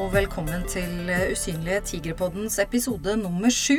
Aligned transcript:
og 0.00 0.14
velkommen 0.14 0.62
til 0.70 1.10
Usynlige 1.28 1.80
tigrepoddens 1.84 2.54
episode 2.62 3.18
nummer 3.20 3.52
sju. 3.52 3.76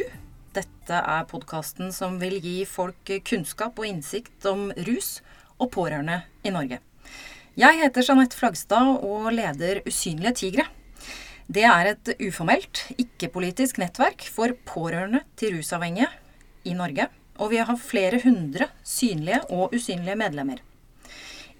Dette 0.53 0.97
er 0.99 1.23
podkasten 1.25 1.89
som 1.95 2.19
vil 2.21 2.35
gi 2.43 2.59
folk 2.69 3.09
kunnskap 3.25 3.79
og 3.79 3.87
innsikt 3.87 4.45
om 4.45 4.67
rus 4.85 5.23
og 5.57 5.71
pårørende 5.73 6.19
i 6.45 6.51
Norge. 6.53 6.77
Jeg 7.57 7.79
heter 7.79 8.05
Jeanette 8.05 8.37
Flagstad 8.37 9.01
og 9.01 9.31
leder 9.33 9.81
Usynlige 9.87 10.33
tigre. 10.43 10.65
Det 11.49 11.63
er 11.65 11.89
et 11.95 12.11
uformelt, 12.27 12.83
ikke-politisk 13.01 13.79
nettverk 13.81 14.27
for 14.29 14.53
pårørende 14.69 15.23
til 15.41 15.55
rusavhengige 15.57 16.11
i 16.69 16.75
Norge. 16.77 17.07
Og 17.41 17.49
vi 17.55 17.63
har 17.63 17.81
flere 17.81 18.19
hundre 18.21 18.67
synlige 18.85 19.41
og 19.49 19.73
usynlige 19.73 20.19
medlemmer. 20.21 20.61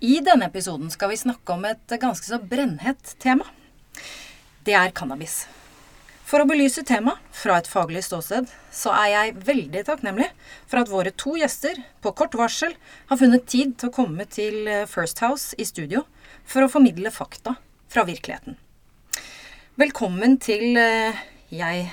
I 0.06 0.20
denne 0.22 0.52
episoden 0.54 0.94
skal 0.94 1.10
vi 1.16 1.24
snakke 1.24 1.58
om 1.58 1.66
et 1.66 1.98
ganske 1.98 2.30
så 2.30 2.38
brennhett 2.38 3.16
tema. 3.18 3.50
Det 4.62 4.76
er 4.78 4.92
cannabis. 4.94 5.48
For 6.30 6.44
å 6.44 6.48
belyse 6.48 6.84
temaet 6.88 7.20
fra 7.36 7.58
et 7.60 7.68
faglig 7.68 8.04
ståsted, 8.06 8.46
så 8.72 8.92
er 8.94 9.08
jeg 9.10 9.40
veldig 9.48 9.82
takknemlig 9.88 10.28
for 10.70 10.80
at 10.80 10.92
våre 10.92 11.12
to 11.18 11.34
gjester 11.40 11.80
på 12.06 12.14
kort 12.16 12.38
varsel 12.38 12.76
har 13.10 13.20
funnet 13.20 13.48
tid 13.50 13.74
til 13.82 13.90
å 13.90 13.96
komme 13.96 14.28
til 14.30 14.70
First 14.88 15.20
House 15.26 15.58
i 15.58 15.66
studio 15.66 16.06
for 16.46 16.64
å 16.64 16.70
formidle 16.72 17.12
fakta 17.12 17.56
fra 17.92 18.06
virkeligheten. 18.08 18.56
Velkommen 19.82 20.38
til 20.44 20.78
eh, 20.78 21.18
jeg 21.50 21.88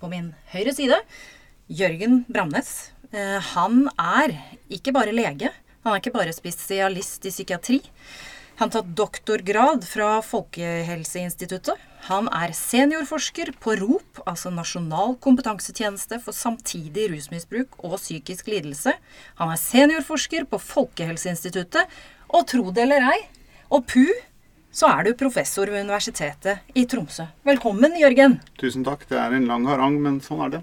på 0.00 0.10
min 0.10 0.32
høyre 0.50 0.74
side, 0.74 0.98
Jørgen 1.70 2.24
Bramnes. 2.26 2.90
Eh, 3.14 3.38
han 3.54 3.84
er 3.94 4.34
ikke 4.72 4.92
bare 4.96 5.14
lege, 5.14 5.52
han 5.84 5.94
er 5.94 6.02
ikke 6.02 6.16
bare 6.18 6.34
spesialist 6.34 7.28
i 7.28 7.32
psykiatri. 7.32 7.80
Han 8.58 8.68
har 8.68 8.80
tatt 8.80 8.92
doktorgrad 8.98 9.86
fra 9.88 10.18
Folkehelseinstituttet. 10.26 11.89
Han 12.08 12.30
er 12.32 12.54
seniorforsker 12.56 13.52
på 13.60 13.74
ROP, 13.76 14.22
altså 14.28 14.48
Nasjonal 14.54 15.18
kompetansetjeneste 15.20 16.16
for 16.24 16.36
samtidig 16.36 17.10
rusmisbruk 17.12 17.76
og 17.84 17.98
psykisk 18.00 18.48
lidelse. 18.48 18.94
Han 19.40 19.52
er 19.52 19.60
seniorforsker 19.60 20.48
på 20.48 20.60
Folkehelseinstituttet. 20.64 21.92
Og 22.30 22.46
tro 22.48 22.70
det 22.72 22.86
eller 22.86 23.04
ei, 23.10 23.20
og 23.74 23.84
pu, 23.90 24.06
så 24.72 24.86
er 24.94 25.08
du 25.08 25.16
professor 25.18 25.66
ved 25.66 25.82
Universitetet 25.82 26.76
i 26.78 26.86
Tromsø. 26.88 27.26
Velkommen, 27.46 27.96
Jørgen. 27.98 28.38
Tusen 28.60 28.86
takk. 28.86 29.02
Det 29.10 29.18
er 29.18 29.34
en 29.34 29.48
lang 29.50 29.66
harang, 29.68 29.98
men 30.02 30.20
sånn 30.24 30.44
er 30.46 30.52
det. 30.54 30.60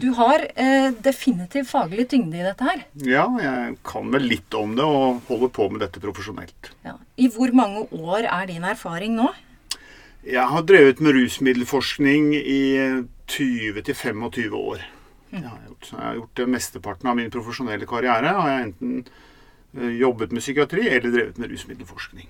Du 0.00 0.08
har 0.16 0.46
eh, 0.56 0.88
definitivt 1.04 1.68
faglig 1.68 2.06
tyngde 2.08 2.40
i 2.40 2.44
dette 2.46 2.64
her. 2.64 2.86
Ja, 3.04 3.26
jeg 3.36 3.76
kan 3.84 4.08
vel 4.14 4.24
litt 4.32 4.56
om 4.56 4.72
det 4.78 4.86
og 4.88 5.20
holder 5.28 5.52
på 5.52 5.68
med 5.68 5.84
dette 5.84 6.00
profesjonelt. 6.00 6.72
Ja. 6.86 6.96
I 7.20 7.28
hvor 7.34 7.52
mange 7.52 7.84
år 7.92 8.24
er 8.24 8.48
din 8.48 8.64
erfaring 8.64 9.18
nå? 9.18 9.28
Jeg 10.20 10.44
har 10.52 10.64
drevet 10.68 10.98
med 11.00 11.14
rusmiddelforskning 11.16 12.34
i 12.36 12.62
20-25 13.30 14.52
år. 14.52 14.82
Jeg, 15.30 15.46
har 15.46 15.60
gjort, 15.64 15.86
jeg 15.92 16.02
har 16.02 16.18
gjort 16.18 16.42
mesteparten 16.52 17.08
av 17.08 17.16
min 17.16 17.30
profesjonelle 17.32 17.86
karriere. 17.88 18.34
Har 18.36 18.50
jeg 18.50 18.66
enten 18.66 18.98
eh, 19.78 19.94
jobbet 20.00 20.34
med 20.36 20.44
psykiatri 20.44 20.88
eller 20.90 21.14
drevet 21.14 21.40
med 21.40 21.54
rusmiddelforskning. 21.54 22.28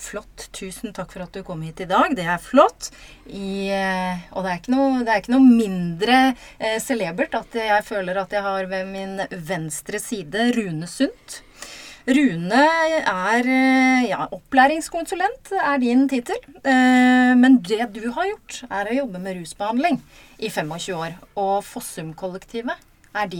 Flott. 0.00 0.48
Tusen 0.56 0.94
takk 0.96 1.12
for 1.12 1.22
at 1.22 1.36
du 1.36 1.44
kom 1.46 1.62
hit 1.62 1.82
i 1.84 1.86
dag. 1.86 2.16
Det 2.18 2.24
er 2.24 2.40
flott. 2.42 2.88
I, 3.28 3.68
eh, 3.78 4.24
og 4.34 4.48
det 4.48 4.56
er, 4.56 4.72
noe, 4.72 5.04
det 5.04 5.12
er, 5.12 5.22
ikke 5.22 5.36
noe, 5.36 5.46
mindre 5.46 6.18
eh, 6.58 6.80
celebert 6.82 7.36
at 7.38 7.54
jeg 7.60 7.86
føler 7.86 8.24
at 8.24 8.34
jeg 8.34 8.42
har 8.42 8.66
ved 8.72 8.90
min 8.90 9.20
venstre 9.30 10.02
side 10.02 10.50
Rune 10.58 10.90
Sundt. 10.90 11.44
Rune 12.08 12.60
er 12.96 13.44
eh, 13.44 14.06
ja, 14.08 14.24
opplæringskonsulent, 14.32 15.52
er 15.52 15.80
din 15.82 16.06
tittel. 16.08 16.38
Eh, 16.64 17.32
men 17.36 17.58
det 17.66 17.90
du 17.94 18.06
har 18.14 18.30
gjort, 18.30 18.62
er 18.70 18.88
å 18.88 18.96
jobbe 19.02 19.20
med 19.20 19.36
rusbehandling 19.36 20.00
i 20.40 20.48
25 20.48 20.96
år. 20.96 21.18
Og 21.36 21.60
Fossum-kollektivet 21.66 22.88
er, 23.12 23.36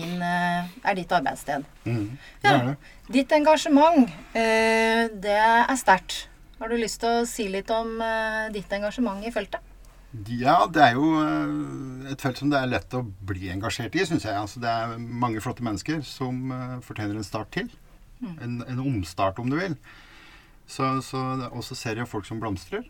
er 0.85 0.99
ditt 0.99 1.17
arbeidssted. 1.17 1.65
Mm, 1.87 2.19
det 2.43 2.53
er 2.53 2.69
det. 2.69 2.77
Ja, 2.77 2.95
ditt 3.17 3.33
engasjement, 3.33 4.13
det 4.35 5.41
er 5.41 5.75
sterkt. 5.81 6.27
Har 6.61 6.69
du 6.69 6.77
lyst 6.77 7.01
til 7.01 7.23
å 7.23 7.27
si 7.27 7.49
litt 7.49 7.71
om 7.73 7.97
ditt 8.53 8.73
engasjement 8.77 9.25
i 9.25 9.33
feltet? 9.33 9.65
Ja, 10.27 10.65
det 10.67 10.83
er 10.83 10.99
jo 10.99 11.15
et 12.11 12.21
felt 12.21 12.41
som 12.43 12.51
det 12.51 12.59
er 12.59 12.69
lett 12.69 12.97
å 12.99 13.05
bli 13.07 13.49
engasjert 13.55 13.95
i, 13.97 14.05
syns 14.05 14.27
jeg. 14.27 14.37
Altså, 14.37 14.61
det 14.61 14.69
er 14.69 14.99
mange 14.99 15.41
flotte 15.41 15.65
mennesker 15.65 16.03
som 16.05 16.51
fortjener 16.85 17.17
en 17.17 17.27
start 17.27 17.55
til. 17.57 17.71
Mm. 18.21 18.37
En, 18.45 18.57
en, 18.69 18.81
omstart, 18.85 19.41
om 19.43 19.51
du 19.51 19.57
vil. 19.59 19.77
Så, 20.71 20.93
så 21.03 21.21
også 21.51 21.77
ser 21.79 21.99
jeg 21.99 22.09
folk 22.11 22.29
som 22.29 22.41
blomstrer. 22.43 22.87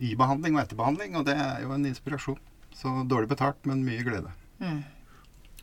I 0.00 0.14
behandling 0.16 0.56
og 0.56 0.62
etter 0.62 0.78
behandling, 0.78 1.18
og 1.18 1.26
det 1.28 1.36
er 1.36 1.64
jo 1.66 1.74
en 1.74 1.86
inspirasjon. 1.88 2.40
Så 2.72 2.92
dårlig 3.10 3.28
betalt, 3.34 3.60
men 3.68 3.84
mye 3.84 4.04
glede. 4.06 4.32
Mm. 4.62 4.80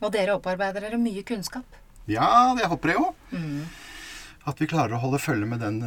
Og 0.00 0.12
dere 0.14 0.36
opparbeider 0.38 0.86
dere 0.86 1.00
mye 1.00 1.24
kunnskap? 1.26 1.80
Ja, 2.10 2.54
det 2.56 2.68
håper 2.70 2.92
jeg 2.92 3.00
jo. 3.00 3.08
Mm. 3.34 3.64
At 4.48 4.62
vi 4.62 4.70
klarer 4.70 4.96
å 4.96 5.02
holde 5.02 5.20
følge 5.20 5.48
med 5.48 5.60
den 5.60 5.82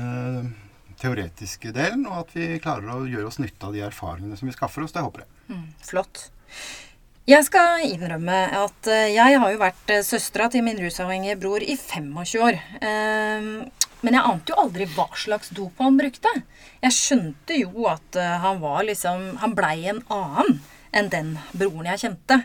teoretiske 1.01 1.74
delen, 1.75 2.06
og 2.09 2.24
at 2.24 2.34
vi 2.38 2.47
klarer 2.63 2.91
å 2.94 3.03
gjøre 3.09 3.30
oss 3.30 3.40
nytte 3.41 3.68
av 3.68 3.75
de 3.75 3.84
erfaringene 3.85 4.38
som 4.40 4.50
vi 4.50 4.56
skaffer 4.56 4.85
oss. 4.85 4.94
Det 4.95 5.03
håper 5.03 5.25
jeg. 5.25 5.31
Mm, 5.50 5.66
flott. 5.84 6.28
Jeg 7.23 7.45
skal 7.47 7.85
innrømme 7.88 8.35
at 8.59 8.88
eh, 8.91 9.13
jeg 9.16 9.38
har 9.39 9.51
jo 9.53 9.59
vært 9.61 9.91
eh, 9.95 10.01
søstera 10.03 10.50
til 10.51 10.66
min 10.66 10.75
rusavhengige 10.75 11.38
bror 11.39 11.63
i 11.63 11.78
25 11.79 12.41
år. 12.44 12.57
Ehm, 12.84 13.45
men 14.03 14.17
jeg 14.17 14.28
ante 14.28 14.51
jo 14.51 14.57
aldri 14.59 14.88
hva 14.91 15.06
slags 15.16 15.53
dop 15.56 15.79
han 15.79 15.95
brukte. 15.95 16.33
Jeg 16.83 16.97
skjønte 16.97 17.56
jo 17.62 17.85
at 17.88 18.19
eh, 18.19 18.33
han 18.44 18.59
var 18.59 18.83
liksom 18.89 19.38
Han 19.39 19.56
blei 19.56 19.85
en 19.88 20.01
annen 20.12 20.59
enn 20.91 21.07
den 21.13 21.29
broren 21.56 21.88
jeg 21.94 22.01
kjente. 22.03 22.41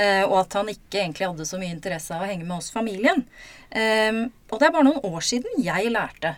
Og 0.00 0.32
at 0.40 0.56
han 0.56 0.70
ikke 0.72 1.02
egentlig 1.02 1.28
hadde 1.28 1.44
så 1.44 1.58
mye 1.60 1.74
interesse 1.74 2.16
av 2.16 2.24
å 2.24 2.28
henge 2.30 2.46
med 2.48 2.56
oss 2.56 2.72
familien. 2.72 3.26
Ehm, 3.76 4.24
og 4.48 4.56
det 4.56 4.70
er 4.70 4.72
bare 4.72 4.88
noen 4.88 5.04
år 5.12 5.26
siden 5.28 5.60
jeg 5.60 5.92
lærte 5.92 6.32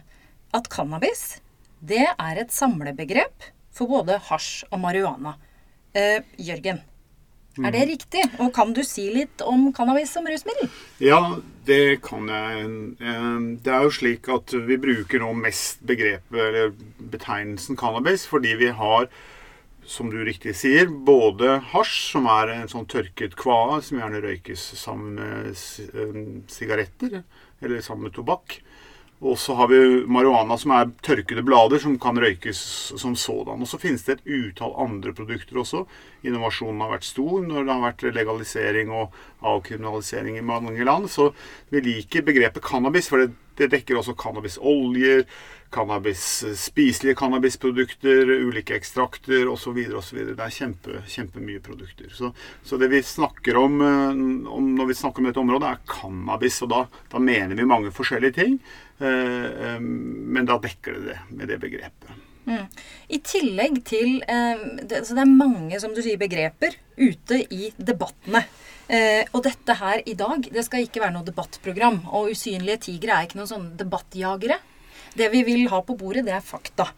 at 0.58 0.68
cannabis 0.74 1.38
det 1.78 2.02
er 2.10 2.42
et 2.42 2.52
samlebegrep 2.52 3.46
for 3.70 3.94
både 3.94 4.18
hasj 4.32 4.66
og 4.72 4.82
marihuana. 4.82 5.36
Eh, 5.94 6.26
Jørgen, 7.54 7.66
er 7.68 7.74
det 7.74 7.82
mm. 7.84 7.90
riktig? 7.92 8.22
Og 8.42 8.54
kan 8.54 8.72
du 8.74 8.82
si 8.86 9.04
litt 9.14 9.42
om 9.46 9.68
cannabis 9.74 10.14
som 10.16 10.26
rusmiddel? 10.26 10.70
Ja, 11.02 11.20
det 11.68 12.00
kan 12.02 12.26
jeg. 12.30 12.64
Eh, 12.98 13.36
det 13.62 13.76
er 13.76 13.86
jo 13.86 13.94
slik 13.94 14.28
at 14.32 14.56
vi 14.66 14.80
bruker 14.80 15.22
nå 15.22 15.30
mest 15.38 15.84
begrepet, 15.86 16.40
eller 16.48 16.74
betegnelsen 16.98 17.78
cannabis, 17.78 18.26
fordi 18.30 18.56
vi 18.58 18.72
har 18.74 19.08
som 19.86 20.10
du 20.10 20.22
riktig 20.24 20.54
sier, 20.56 20.88
både 20.88 21.58
hasj, 21.72 21.96
som 22.14 22.28
er 22.32 22.54
en 22.54 22.70
sånn 22.70 22.88
tørket 22.88 23.36
kvae 23.36 23.82
som 23.84 24.00
gjerne 24.00 24.22
røykes 24.24 24.62
sammen 24.80 25.18
med 25.18 25.50
eh, 25.52 26.22
sigaretter 26.50 27.20
eller 27.64 27.84
sammen 27.84 28.08
med 28.08 28.16
tobakk. 28.16 28.58
Og 29.24 29.38
så 29.40 29.54
har 29.56 29.70
vi 29.70 29.78
marihuana, 30.04 30.56
som 30.60 30.74
er 30.76 30.90
tørkede 31.04 31.44
blader 31.46 31.80
som 31.80 31.94
kan 32.00 32.18
røykes 32.20 32.58
som 33.00 33.14
sådan. 33.16 33.62
Og 33.64 33.70
så 33.70 33.80
finnes 33.80 34.04
det 34.04 34.18
et 34.18 34.26
utall 34.28 34.74
andre 34.84 35.14
produkter 35.16 35.62
også. 35.62 35.86
Innovasjonen 36.28 36.82
har 36.84 36.92
vært 36.92 37.08
stor 37.08 37.40
når 37.46 37.64
det 37.64 37.72
har 37.72 37.86
vært 37.86 38.04
legalisering 38.18 38.92
og 38.92 39.16
avkriminalisering 39.40 40.36
i 40.36 40.44
mange 40.44 40.84
land. 40.84 41.08
Så 41.08 41.30
vi 41.72 41.80
liker 41.86 42.26
begrepet 42.26 42.64
cannabis, 42.68 43.08
for 43.08 43.24
det, 43.24 43.32
det 43.56 43.70
dekker 43.72 43.96
også 43.96 44.16
cannabisoljer, 44.20 45.24
cannabis, 45.74 46.22
spiselige 46.60 47.18
cannabisprodukter, 47.18 48.30
ulike 48.46 48.76
ekstrakter 48.78 49.48
osv. 49.50 49.80
Det 49.90 50.34
er 50.38 50.54
kjempe, 50.54 51.02
kjempemye 51.10 51.62
produkter. 51.64 52.10
Så, 52.14 52.30
så, 52.62 52.78
det 52.80 52.90
vi 52.92 53.02
snakker 53.04 53.58
om, 53.60 53.80
eh, 53.82 54.12
om, 54.54 54.74
når 54.78 54.90
vi 54.92 54.98
snakker 55.00 55.22
om 55.22 55.30
dette 55.30 55.42
området, 55.42 55.72
er 55.72 55.96
cannabis. 55.96 56.60
Og 56.64 56.72
da, 56.72 56.84
da 57.12 57.22
mener 57.22 57.58
vi 57.58 57.68
mange 57.68 57.94
forskjellige 57.94 58.38
ting, 58.38 58.58
eh, 59.00 59.48
eh, 59.70 59.80
men 59.80 60.50
da 60.50 60.60
dekker 60.62 61.00
det 61.00 61.08
det 61.10 61.18
med 61.34 61.50
det 61.50 61.60
begrepet. 61.62 62.20
Mm. 62.44 62.66
I 63.08 63.18
tillegg 63.24 63.78
til 63.88 64.18
eh, 64.28 64.64
det, 64.84 65.06
Så 65.08 65.16
det 65.16 65.22
er 65.24 65.30
mange, 65.30 65.78
som 65.80 65.94
du 65.96 66.02
sier, 66.04 66.20
begreper 66.20 66.76
ute 67.00 67.40
i 67.48 67.72
debattene. 67.76 68.44
Eh, 68.84 69.24
og 69.32 69.46
dette 69.46 69.76
her 69.80 70.02
i 70.04 70.12
dag, 70.18 70.44
det 70.52 70.64
skal 70.66 70.84
ikke 70.84 71.00
være 71.02 71.16
noe 71.16 71.26
debattprogram. 71.26 72.02
Og 72.12 72.34
Usynlige 72.34 72.82
tigre 72.90 73.16
er 73.16 73.28
ikke 73.28 73.40
noen 73.40 73.50
sånne 73.50 73.78
debattjagere. 73.80 74.60
Det 75.14 75.30
vi 75.32 75.44
vil 75.46 75.68
ha 75.72 75.80
på 75.86 75.96
bordet, 75.98 76.24
det 76.26 76.34
er 76.34 76.44
fakta. 76.44 76.88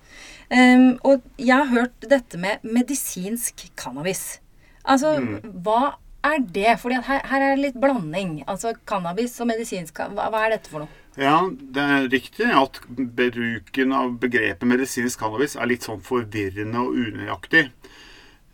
Um, 0.46 0.96
og 1.02 1.24
jeg 1.42 1.56
har 1.56 1.70
hørt 1.72 2.06
dette 2.08 2.38
med 2.38 2.62
medisinsk 2.64 3.66
cannabis. 3.76 4.38
Altså, 4.86 5.16
mm. 5.20 5.62
hva 5.66 5.96
er 6.26 6.38
det? 6.54 6.76
Fordi 6.80 7.00
her, 7.06 7.22
her, 7.26 7.42
er 7.42 7.54
det 7.54 7.64
litt 7.64 7.80
blanding. 7.82 8.38
Altså 8.46 8.74
cannabis 8.88 9.34
og 9.42 9.50
medisinsk 9.50 9.98
hva, 9.98 10.28
hva, 10.30 10.44
er 10.44 10.56
dette 10.56 10.70
for 10.72 10.84
noe? 10.84 11.02
Ja, 11.16 11.48
det 11.48 11.82
er 11.82 12.08
riktig 12.12 12.48
at 12.52 12.80
bruken 12.88 13.94
av 13.96 14.18
begrepet 14.22 14.68
medisinsk 14.68 15.22
cannabis 15.22 15.56
er 15.56 15.70
litt 15.70 15.86
sånn 15.86 16.02
forvirrende 16.04 16.82
og 16.84 16.94
unøyaktig. 16.94 17.70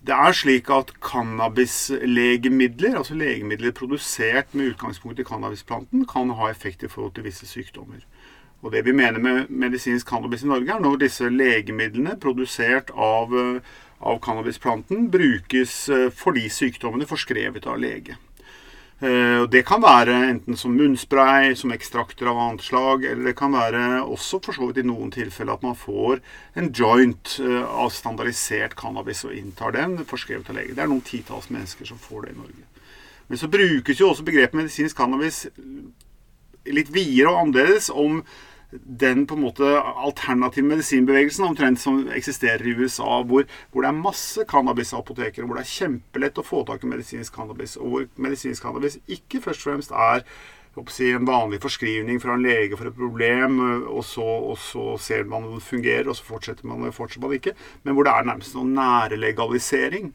Det 0.02 0.14
er 0.14 0.32
slik 0.34 0.70
at 0.74 0.88
cannabislegemidler, 1.04 2.96
altså 2.98 3.14
legemidler 3.14 3.70
produsert 3.76 4.50
med 4.58 4.72
utgangspunkt 4.72 5.20
i 5.22 5.26
cannabisplanten, 5.26 6.06
kan 6.10 6.32
ha 6.38 6.50
effekt 6.50 6.82
i 6.82 6.90
forhold 6.90 7.14
til 7.14 7.28
visse 7.28 7.46
sykdommer. 7.46 8.02
Og 8.62 8.72
Det 8.72 8.84
vi 8.86 8.92
mener 8.92 9.18
med 9.18 9.50
medisinsk 9.50 10.06
cannabis 10.06 10.44
i 10.44 10.46
Norge, 10.46 10.70
er 10.70 10.80
når 10.80 11.00
disse 11.02 11.28
legemidlene 11.28 12.14
produsert 12.20 12.92
av, 12.94 13.34
av 14.00 14.20
cannabisplanten 14.22 15.10
brukes 15.10 15.72
fordi 15.86 16.12
for 16.14 16.38
de 16.38 16.44
sykdommene 16.50 17.08
forskrevet 17.10 17.66
av 17.66 17.80
lege. 17.82 18.16
Eh, 19.02 19.48
Det 19.50 19.64
kan 19.66 19.82
være 19.82 20.14
enten 20.30 20.56
som 20.56 20.76
munnspray, 20.76 21.56
som 21.56 21.72
ekstrakter 21.72 22.28
av 22.30 22.38
annet 22.38 22.62
slag, 22.62 23.04
eller 23.04 23.24
det 23.24 23.36
kan 23.36 23.52
være 23.52 24.04
også 24.06 24.38
for 24.44 24.54
så 24.54 24.68
vidt 24.68 24.78
i 24.78 24.86
noen 24.86 25.10
tilfeller 25.10 25.56
at 25.56 25.62
man 25.62 25.74
får 25.74 26.20
en 26.54 26.70
joint 26.70 27.40
eh, 27.42 27.64
av 27.66 27.90
standardisert 27.90 28.76
cannabis 28.78 29.24
og 29.24 29.34
inntar 29.34 29.74
den 29.74 30.04
forskrevet 30.06 30.50
av 30.50 30.54
lege. 30.60 30.76
Det 30.76 30.84
er 30.84 30.92
noen 30.92 31.02
titalls 31.02 31.50
mennesker 31.50 31.84
som 31.84 31.98
får 31.98 32.22
det 32.22 32.36
i 32.36 32.38
Norge. 32.38 32.64
Men 33.26 33.38
så 33.38 33.50
brukes 33.50 33.98
jo 33.98 34.12
også 34.12 34.22
begrepet 34.22 34.54
medisinsk 34.54 34.96
cannabis 34.96 35.48
litt 36.66 36.94
videre 36.94 37.32
og 37.32 37.40
annerledes 37.40 37.90
om 37.90 38.22
den 38.72 39.26
på 39.28 39.36
en 39.36 39.44
måte 39.44 39.68
alternative 39.82 40.66
medisinbevegelsen 40.70 41.44
omtrent 41.44 41.80
som 41.82 42.06
eksisterer 42.14 42.64
i 42.66 42.74
USA, 42.78 43.20
hvor, 43.28 43.44
hvor 43.70 43.84
det 43.84 43.90
er 43.90 44.00
masse 44.00 44.46
cannabisapoteker, 44.48 45.44
hvor 45.44 45.58
det 45.58 45.66
er 45.66 45.74
kjempelett 45.74 46.40
å 46.40 46.46
få 46.46 46.62
tak 46.68 46.84
i 46.84 46.90
medisinsk 46.90 47.36
cannabis, 47.36 47.76
og 47.76 47.92
hvor 47.92 48.08
medisinsk 48.28 48.64
cannabis 48.64 48.98
ikke 49.06 49.42
først 49.44 49.66
og 49.66 49.70
fremst 49.70 49.92
er 49.92 50.24
en 50.72 51.26
vanlig 51.28 51.60
forskrivning 51.60 52.20
fra 52.22 52.34
en 52.34 52.46
lege 52.46 52.76
for 52.76 52.88
et 52.88 52.96
problem, 52.96 53.58
og 53.92 54.04
så, 54.04 54.24
og 54.24 54.56
så 54.58 54.96
ser 54.98 55.24
man 55.24 55.44
om 55.44 55.58
det 55.58 55.66
fungerer, 55.66 56.08
og 56.08 56.16
så 56.16 56.24
fortsetter 56.24 56.66
man, 56.66 56.92
fortsetter 56.92 57.26
man 57.26 57.36
ikke, 57.36 57.52
men 57.82 57.94
hvor 57.94 58.08
det 58.08 58.14
er 58.14 58.30
nærmest 58.30 58.56
noen 58.56 58.72
nære 58.78 59.20
legalisering 59.20 60.12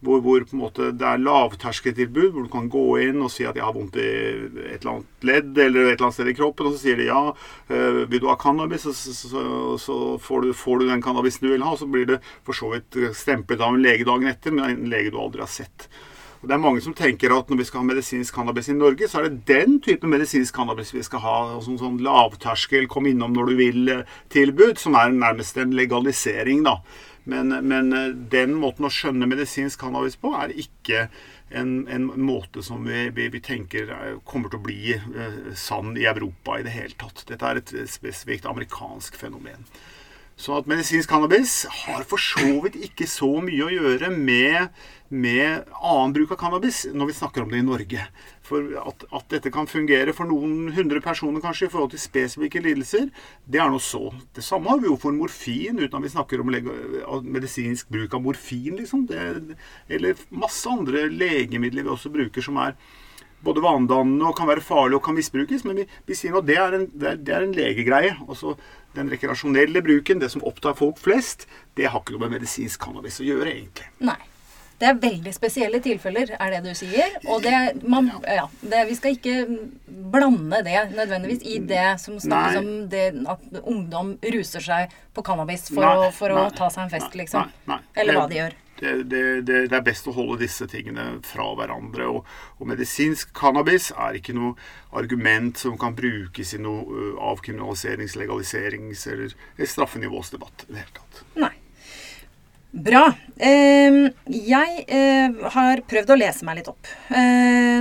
hvor, 0.00 0.20
hvor 0.20 0.70
det 0.72 1.04
er 1.04 1.20
lavterskeltilbud, 1.20 2.30
hvor 2.32 2.46
du 2.46 2.50
kan 2.52 2.68
gå 2.72 2.84
inn 3.04 3.20
og 3.20 3.30
si 3.32 3.44
at 3.44 3.58
jeg 3.58 3.64
har 3.66 3.74
vondt 3.76 3.98
i 4.00 4.06
et 4.06 4.80
eller 4.80 4.92
annet 4.94 5.26
ledd 5.28 5.58
eller 5.58 5.90
et 5.90 5.92
eller 5.92 6.06
annet 6.06 6.16
sted 6.16 6.30
i 6.32 6.36
kroppen, 6.38 6.68
og 6.68 6.76
så 6.76 6.82
sier 6.84 7.00
de 7.00 7.10
ja, 7.10 7.20
øh, 7.68 8.00
vil 8.10 8.22
du 8.22 8.30
ha 8.30 8.38
cannabis, 8.40 8.86
så, 8.88 8.94
så, 8.96 9.44
så 9.80 9.98
får, 10.24 10.46
du, 10.46 10.54
får, 10.56 10.80
du, 10.80 10.88
den 10.88 11.04
cannabisen 11.04 11.44
du 11.44 11.52
vil 11.52 11.66
ha, 11.66 11.74
og 11.74 11.82
så 11.82 11.88
blir 11.90 12.08
det 12.14 12.20
for 12.48 12.56
så 12.56 12.72
vidt 12.72 13.00
stemplet 13.16 13.60
av 13.60 13.76
en 13.76 13.84
lege 13.84 14.08
dagen 14.08 14.30
etter, 14.32 14.56
men 14.56 14.72
en 14.72 14.88
lege 14.92 15.12
du 15.12 15.20
aldri 15.20 15.44
har 15.44 15.52
sett. 15.52 15.90
Og 16.40 16.48
Det 16.48 16.54
er 16.56 16.62
mange 16.62 16.80
som 16.80 16.94
tenker 16.96 17.34
at 17.36 17.50
når 17.52 17.58
vi 17.60 17.66
skal 17.68 17.82
ha 17.82 17.88
medisinsk 17.90 18.34
cannabis 18.34 18.70
i 18.72 18.76
Norge, 18.76 19.08
så 19.08 19.20
er 19.20 19.28
det 19.28 19.44
den 19.50 19.76
type 19.84 20.08
medisinsk 20.08 20.56
cannabis 20.56 20.94
vi 20.94 21.02
skal 21.04 21.20
ha. 21.20 21.36
Sånn, 21.60 21.76
sånn 21.80 22.00
lavterskel, 22.00 22.88
kom 22.88 23.08
innom 23.10 23.34
når 23.36 23.50
du 23.50 23.58
vil-tilbud, 23.58 24.72
eh, 24.72 24.80
som 24.80 24.96
er 24.96 25.12
nærmest 25.12 25.60
en 25.60 25.76
legalisering. 25.76 26.64
da. 26.64 26.78
Men, 27.28 27.52
men, 27.68 27.92
eh, 27.92 28.16
den 28.32 28.56
måten 28.56 28.88
å 28.88 28.92
skjønne 28.92 29.28
medisinsk 29.28 29.84
cannabis 29.84 30.16
på 30.16 30.32
er 30.32 30.56
ikke 30.56 31.10
en, 31.50 31.84
en 31.92 32.08
måte 32.16 32.64
som 32.64 32.88
vi, 32.88 33.10
vi, 33.12 33.28
vi, 33.28 33.44
tenker 33.44 33.92
kommer 34.24 34.48
til 34.48 34.62
å 34.62 34.64
bli 34.64 34.96
sann 35.58 35.96
i 35.98 36.06
Europa 36.08 36.56
i 36.56 36.64
det 36.64 36.72
hele 36.72 36.96
tatt. 36.96 37.26
Dette 37.28 37.44
er 37.44 37.60
et 37.60 37.74
spesifikt 37.90 38.48
amerikansk 38.48 39.18
fenomen. 39.18 39.66
Så 40.40 40.54
at 40.56 40.68
medisinsk 40.70 41.10
cannabis 41.10 41.66
har 41.82 42.06
for 42.08 42.20
så 42.20 42.62
vidt 42.64 42.78
ikke 42.86 43.04
så 43.10 43.28
mye 43.44 43.66
å 43.66 43.72
gjøre 43.74 44.08
med, 44.14 44.70
med 45.12 45.66
annen 45.76 46.14
bruk 46.16 46.32
av 46.32 46.38
cannabis 46.40 46.86
når 46.94 47.10
vi 47.10 47.16
snakker 47.18 47.44
om 47.44 47.52
det 47.52 47.60
i 47.60 47.66
Norge. 47.66 48.06
For 48.48 48.70
at, 48.80 49.04
at, 49.10 49.26
dette 49.34 49.52
kan 49.52 49.68
fungere 49.68 50.14
for 50.16 50.30
noen 50.30 50.70
hundre 50.78 51.02
personer 51.04 51.44
kanskje 51.44 51.68
i 51.68 51.74
forhold 51.74 51.92
til 51.92 52.00
spesifikke 52.00 52.62
lidelser, 52.64 53.10
det 53.44 53.60
er 53.60 53.68
nå 53.68 53.82
så. 53.84 54.06
Det 54.32 54.46
samme 54.46 54.72
har 54.72 54.80
vi 54.80 54.88
jo 54.88 54.96
for 55.02 55.12
morfin, 55.12 55.76
uten 55.76 56.00
at 56.00 56.08
vi 56.08 56.14
snakker 56.14 56.40
om 56.40 56.56
medisinsk 57.36 57.92
bruk 57.92 58.16
av 58.16 58.24
morfin, 58.24 58.80
liksom. 58.80 59.04
Det, 59.12 59.20
eller 59.92 60.24
masse 60.32 60.72
andre 60.72 61.04
legemidler 61.12 61.84
vi 61.84 61.92
også 61.98 62.16
bruker 62.16 62.48
som 62.48 62.56
er 62.64 62.78
både 63.44 63.62
vanedannende 63.64 64.26
og 64.28 64.36
kan 64.36 64.48
være 64.50 64.64
farlig 64.64 64.98
og 64.98 65.04
kan 65.04 65.16
misbrukes. 65.16 65.64
Men 65.68 65.82
vi, 65.82 65.86
vi 66.08 66.16
sier 66.16 66.34
nå 66.34 66.42
det 66.44 66.58
det 66.92 67.14
det 67.24 67.34
er 67.36 67.46
en 67.46 67.56
legegreie. 67.56 68.16
Også 68.28 68.56
den 68.96 69.10
rekreasjonelle 69.12 69.82
bruken, 69.86 70.18
det 70.22 70.32
som 70.32 70.44
opptar 70.46 70.74
folk 70.78 70.98
flest, 70.98 71.46
det 71.78 71.90
har 71.90 72.02
ikke 72.02 72.16
noe 72.16 72.26
med 72.26 72.40
medisinsk 72.40 72.82
cannabis 72.82 73.20
å 73.22 73.28
gjøre, 73.28 73.52
egentlig. 73.52 73.90
Nei. 74.02 74.18
Det 74.80 74.88
er 74.88 74.96
veldig 74.96 75.32
spesielle 75.36 75.76
tilfeller, 75.84 76.30
er 76.40 76.54
det 76.54 76.60
du 76.64 76.70
sier. 76.78 77.18
Og 77.28 77.42
det, 77.44 77.52
man, 77.84 78.06
ja, 78.24 78.46
det, 78.64 78.86
vi 78.88 78.94
skal 78.96 79.12
ikke 79.18 79.34
blande 80.08 80.62
det 80.64 80.86
nødvendigvis 80.94 81.44
i 81.44 81.58
det 81.68 81.84
som 82.00 82.16
snakkes 82.16 82.56
om 82.62 82.70
det 82.88 83.10
at 83.28 83.44
ungdom 83.60 84.14
ruser 84.32 84.64
seg 84.64 84.94
på 85.12 85.24
cannabis 85.26 85.68
for, 85.68 85.84
nei, 85.84 86.08
å, 86.08 86.08
for 86.16 86.32
nei, 86.32 86.46
å, 86.48 86.54
ta 86.56 86.70
seg 86.72 86.86
en 86.86 86.94
fest, 86.94 87.12
liksom. 87.20 87.52
Nei, 87.68 87.78
Eller 88.00 88.16
hva 88.16 88.24
de 88.30 88.40
gjør 88.40 88.56
det, 88.80 88.92
det, 89.12 89.22
det, 89.46 89.76
er 89.76 89.84
best 89.84 90.08
å 90.08 90.14
holde 90.16 90.40
disse 90.42 90.66
tingene 90.70 91.20
fra 91.26 91.50
hverandre. 91.58 92.08
Og, 92.10 92.28
og, 92.58 92.68
medisinsk 92.70 93.34
cannabis 93.36 93.90
er 93.92 94.18
ikke 94.18 94.36
noe 94.36 94.54
argument 94.96 95.60
som 95.60 95.78
kan 95.80 95.96
brukes 95.96 96.54
i 96.56 96.62
noe 96.62 97.14
avkriminaliserings-, 97.30 98.18
legaliserings- 98.20 99.08
eller, 99.10 99.34
straffenivåsdebatt 99.60 100.68
i 100.68 100.72
det 100.72 100.84
hele 100.84 100.96
tatt. 101.00 101.26
Nei. 101.40 101.54
Bra. 102.70 103.08
Jeg 103.34 104.98
har 105.56 105.80
prøvd 105.90 106.12
å 106.14 106.16
lese 106.20 106.46
meg 106.46 106.60
litt 106.60 106.68
opp. 106.70 106.86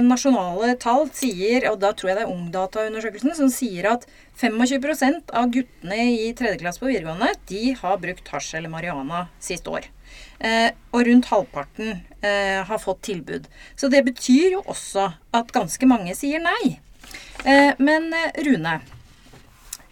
Nasjonale 0.01 0.73
tall 0.81 1.05
sier, 1.13 1.67
og 1.69 1.77
da 1.83 1.91
tror 1.93 2.09
jeg 2.09 2.17
det 2.17 2.23
er 2.25 2.33
Ungdata-undersøkelsen, 2.33 3.35
som 3.37 3.51
sier 3.53 3.91
at 3.91 4.07
25 4.41 5.29
av 5.29 5.53
guttene 5.53 5.99
i 6.15 6.33
tredje 6.33 6.63
klasse 6.63 6.81
på 6.81 6.89
videregående 6.89 7.35
de 7.51 7.75
har 7.77 8.01
brukt 8.01 8.33
hasj 8.33 8.55
eller 8.57 8.73
marihuana 8.73 9.27
sist 9.43 9.69
år. 9.69 9.91
Eh, 10.39 10.69
og 10.95 11.03
rundt 11.07 11.27
halvparten 11.27 11.89
eh, 12.21 12.61
har 12.65 12.79
fått 12.79 13.01
tilbud. 13.09 13.47
Så 13.75 13.89
det 13.91 14.05
betyr 14.07 14.55
jo 14.55 14.63
også 14.63 15.09
at 15.35 15.51
ganske 15.51 15.89
mange 15.89 16.15
sier 16.15 16.39
nei. 16.43 16.79
Eh, 17.43 17.75
men 17.77 18.07
Rune. 18.47 18.79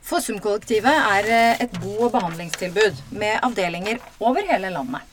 Fossum-kollektivet 0.08 0.88
er 1.20 1.26
et 1.66 1.74
bo- 1.82 2.06
og 2.06 2.14
behandlingstilbud 2.14 3.02
med 3.20 3.42
avdelinger 3.44 4.00
over 4.24 4.46
hele 4.48 4.72
landet. 4.72 5.04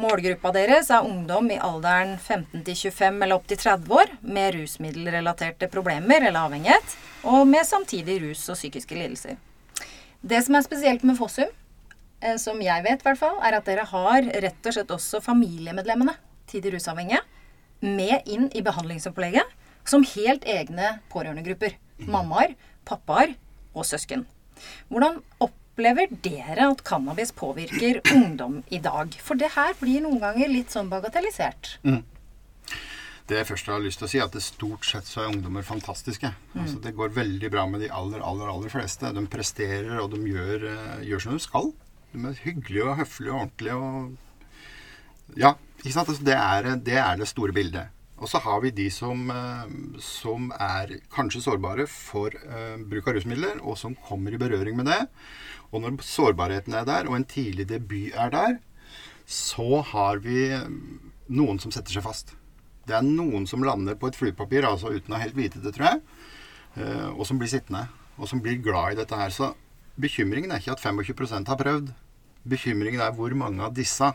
Målgruppa 0.00 0.50
deres 0.54 0.90
er 0.90 1.06
ungdom 1.06 1.46
i 1.50 1.58
alderen 1.62 2.16
15 2.18 2.64
til 2.66 2.76
25 2.90 3.22
eller 3.22 3.38
opp 3.38 3.46
til 3.50 3.58
30 3.58 3.94
år 4.00 4.12
med 4.22 4.54
rusmiddelrelaterte 4.56 5.70
problemer 5.70 6.26
eller 6.26 6.46
avhengighet, 6.46 6.96
og 7.22 7.46
med 7.46 7.66
samtidig 7.66 8.18
rus 8.24 8.48
og 8.50 8.58
psykiske 8.58 8.98
lidelser. 8.98 9.38
Det 10.22 10.42
som 10.46 10.58
er 10.58 10.66
spesielt 10.66 11.06
med 11.06 11.18
Fossum, 11.18 11.50
som 12.40 12.58
jeg 12.62 12.84
vet, 12.84 13.00
i 13.00 13.06
hvert 13.06 13.20
fall, 13.20 13.38
er 13.44 13.56
at 13.56 13.68
dere 13.68 13.86
har 13.88 14.26
rett 14.44 14.66
og 14.68 14.76
slett 14.76 14.90
også 14.92 15.22
familiemedlemmene 15.24 16.16
til 16.50 16.64
de 16.64 16.74
rusavhengige 16.74 17.22
med 17.80 18.28
inn 18.28 18.50
i 18.52 18.62
behandlingsopplegget 18.64 19.56
som 19.88 20.04
helt 20.14 20.44
egne 20.48 20.98
pårørendegrupper. 21.12 21.78
Mammaer, 22.10 22.54
pappaer 22.88 23.34
og 23.74 23.86
søsken. 23.88 24.26
Hvordan 24.92 25.20
opplever 25.40 26.12
dere 26.24 26.70
at 26.70 26.84
cannabis 26.84 27.32
påvirker 27.36 28.00
ungdom 28.16 28.60
i 28.68 28.80
dag? 28.82 29.16
For 29.24 29.40
det 29.40 29.54
her 29.56 29.76
blir 29.80 30.04
noen 30.04 30.20
ganger 30.22 30.52
litt 30.52 30.72
sånn 30.74 30.90
bagatellisert. 30.92 31.78
Mm. 31.86 32.02
Det 33.30 33.38
jeg 33.38 33.46
først 33.46 33.68
har 33.70 33.82
lyst 33.82 34.00
til 34.00 34.08
å 34.08 34.10
si, 34.10 34.18
er 34.18 34.26
at 34.26 34.34
det 34.34 34.42
stort 34.42 34.86
sett 34.88 35.06
så 35.06 35.22
er 35.22 35.30
ungdommer 35.30 35.62
fantastiske. 35.62 36.32
Mm. 36.50 36.64
Altså, 36.64 36.80
det 36.82 36.96
går 36.98 37.12
veldig 37.14 37.50
bra 37.52 37.62
med 37.70 37.84
de 37.84 37.90
aller, 37.94 38.24
aller, 38.26 38.50
aller 38.50 38.72
fleste. 38.72 39.12
De 39.14 39.22
presterer, 39.30 39.92
og 40.02 40.10
de 40.16 40.32
gjør, 40.32 40.66
uh, 40.66 40.96
gjør 41.06 41.22
som 41.22 41.36
de 41.36 41.44
skal. 41.44 41.70
De 42.10 42.26
er 42.26 42.42
hyggelige 42.42 42.88
og 42.88 42.98
høflige 42.98 43.32
og 43.32 43.40
ordentlige 43.44 43.78
og 43.78 45.38
Ja, 45.38 45.54
ikke 45.78 45.94
sant? 45.94 46.08
Altså, 46.10 46.24
det, 46.26 46.34
er, 46.34 46.76
det, 46.82 46.96
er, 46.98 47.16
det 47.20 47.28
store 47.30 47.54
bildet. 47.54 47.92
Og 48.20 48.28
så 48.28 48.40
har 48.42 48.58
vi 48.64 48.72
de 48.74 48.88
som, 48.90 49.30
eh, 49.30 50.00
som 50.02 50.50
er 50.58 50.96
kanskje 51.14 51.44
sårbare 51.44 51.86
for 51.88 52.34
uh, 52.34 52.74
bruk 52.90 53.06
av 53.08 53.14
rusmidler, 53.16 53.62
og 53.62 53.78
som 53.78 53.94
kommer 54.08 54.34
i 54.34 54.40
berøring 54.42 54.76
med 54.76 54.90
det. 54.90 54.98
Og 55.70 55.84
når 55.84 56.02
sårbarheten 56.02 56.74
er 56.74 56.84
der, 56.88 57.06
og 57.08 57.16
en 57.16 57.28
tidlig 57.30 57.68
debut 57.70 58.10
er 58.12 58.34
der, 58.34 58.58
så 59.24 59.80
har 59.92 60.18
vi 60.20 60.50
noen 61.30 61.62
som 61.62 61.70
setter 61.70 61.94
seg 61.94 62.04
fast. 62.04 62.34
Det 62.90 62.98
er 62.98 63.06
noen 63.06 63.46
som 63.46 63.62
lander 63.62 63.94
på 63.94 64.10
et 64.10 64.18
flypapir, 64.18 64.66
altså 64.66 64.90
uten 64.90 65.14
å 65.14 65.22
helt 65.22 65.38
vite 65.38 65.62
det, 65.62 65.76
tror 65.76 65.92
jeg, 65.92 66.00
og 67.14 67.22
som 67.28 67.38
blir 67.38 67.52
sittende. 67.52 67.86
Og 68.18 68.28
som 68.28 68.42
blir 68.42 68.58
glad 68.60 68.92
i 68.96 68.98
dette 68.98 69.16
her. 69.16 69.30
Så 69.30 69.52
bekymringen 70.00 70.52
er 70.52 70.62
ikke 70.62 70.76
at 70.76 70.82
25% 70.82 71.52
har 71.52 71.60
prøvd. 71.60 71.92
Bekymringen 72.48 73.02
er 73.04 73.14
hvor 73.16 73.34
mange 73.36 73.62
av 73.66 73.76
disse 73.76 74.10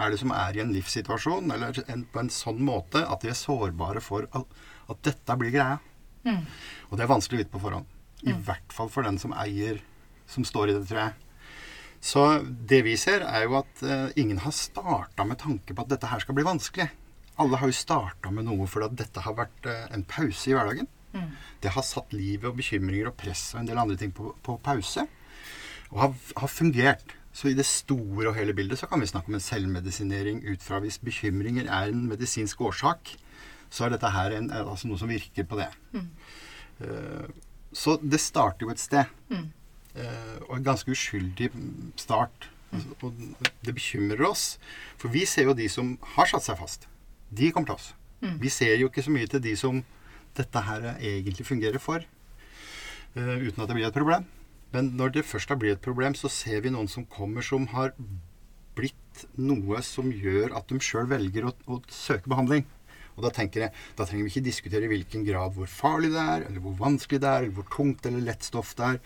er 0.00 0.12
det 0.12 0.20
som 0.20 0.32
er 0.32 0.56
i 0.56 0.62
en 0.62 0.72
livssituasjon 0.72 1.50
eller 1.52 1.80
en, 1.92 2.04
på 2.08 2.22
en 2.22 2.32
sånn 2.32 2.60
måte 2.64 3.02
at 3.04 3.24
de 3.24 3.32
er 3.32 3.38
sårbare 3.38 4.02
for 4.04 4.28
at, 4.36 4.60
at 4.88 5.02
dette 5.06 5.36
blir 5.40 5.52
greia. 5.54 5.80
Mm. 6.24 6.44
Og 6.88 6.96
det 6.96 7.04
er 7.04 7.10
vanskelig 7.10 7.38
å 7.38 7.42
vite 7.42 7.54
på 7.54 7.62
forhånd. 7.62 7.88
I 8.24 8.32
mm. 8.32 8.44
hvert 8.46 8.76
fall 8.76 8.90
for 8.92 9.06
den 9.06 9.18
som 9.20 9.34
eier, 9.36 9.80
som 10.30 10.46
står 10.46 10.70
i 10.70 10.76
det, 10.78 10.86
tror 10.88 11.02
jeg. 11.02 11.18
Så 12.00 12.24
det 12.68 12.80
vi 12.86 12.96
ser, 12.96 13.26
er 13.28 13.44
jo 13.44 13.58
at 13.60 13.84
uh, 13.84 14.08
ingen 14.20 14.40
har 14.40 14.56
starta 14.56 15.26
med 15.28 15.40
tanke 15.40 15.76
på 15.76 15.84
at 15.84 15.92
dette 15.92 16.08
her 16.08 16.22
skal 16.24 16.36
bli 16.38 16.46
vanskelig. 16.46 16.88
Alle 17.40 17.60
har 17.60 17.68
jo 17.68 17.76
starta 17.76 18.32
med 18.32 18.48
noe 18.48 18.68
fordi 18.68 18.88
at 18.88 18.98
dette 19.02 19.24
har 19.24 19.36
vært 19.36 19.68
uh, 19.68 19.84
en 19.92 20.04
pause 20.08 20.48
i 20.48 20.56
hverdagen. 20.56 20.88
Mm. 21.12 21.30
Det 21.62 21.72
har 21.74 21.86
satt 21.86 22.12
livet 22.14 22.48
og 22.50 22.58
bekymringer 22.60 23.10
og 23.10 23.16
press 23.18 23.50
og 23.54 23.62
en 23.62 23.70
del 23.70 23.80
andre 23.80 23.98
ting 24.00 24.12
på, 24.14 24.34
på 24.44 24.56
pause. 24.64 25.06
Og 25.90 25.98
har, 26.04 26.14
har, 26.36 26.50
fungert. 26.50 27.16
Så 27.32 27.50
i 27.50 27.54
det 27.54 27.66
store 27.66 28.30
og 28.30 28.34
hele 28.34 28.54
bildet 28.54 28.80
så 28.80 28.88
kan 28.90 29.02
vi 29.02 29.06
snakke 29.06 29.30
om 29.30 29.36
en 29.38 29.42
selvmedisinering 29.42 30.42
ut 30.50 30.62
fra 30.62 30.80
hvis 30.82 30.98
bekymringer 31.02 31.68
er 31.70 31.90
en 31.90 32.08
medisinsk 32.10 32.60
årsak, 32.66 33.12
så 33.70 33.86
er 33.86 33.94
dette 33.94 34.10
her 34.10 34.34
en, 34.34 34.50
altså 34.50 34.90
noe 34.90 34.98
som 34.98 35.10
virker 35.10 35.46
på 35.46 35.58
det. 35.60 35.68
Mm. 35.94 36.08
Uh, 36.82 37.28
så 37.70 37.94
det 38.02 38.18
starter 38.18 38.66
jo 38.66 38.72
et 38.74 38.82
sted. 38.82 39.06
Mm. 39.30 39.46
Uh, 39.94 40.38
og 40.48 40.56
en 40.56 40.66
ganske 40.72 40.90
uskyldig 40.90 41.52
start. 41.98 42.50
Mm. 42.70 42.92
og 43.02 43.14
det 43.66 43.72
bekymrer 43.74 44.20
oss. 44.28 44.58
For 44.98 45.10
vi 45.10 45.24
ser 45.26 45.48
jo 45.48 45.56
de 45.58 45.66
som 45.70 45.96
har 46.14 46.28
satt 46.30 46.44
seg 46.46 46.58
fast. 46.58 46.86
De 47.30 47.50
kommer 47.50 47.72
til 47.72 47.78
oss. 47.80 47.88
Vi 48.20 48.48
ser 48.52 48.76
jo 48.76 48.90
ikke 48.90 49.02
så 49.02 49.10
mye 49.10 49.26
til 49.26 49.42
de 49.42 49.56
som 49.56 49.80
dette 50.38 50.62
her 50.66 50.90
egentlig 50.96 51.46
fungerer 51.48 51.82
for, 51.82 52.04
eh, 53.14 53.36
uten 53.46 53.62
at 53.62 53.68
det 53.68 53.76
blir 53.76 53.88
et 53.88 53.96
problem. 53.96 54.26
Men 54.72 54.92
når 54.96 55.14
det 55.14 55.26
først 55.26 55.48
har 55.48 55.58
blitt 55.58 55.78
et 55.78 55.82
problem, 55.82 56.14
så 56.14 56.30
ser 56.30 56.60
vi 56.62 56.70
noen 56.70 56.88
som 56.88 57.06
kommer 57.06 57.42
som 57.42 57.66
har 57.74 57.92
blitt 58.78 59.24
noe 59.36 59.82
som 59.82 60.12
gjør 60.12 60.54
at 60.56 60.68
de 60.70 60.78
sjøl 60.78 61.08
velger 61.10 61.48
å, 61.48 61.54
å 61.66 61.80
søke 61.90 62.30
behandling. 62.30 62.64
Og 63.16 63.26
da 63.26 63.32
tenker 63.34 63.66
jeg, 63.66 63.74
da 63.98 64.06
trenger 64.06 64.24
vi 64.24 64.32
ikke 64.32 64.46
diskutere 64.46 64.86
i 64.86 64.92
hvilken 64.94 65.26
grad 65.26 65.56
hvor 65.56 65.68
farlig 65.68 66.12
det 66.14 66.22
er, 66.22 66.46
eller 66.46 66.62
hvor 66.64 66.78
vanskelig 66.78 67.20
det 67.20 67.28
er, 67.28 67.44
eller 67.44 67.56
hvor 67.58 67.68
tungt 67.74 68.06
eller 68.06 68.22
lett 68.24 68.46
stoff 68.46 68.72
det 68.78 68.94
er. 68.94 69.00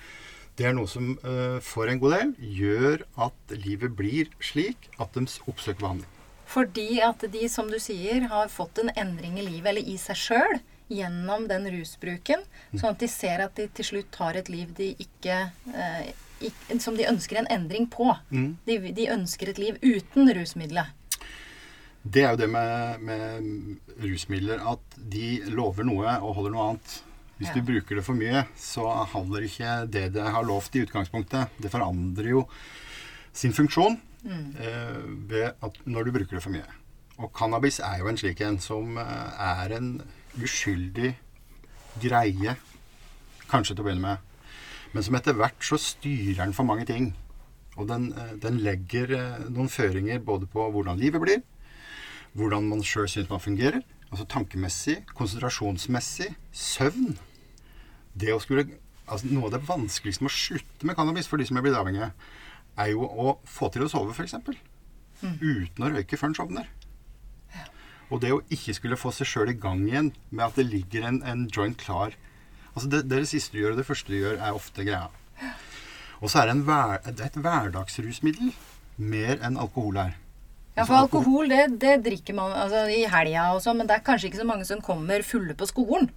Det 0.54 0.69
er 0.69 0.76
noe 0.76 0.87
som 0.87 1.16
eh, 1.16 1.57
for 1.64 1.90
en 1.90 1.99
god 1.99 2.12
del 2.14 2.35
gjør 2.61 3.02
at 3.26 3.57
livet 3.64 3.97
blir 3.99 4.31
slik 4.38 4.87
at 5.02 5.16
de 5.16 5.25
oppsøker 5.25 5.81
behandling. 5.81 6.11
Fordi 6.54 7.00
at 7.02 7.25
de, 7.33 7.49
som 7.50 7.66
du 7.73 7.81
sier, 7.83 8.28
har 8.31 8.52
fått 8.52 8.78
en 8.78 8.93
endring 9.00 9.40
i 9.40 9.49
livet, 9.49 9.73
eller 9.73 9.88
i 9.90 9.97
seg 9.99 10.21
sjøl, 10.21 10.61
gjennom 10.93 11.47
den 11.49 11.69
rusbruken. 11.73 12.43
Sånn 12.75 12.91
at 12.93 12.99
de 13.00 13.09
ser 13.09 13.41
at 13.47 13.55
de 13.57 13.69
til 13.75 13.85
slutt 13.85 14.19
har 14.21 14.37
et 14.37 14.49
liv 14.53 14.75
de 14.76 14.91
ikke, 15.00 15.50
eh, 15.75 16.12
Som 16.83 16.97
de 16.99 17.07
ønsker 17.09 17.38
en 17.41 17.47
endring 17.49 17.87
på. 17.88 18.11
De, 18.67 18.76
de 18.93 19.07
ønsker 19.09 19.49
et 19.49 19.59
liv 19.59 19.79
uten 19.81 20.29
rusmiddelet. 20.37 20.91
Det 22.05 22.21
er 22.26 22.35
jo 22.35 22.37
det 22.43 22.49
med, 22.53 23.00
med 23.00 23.79
rusmidler 24.03 24.61
at 24.61 24.97
de 24.99 25.38
lover 25.49 25.87
noe 25.88 26.19
og 26.21 26.35
holder 26.37 26.53
noe 26.53 26.67
annet. 26.75 26.97
Hvis 27.38 27.49
Ja. 27.49 27.55
du 27.55 27.62
bruker 27.67 27.97
det 27.97 28.05
for 28.05 28.14
mye, 28.14 28.45
så 28.61 28.85
holder 29.14 29.47
ikke 29.47 29.71
det 29.91 30.12
det 30.12 30.23
har 30.23 30.45
lovt 30.45 30.76
i 30.76 30.83
utgangspunktet. 30.85 31.49
Det 31.59 31.71
forandrer 31.73 32.29
jo 32.31 32.45
sin 33.33 33.53
funksjon 33.57 33.97
eh, 34.29 35.00
ved 35.31 35.55
at 35.64 35.81
når 35.87 36.05
du 36.05 36.12
bruker 36.19 36.37
det 36.37 36.43
for 36.45 36.53
mye. 36.55 36.69
Og 37.19 37.33
cannabis 37.33 37.81
er 37.81 37.99
jo 38.03 38.09
en 38.11 38.17
slik 38.21 38.41
en 38.45 38.59
som 38.62 38.99
eh, 38.99 39.41
er 39.49 39.75
en 39.79 39.88
uskyldig 40.43 41.14
greie, 42.03 42.57
kanskje 43.50 43.75
til 43.75 43.85
å 43.85 43.87
begynne 43.87 44.05
med. 44.05 44.31
Men 44.95 45.07
som 45.07 45.17
etter 45.19 45.37
hvert 45.38 45.67
så 45.67 45.79
styrer 45.81 46.45
den 46.45 46.55
for 46.57 46.67
mange 46.67 46.87
ting. 46.88 47.12
Og 47.75 47.88
den, 47.91 48.12
eh, 48.12 48.37
den 48.43 48.61
legger 48.62 49.11
eh, 49.14 49.49
noen 49.50 49.69
føringer 49.69 50.23
både 50.23 50.47
på 50.47 50.69
hvordan 50.71 51.00
livet 51.00 51.23
blir, 51.23 51.43
hvordan 52.38 52.69
man 52.71 52.85
sjøl 52.87 53.09
syns 53.11 53.31
man 53.31 53.43
fungerer. 53.43 53.83
Altså 54.12 54.26
tankemessig, 54.31 55.00
konsentrasjonsmessig, 55.19 56.31
søvn. 56.55 57.17
Det 58.14 58.31
å 58.31 58.38
skulle, 58.38 58.69
altså 59.09 59.26
Noe 59.33 59.49
av 59.49 59.57
det 59.57 59.64
vanskeligste 59.67 60.23
med 60.23 60.31
å 60.31 60.37
slutte 60.37 60.87
med 60.87 60.95
cannabis 60.95 61.26
for 61.26 61.43
de 61.43 61.49
som 61.49 61.59
er 61.59 61.67
blitt 61.67 61.79
avhengige, 61.79 62.12
er 62.79 62.93
jo 62.93 63.03
å 63.03 63.35
få 63.47 63.71
til 63.75 63.87
å 63.87 63.91
sove, 63.91 64.14
f.eks. 64.14 64.38
Uten 65.25 65.83
å 65.83 65.91
røyke 65.91 66.19
før 66.19 66.31
en 66.31 66.38
sovner. 66.38 66.71
Og 68.11 68.21
det 68.23 68.33
å 68.35 68.43
ikke 68.53 68.75
skulle 68.77 69.01
få 69.01 69.13
seg 69.15 69.29
sjøl 69.31 69.53
i 69.55 69.59
gang 69.59 69.85
igjen 69.87 70.13
med 70.31 70.47
at 70.47 70.59
det 70.61 70.69
ligger 70.69 71.09
en, 71.09 71.23
en 71.25 71.49
joint 71.49 71.79
klar 71.81 72.17
Altså 72.75 72.89
det, 72.91 73.05
det, 73.07 73.21
det 73.23 73.31
siste 73.31 73.55
du 73.55 73.61
gjør, 73.61 73.77
og 73.77 73.79
det 73.79 73.87
første 73.87 74.11
du 74.11 74.17
gjør, 74.19 74.39
er 74.43 74.57
ofte 74.59 74.83
greia. 74.83 75.05
Og 76.19 76.31
så 76.31 76.41
er 76.41 76.49
det, 76.49 76.57
en 76.57 76.65
hver, 76.67 76.97
det 77.07 77.23
er 77.23 77.29
et 77.31 77.41
hverdagsrusmiddel 77.45 78.51
mer 78.99 79.39
enn 79.47 79.59
alkohol 79.63 80.01
er. 80.03 80.17
Ja, 80.75 80.83
for 80.83 80.99
alkohol, 80.99 81.53
det, 81.53 81.77
det 81.83 82.01
drikker 82.03 82.35
man 82.35 82.55
altså, 82.59 82.83
i 82.91 83.05
helga 83.11 83.53
og 83.55 83.63
sånn, 83.63 83.79
men 83.79 83.91
det 83.91 83.95
er 83.95 84.07
kanskje 84.07 84.31
ikke 84.31 84.41
så 84.41 84.49
mange 84.49 84.67
som 84.67 84.83
kommer 84.83 85.23
fulle 85.23 85.55
på 85.55 85.69
skolen. 85.71 86.11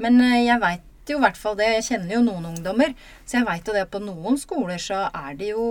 Men 0.00 0.16
eh, 0.24 0.46
jeg 0.46 0.62
veit 0.62 1.12
jo 1.12 1.18
i 1.18 1.24
hvert 1.26 1.36
fall 1.36 1.58
det. 1.58 1.68
Jeg 1.74 1.86
kjenner 1.90 2.16
jo 2.16 2.22
noen 2.24 2.48
ungdommer. 2.54 2.94
Så 3.28 3.40
jeg 3.40 3.48
veit 3.48 3.68
jo 3.68 3.76
det 3.76 3.84
at 3.84 3.92
på 3.92 4.00
noen 4.00 4.38
skoler 4.40 4.80
så 4.80 5.02
er 5.08 5.34
det 5.36 5.50
jo 5.52 5.64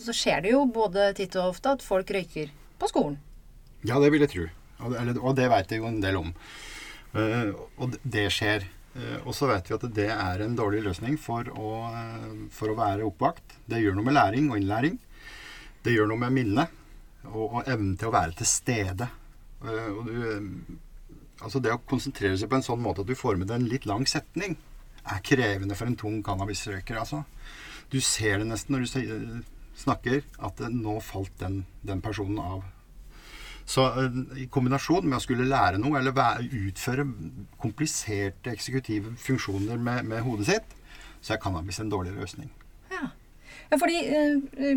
Så 0.00 0.14
skjer 0.16 0.44
det 0.44 0.54
jo 0.54 0.62
både 0.70 1.10
titt 1.18 1.36
og 1.36 1.52
ofte 1.52 1.74
at 1.76 1.84
folk 1.84 2.08
røyker 2.14 2.52
på 2.80 2.88
skolen. 2.88 3.18
Ja, 3.84 4.00
det 4.00 4.12
vil 4.14 4.24
jeg 4.24 4.32
tro. 4.32 4.46
Og, 4.84 4.94
eller, 4.94 5.18
og 5.18 5.36
det 5.38 5.48
veit 5.50 5.72
vi 5.72 5.80
jo 5.80 5.88
en 5.88 6.02
del 6.02 6.18
om. 6.20 6.32
Uh, 7.14 7.54
og 7.80 7.96
det- 8.02 8.28
skjer. 8.34 8.66
Uh, 8.94 9.18
og 9.26 9.34
så 9.36 9.48
vet 9.50 9.68
vi 9.68 9.76
at 9.76 9.86
det 9.94 10.08
er 10.14 10.42
en 10.44 10.56
dårlig 10.58 10.82
løsning 10.86 11.18
for 11.20 11.44
å, 11.44 11.70
eh, 11.92 12.34
for 12.50 12.72
å 12.72 12.78
være 12.78 13.06
oppvakt. 13.06 13.58
Det 13.68 13.82
gjør 13.82 13.98
noe 13.98 14.08
med 14.08 14.16
læring 14.16 14.50
og 14.50 14.58
innlæring. 14.58 14.98
Det 15.84 15.94
gjør 15.94 16.08
noe 16.10 16.22
med 16.24 16.34
minnet 16.34 16.68
og, 17.28 17.60
og 17.60 17.68
evnen 17.68 17.96
til 17.96 18.08
å 18.08 18.16
være 18.16 18.38
til 18.38 18.48
stede. 18.48 19.08
Og 19.62 20.06
du, 20.06 20.16
altså 21.42 21.60
det 21.62 21.72
å 21.74 21.82
konsentrere 21.82 22.38
seg 22.38 22.50
på 22.50 22.58
en 22.58 22.66
sånn 22.66 22.82
måte 22.82 23.02
at 23.02 23.10
du 23.10 23.14
får 23.18 23.38
med 23.38 23.50
deg 23.50 23.60
en 23.60 23.70
litt 23.70 23.86
lang 23.90 24.06
setning, 24.06 24.56
er 25.08 25.22
krevende 25.24 25.76
for 25.78 25.88
en 25.88 25.98
tung 25.98 26.20
cannabisrøyker. 26.22 26.98
Altså. 27.00 27.24
Du 27.90 28.00
ser 28.04 28.38
det 28.38 28.48
nesten 28.50 28.76
når 28.76 28.86
du 28.86 29.44
snakker, 29.78 30.22
at 30.42 30.60
nå 30.74 30.98
falt 31.04 31.34
den, 31.40 31.62
den 31.86 32.02
personen 32.04 32.40
av 32.42 32.64
så 33.68 33.84
eh, 34.00 34.18
i 34.44 34.46
kombinasjon 34.52 35.04
med 35.04 35.18
å 35.18 35.22
skulle 35.22 35.48
lære 35.48 35.80
noe, 35.80 36.00
eller 36.00 36.40
utføre 36.68 37.04
kompliserte 37.60 38.52
eksekutive 38.54 39.12
funksjoner 39.20 39.76
med, 39.76 40.08
med 40.08 40.24
hodet 40.24 40.48
sitt, 40.48 40.74
så 41.20 41.34
er 41.34 41.42
cannabis 41.42 41.80
en 41.82 41.92
dårlig 41.92 42.14
løsning. 42.16 42.48
Ja. 42.94 43.10
fordi 43.76 43.98
eh, 44.08 44.72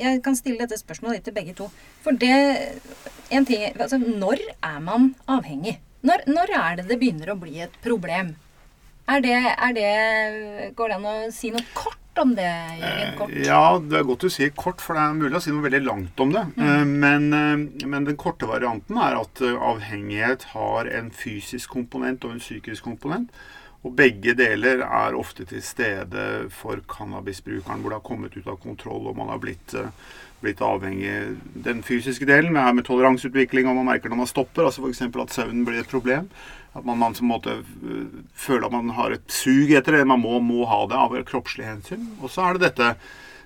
Jeg 0.00 0.22
kan 0.24 0.36
stille 0.36 0.58
dette 0.64 0.80
spørsmålet 0.80 1.20
litt 1.20 1.28
til 1.30 1.36
begge 1.38 1.54
to. 1.58 1.70
For 2.02 2.18
det 2.18 2.34
en 3.30 3.46
ting, 3.46 3.68
altså, 3.78 4.00
Når 4.02 4.42
er 4.58 4.78
man 4.82 5.12
avhengig? 5.30 5.78
Når, 6.02 6.26
når 6.26 6.56
er 6.58 6.80
det 6.80 6.88
det 6.90 6.98
begynner 6.98 7.30
å 7.30 7.38
bli 7.38 7.60
et 7.62 7.78
problem? 7.84 8.34
Er 9.06 9.22
det, 9.22 9.38
er 9.54 9.72
det 9.76 10.72
Går 10.78 10.90
det 10.90 10.98
an 10.98 11.10
å 11.12 11.16
si 11.34 11.54
noe 11.54 11.62
kort 11.78 12.01
om 12.18 12.34
det, 12.36 12.50
Jørgen? 12.80 13.14
Kort? 13.18 13.32
Ja, 13.46 13.62
det 13.78 13.98
er 13.98 14.06
godt 14.08 14.26
du 14.26 14.32
sier 14.32 14.52
kort, 14.56 14.82
for 14.84 14.98
det 14.98 15.04
er 15.04 15.16
mulig 15.18 15.38
å 15.38 15.42
si 15.44 15.54
noe 15.54 15.64
veldig 15.64 15.82
langt 15.86 16.22
om 16.22 16.34
det. 16.34 16.44
Mm. 16.56 16.92
Men, 17.04 17.26
eh, 17.38 17.88
men 17.88 18.08
den 18.08 18.18
korte 18.20 18.48
varianten 18.50 19.00
er 19.00 19.18
at 19.20 19.42
eh, 19.44 19.56
avhengighet 19.56 20.48
har 20.52 20.90
en 20.92 21.10
fysisk 21.14 21.72
komponent 21.76 22.26
og 22.26 22.36
en 22.36 22.42
psykisk 22.42 22.88
komponent. 22.90 23.32
Og 23.82 23.94
begge 23.98 24.36
deler 24.38 24.84
er 24.86 25.16
ofte 25.18 25.44
til 25.48 25.62
stede 25.64 26.48
for 26.54 26.78
cannabisbrukeren, 26.90 27.82
hvor 27.82 27.90
det 27.90 27.98
har 27.98 28.06
kommet 28.06 28.36
ut 28.36 28.46
av 28.46 28.60
kontroll 28.62 29.08
og 29.10 29.16
man 29.18 29.32
har 29.32 29.40
blitt, 29.42 29.74
eh, 29.74 29.90
blitt 30.42 30.62
avhengig. 30.62 31.36
Den 31.66 31.82
fysiske 31.82 32.28
delen 32.28 32.54
med, 32.54 32.76
med 32.78 32.86
toleranseutvikling, 32.86 33.66
og 33.66 33.80
man 33.80 33.90
merker 33.90 34.12
når 34.12 34.22
man 34.22 34.30
stopper, 34.30 34.68
altså 34.68 34.86
f.eks. 34.86 35.02
at 35.10 35.34
søvnen 35.34 35.66
blir 35.66 35.82
et 35.82 35.90
problem. 35.90 36.30
At 36.78 36.86
man, 36.86 37.02
man 37.02 37.18
måte 37.26 37.58
øh, 37.58 38.06
føler 38.38 38.66
at 38.66 38.72
man 38.72 38.94
har 38.96 39.12
et 39.16 39.26
sug 39.26 39.74
etter 39.74 39.98
det. 39.98 40.06
Man 40.06 40.22
må, 40.22 40.38
må 40.40 40.62
ha 40.70 40.84
det 40.86 40.96
av 40.96 41.18
kroppslige 41.28 41.74
hensyn. 41.74 42.06
Og 42.22 42.30
så 42.30 42.46
er 42.46 42.56
det 42.56 42.70
dette, 42.70 42.94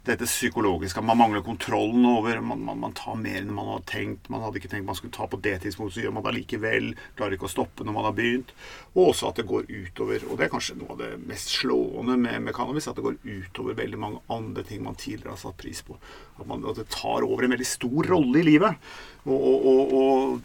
dette 0.06 0.26
psykologiske. 0.28 1.02
Man 1.04 1.18
mangler 1.20 1.42
kontrollen 1.46 2.04
over 2.08 2.40
man, 2.40 2.62
man, 2.66 2.78
man 2.82 2.94
tar 2.96 3.16
mer 3.20 3.40
enn 3.42 3.52
man 3.54 3.68
hadde 3.74 3.88
tenkt. 3.90 4.30
Man 4.32 4.44
hadde 4.44 4.60
ikke 4.60 4.70
tenkt 4.72 4.86
man 4.88 4.98
skulle 4.98 5.14
ta 5.16 5.26
på 5.30 5.40
det 5.44 5.56
tidspunktet, 5.64 5.98
så 5.98 6.04
gjør 6.06 6.14
man 6.16 6.26
det 6.26 6.34
likevel. 6.38 6.92
Klarer 7.18 7.36
ikke 7.38 7.48
å 7.50 7.52
stoppe 7.52 7.86
når 7.86 7.96
man 7.98 8.08
har 8.08 8.16
begynt. 8.18 8.54
Og 8.94 9.10
også 9.12 9.30
at 9.32 9.40
det 9.40 9.48
går 9.50 9.68
utover. 9.70 10.24
Og 10.30 10.38
det 10.38 10.46
er 10.46 10.54
kanskje 10.54 10.78
noe 10.80 10.94
av 10.94 11.02
det 11.02 11.12
mest 11.26 11.52
slående 11.58 12.16
med, 12.22 12.38
med 12.46 12.56
cannabis. 12.56 12.88
At 12.90 12.98
det 13.00 13.06
går 13.06 13.18
utover 13.24 13.76
veldig 13.82 14.00
mange 14.00 14.22
andre 14.32 14.64
ting 14.68 14.84
man 14.86 14.98
tidligere 14.98 15.34
har 15.34 15.42
satt 15.42 15.58
pris 15.60 15.82
på. 15.86 15.98
At, 16.36 16.46
man, 16.46 16.64
at 16.68 16.80
det 16.80 16.88
tar 16.92 17.26
over 17.26 17.46
en 17.46 17.54
veldig 17.56 17.68
stor 17.68 18.10
rolle 18.14 18.40
i 18.42 18.46
livet. 18.46 18.88
Og, 19.26 19.42
og, 19.42 19.66
og, 19.66 19.94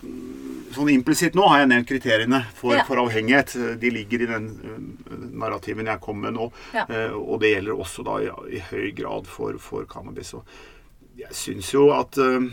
og 0.01 0.73
sånn 0.73 0.89
implisitt 0.89 1.35
nå 1.37 1.43
har 1.51 1.61
jeg 1.61 1.69
nevnt 1.69 1.89
kriteriene 1.89 2.39
for, 2.57 2.73
Ja. 2.73 2.85
for 2.87 2.97
avhengighet. 3.03 3.53
De 3.81 3.91
ligger 3.93 4.23
i 4.23 4.29
den 4.29 4.47
uh, 4.63 5.15
narrativen 5.43 5.89
jeg 5.91 6.01
kom 6.01 6.21
med 6.23 6.33
nå. 6.37 6.47
Ja. 6.73 6.87
Eh, 6.89 7.13
og 7.13 7.41
det 7.43 7.51
gjelder 7.53 7.77
også 7.83 8.05
da 8.07 8.15
i, 8.23 8.29
i 8.57 8.61
høy 8.71 8.89
grad 8.97 9.29
for, 9.29 9.50
for 9.59 9.87
cannabis. 9.89 10.33
Og 10.37 10.45
jeg 11.19 11.35
syns 11.35 11.73
jo 11.73 11.89
at 11.95 12.17
eh, 12.21 12.47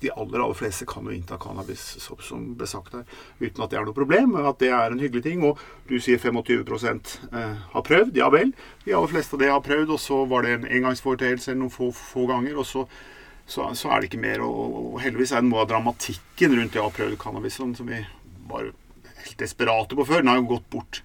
de 0.00 0.12
aller 0.12 0.40
aller 0.40 0.56
fleste 0.56 0.86
kan 0.88 1.04
jo 1.04 1.12
innta 1.12 1.36
cannabis, 1.40 1.82
som, 2.00 2.46
ble 2.56 2.68
sagt 2.70 2.94
her, 2.96 3.02
uten 3.40 3.64
at 3.64 3.72
det 3.72 3.80
er 3.80 3.88
noe 3.88 3.96
problem. 3.96 4.36
At 4.38 4.60
det 4.62 4.70
er 4.70 4.94
en 4.94 5.02
hyggelig 5.02 5.26
ting. 5.26 5.44
Og 5.44 5.60
du 5.90 5.98
sier 6.00 6.20
25 6.22 6.62
eh, 6.62 7.58
har 7.74 7.86
prøvd. 7.90 8.16
Ja 8.16 8.30
vel. 8.32 8.54
De 8.86 8.94
aller 8.94 9.12
fleste 9.12 9.36
av 9.36 9.44
det 9.44 9.52
har 9.52 9.66
prøvd, 9.66 9.92
og 9.92 10.00
så 10.00 10.22
var 10.30 10.46
det 10.46 10.56
en 10.56 10.70
engangsforeteelse 10.78 11.54
noen 11.56 11.74
få, 11.74 11.90
få 11.92 12.28
ganger. 12.30 12.56
og 12.56 12.66
så 12.66 12.86
så, 13.46 13.68
så 13.78 13.92
er 13.94 14.00
det 14.00 14.10
ikke 14.10 14.22
mer. 14.24 14.42
Og, 14.42 14.78
og 14.80 15.00
heldigvis 15.04 15.32
er 15.32 15.44
det 15.44 15.50
noe 15.50 15.62
av 15.62 15.70
dramatikken 15.70 16.56
rundt 16.58 16.74
det 16.74 16.82
prøvd 16.98 17.18
cannabis 17.22 17.58
som, 17.60 17.74
som 17.78 17.86
vi 17.86 18.00
var 18.50 18.72
helt 19.22 19.38
desperate 19.38 19.98
på 19.98 20.06
før. 20.08 20.24
Den 20.24 20.32
har 20.32 20.40
jo 20.40 20.48
gått 20.56 20.70
bort. 20.72 21.02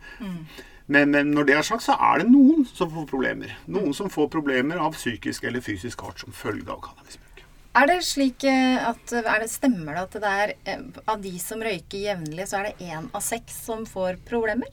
Men, 0.91 1.11
men 1.13 1.31
når 1.31 1.47
det 1.47 1.55
er 1.55 1.63
sagt, 1.63 1.85
så 1.85 1.95
er 1.95 2.21
det 2.21 2.31
noen 2.31 2.65
som 2.67 2.89
får 2.91 3.05
problemer. 3.07 3.53
Noen 3.71 3.93
som 3.95 4.09
får 4.11 4.27
problemer 4.33 4.81
av 4.81 4.97
psykisk 4.97 5.45
eller 5.47 5.63
fysisk 5.63 6.03
art 6.03 6.19
som 6.19 6.35
følge 6.35 6.67
av 6.67 6.81
cannabisbruk. 6.83 7.45
Er 7.79 7.87
det 7.87 8.01
slik 8.03 8.43
eh, 8.43 8.75
at 8.83 9.13
er 9.15 9.39
det, 9.39 9.47
Stemmer 9.47 9.95
det 9.95 10.01
at 10.03 10.17
det 10.19 10.31
er 10.41 10.53
eh, 10.67 10.83
av 11.07 11.23
de 11.23 11.31
som 11.39 11.63
røyker 11.63 12.03
jevnlig, 12.09 12.49
så 12.51 12.59
er 12.59 12.69
det 12.69 12.89
én 12.91 13.07
av 13.15 13.23
seks 13.23 13.61
som 13.69 13.85
får 13.87 14.19
problemer? 14.27 14.67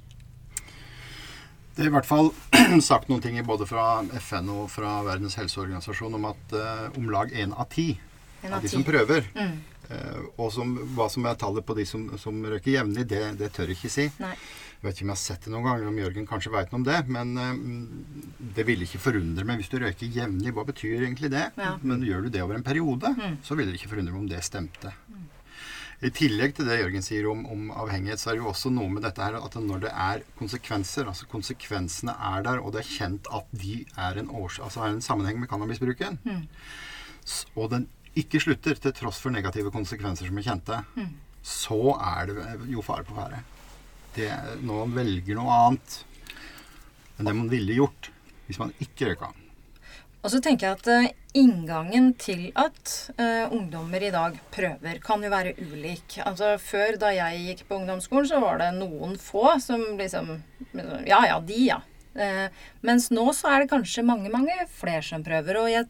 Det 1.78 1.84
er 1.86 1.92
i 1.92 1.94
hvert 1.94 2.08
fall 2.08 2.32
sagt 2.82 3.06
noen 3.06 3.22
ting 3.22 3.38
både 3.46 3.68
fra 3.70 4.00
FN 4.18 4.50
og 4.50 4.64
fra 4.74 4.96
Verdens 5.06 5.38
helseorganisasjon 5.38 6.18
om 6.18 6.26
at 6.32 6.54
uh, 6.58 6.88
om 6.98 7.06
lag 7.14 7.30
én 7.30 7.54
av 7.54 7.68
ti 7.70 7.92
av 8.48 8.58
de 8.62 8.70
som 8.70 8.82
prøver, 8.86 9.30
Mm. 9.38 9.60
uh, 9.92 10.24
og 10.42 10.50
som, 10.54 10.74
hva 10.96 11.06
som 11.10 11.26
er 11.30 11.38
tallet 11.38 11.66
på 11.66 11.78
de 11.78 11.86
som, 11.86 12.08
som 12.18 12.34
røyker 12.42 12.80
jevnlig, 12.80 13.06
det, 13.06 13.22
det 13.38 13.52
tør 13.54 13.70
jeg 13.70 13.78
ikke 13.78 13.94
si. 13.94 14.08
Nei. 14.18 14.34
Jeg 14.78 14.86
vet 14.86 14.94
ikke 15.00 15.04
om 15.04 15.10
jeg 15.10 15.16
har 15.16 15.22
sett 15.24 15.42
det 15.44 15.50
noen 15.50 15.64
ganger, 15.66 15.86
om 15.90 15.96
Jørgen 15.98 16.26
kanskje 16.30 16.52
veit 16.54 16.70
noe 16.70 16.78
om 16.78 16.84
det. 16.86 16.98
Men 17.10 17.32
eh, 17.42 18.46
det 18.54 18.64
ville 18.68 18.86
ikke 18.86 19.00
forundre 19.02 19.44
meg 19.48 19.58
hvis 19.58 19.70
du 19.72 19.78
røyker 19.82 20.06
jevnlig. 20.14 20.52
Hva 20.54 20.64
betyr 20.68 21.02
egentlig 21.02 21.30
det? 21.34 21.48
Ja. 21.58 21.72
Men 21.82 22.04
gjør 22.06 22.22
du 22.22 22.30
det 22.30 22.42
over 22.44 22.54
en 22.60 22.62
periode, 22.66 23.10
Mm. 23.18 23.38
så 23.42 23.56
ville 23.58 23.72
det 23.72 23.80
ikke 23.80 23.90
forundre 23.96 24.12
meg 24.14 24.20
om 24.22 24.28
det 24.30 24.44
stemte. 24.46 24.92
I 26.00 26.12
tillegg 26.14 26.52
til 26.54 26.68
det 26.70 26.76
Jørgen 26.78 27.02
sier 27.02 27.26
om, 27.26 27.40
om 27.50 27.72
avhengighet, 27.74 28.20
så 28.22 28.30
er 28.30 28.36
det 28.38 28.44
jo 28.44 28.52
også 28.52 28.70
noe 28.70 28.86
med 28.94 29.02
dette 29.02 29.18
her 29.18 29.34
at 29.34 29.56
når 29.58 29.80
det 29.82 29.90
er 29.90 30.22
konsekvenser, 30.38 31.08
altså 31.10 31.26
konsekvensene 31.26 32.14
er 32.14 32.44
der, 32.46 32.60
og 32.62 32.70
det 32.76 32.84
er 32.84 32.92
kjent 32.92 33.26
at 33.34 33.50
de 33.50 33.80
er 33.98 34.20
en, 34.22 34.30
års, 34.30 34.60
altså 34.62 34.84
er 34.86 34.92
en 34.94 35.02
sammenheng 35.02 35.40
med 35.42 35.50
cannabisbruken, 35.50 36.20
Mm. 36.22 36.46
og 37.58 37.70
den 37.74 37.88
ikke 38.14 38.38
slutter 38.40 38.78
til 38.78 38.92
tross 38.94 39.18
for 39.18 39.30
negative 39.34 39.72
konsekvenser 39.74 40.30
som 40.30 40.38
er 40.38 40.46
kjente, 40.46 40.84
Mm. 40.94 41.10
så 41.42 41.80
er 41.98 42.26
det 42.30 42.70
jo 42.70 42.80
fare 42.80 43.02
på 43.02 43.18
ferde. 43.18 43.42
Det, 44.16 44.30
når 44.64 44.84
man 44.84 44.94
velger 44.96 45.36
noe 45.38 45.58
annet 45.66 45.98
enn 47.18 47.28
det 47.28 47.34
man 47.34 47.50
ville 47.50 47.76
gjort 47.76 48.10
hvis 48.48 48.60
man 48.60 48.72
ikke 48.82 49.10
røyka. 49.10 49.28
Og 50.24 50.32
så 50.32 50.40
tenker 50.42 50.66
jeg 50.66 50.78
at 50.78 50.88
eh, 50.90 51.10
inngangen 51.38 52.10
til 52.18 52.48
at 52.58 52.94
uh, 53.20 53.52
ungdommer 53.54 54.02
i 54.02 54.10
dag 54.10 54.38
prøver, 54.50 54.98
kan 55.04 55.22
jo 55.22 55.30
være 55.30 55.52
ulik. 55.60 56.18
Altså 56.24 56.56
Før, 56.58 56.96
da 56.98 57.12
jeg 57.14 57.44
gikk 57.44 57.62
på 57.68 57.78
ungdomsskolen, 57.78 58.26
så 58.26 58.40
var 58.42 58.58
det 58.62 58.72
noen 58.80 59.14
få 59.20 59.54
som 59.62 59.84
liksom 60.00 60.34
Ja 61.06 61.20
ja, 61.28 61.38
de, 61.44 61.60
ja. 61.68 61.78
Uh, 62.18 62.48
mens 62.82 63.12
nå 63.14 63.28
så 63.36 63.52
er 63.52 63.62
det 63.62 63.70
kanskje 63.70 64.06
mange, 64.06 64.32
mange 64.32 64.56
flere 64.80 65.04
som 65.06 65.22
prøver. 65.24 65.60
Og 65.62 65.70
jeg, 65.70 65.86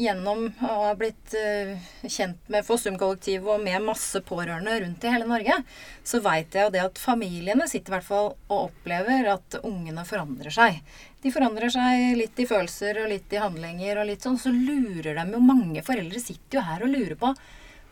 gjennom 0.00 0.46
å 0.64 0.74
ha 0.86 0.92
blitt 0.98 1.34
eh, 1.38 1.74
kjent 2.06 2.50
med 2.52 2.66
Fossum-kollektivet 2.66 3.48
og 3.54 3.62
med 3.64 3.82
masse 3.86 4.20
pårørende 4.26 4.76
rundt 4.82 5.04
i 5.04 5.12
hele 5.12 5.28
Norge, 5.28 5.56
så 6.04 6.20
veit 6.24 6.54
jeg 6.54 6.68
jo 6.68 6.74
det 6.74 6.84
at 6.84 7.00
familiene 7.00 7.68
sitter 7.70 7.92
i 7.92 7.96
hvert 7.96 8.08
fall 8.08 8.30
og 8.48 8.56
opplever 8.68 9.30
at 9.34 9.58
ungene 9.62 10.06
forandrer 10.08 10.54
seg. 10.54 10.80
De 11.24 11.32
forandrer 11.32 11.72
seg 11.72 12.14
litt 12.18 12.40
i 12.40 12.48
følelser 12.48 13.02
og 13.02 13.10
litt 13.12 13.32
i 13.32 13.40
handlinger 13.40 14.00
og 14.00 14.10
litt 14.10 14.24
sånn. 14.24 14.40
Så 14.40 14.52
lurer 14.52 15.14
de 15.16 15.28
jo 15.32 15.44
Mange 15.44 15.84
foreldre 15.86 16.20
sitter 16.20 16.58
jo 16.58 16.64
her 16.66 16.84
og 16.84 16.92
lurer 16.92 17.18
på 17.20 17.34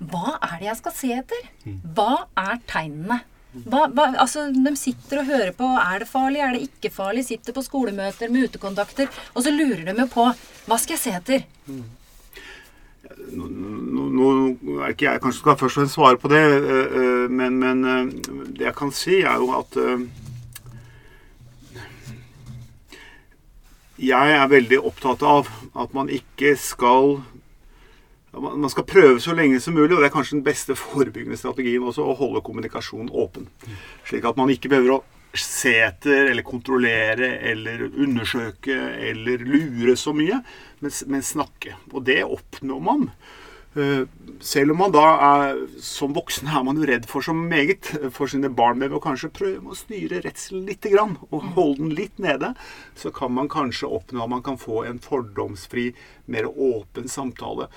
hva 0.02 0.38
er 0.40 0.56
det 0.58 0.66
jeg 0.66 0.78
skal 0.80 0.94
se 0.96 1.10
etter? 1.14 1.44
Hva 1.94 2.24
er 2.38 2.58
tegnene? 2.66 3.20
Hva, 3.52 3.84
hva, 3.92 4.06
altså, 4.16 4.46
de 4.48 4.70
sitter 4.80 5.20
og 5.20 5.28
hører 5.28 5.50
på 5.56 5.66
er 5.76 6.00
det 6.00 6.08
farlig, 6.08 6.40
er 6.40 6.54
det 6.56 6.68
ikke 6.70 6.92
farlig, 6.94 7.26
sitter 7.26 7.52
på 7.52 7.64
skolemøter 7.64 8.32
med 8.32 8.48
utekontakter, 8.48 9.10
og 9.34 9.44
så 9.44 9.52
lurer 9.52 9.84
de 9.84 9.96
jo 9.98 10.06
på 10.08 10.24
hva 10.64 10.78
skal 10.80 10.96
jeg 10.96 11.02
se 11.02 11.12
etter? 11.18 11.44
Nå, 13.32 13.48
nå, 13.52 14.06
nå 14.16 14.78
er 14.80 14.94
ikke 14.94 15.10
jeg 15.10 15.20
kanskje 15.20 15.42
skal 15.42 15.58
først 15.60 15.76
og 15.76 15.82
fremst 15.82 15.98
svare 15.98 16.20
på 16.22 16.32
det, 16.32 16.40
øh, 16.40 16.96
øh, 17.02 17.26
men, 17.30 17.60
men 17.60 17.84
øh, 17.84 18.10
det 18.56 18.70
jeg 18.70 18.76
kan 18.78 18.92
si, 18.96 19.20
er 19.20 19.36
jo 19.42 19.52
at 19.60 19.80
Jeg 24.02 24.32
er 24.34 24.48
veldig 24.50 24.80
opptatt 24.82 25.20
av 25.22 25.46
at 25.78 25.92
man 25.94 26.08
ikke 26.10 26.56
skal 26.58 27.20
man 28.32 28.70
skal 28.72 28.86
prøve 28.88 29.20
så 29.20 29.34
lenge 29.36 29.60
som 29.60 29.74
mulig, 29.76 29.92
og 29.92 30.00
det 30.00 30.08
er 30.08 30.14
kanskje 30.14 30.38
den 30.38 30.46
beste 30.46 30.76
forebyggende 30.78 31.36
strategien 31.36 31.84
også, 31.84 32.06
å 32.06 32.16
holde 32.16 32.40
kommunikasjonen 32.44 33.12
åpen. 33.12 33.50
Slik 34.08 34.24
at 34.28 34.38
man 34.40 34.52
ikke 34.52 34.72
behøver 34.72 34.96
å 34.96 35.02
se 35.36 35.74
etter 35.80 36.30
eller 36.30 36.44
kontrollere 36.44 37.28
eller 37.52 37.86
undersøke 37.88 38.74
eller 39.10 39.44
lure 39.48 39.96
så 39.96 40.12
mye, 40.16 40.42
men, 40.80 40.98
men 41.12 41.24
snakke. 41.24 41.76
Og 41.92 42.04
det 42.08 42.22
oppnår 42.24 42.82
man. 42.84 43.08
Eh, 43.72 44.04
Selv 44.44 44.74
om 44.74 44.82
man 44.82 44.92
da 44.92 45.04
er 45.24 45.62
som 45.80 46.12
voksen 46.12 46.50
er 46.50 46.64
man 46.66 46.76
jo 46.76 46.88
redd 46.88 47.06
for 47.08 47.24
så 47.24 47.32
meget 47.36 47.88
for 48.12 48.28
sine 48.28 48.50
barn 48.52 48.80
med 48.80 48.92
å 48.92 49.00
kanskje 49.00 49.32
prøve 49.32 49.72
å 49.72 49.78
styre 49.78 50.20
redselen 50.24 50.66
litt 50.68 50.88
og 50.92 51.52
holde 51.54 51.78
den 51.78 51.94
litt 51.96 52.18
nede, 52.20 52.52
så 52.98 53.12
kan 53.14 53.32
man 53.32 53.48
kanskje 53.48 53.88
oppnå 53.88 54.24
at 54.24 54.32
man 54.34 54.42
kan 54.44 54.60
få 54.60 54.84
en 54.84 55.00
fordomsfri, 55.00 55.92
mer 56.26 56.50
åpen 56.50 57.08
samtale. 57.08 57.70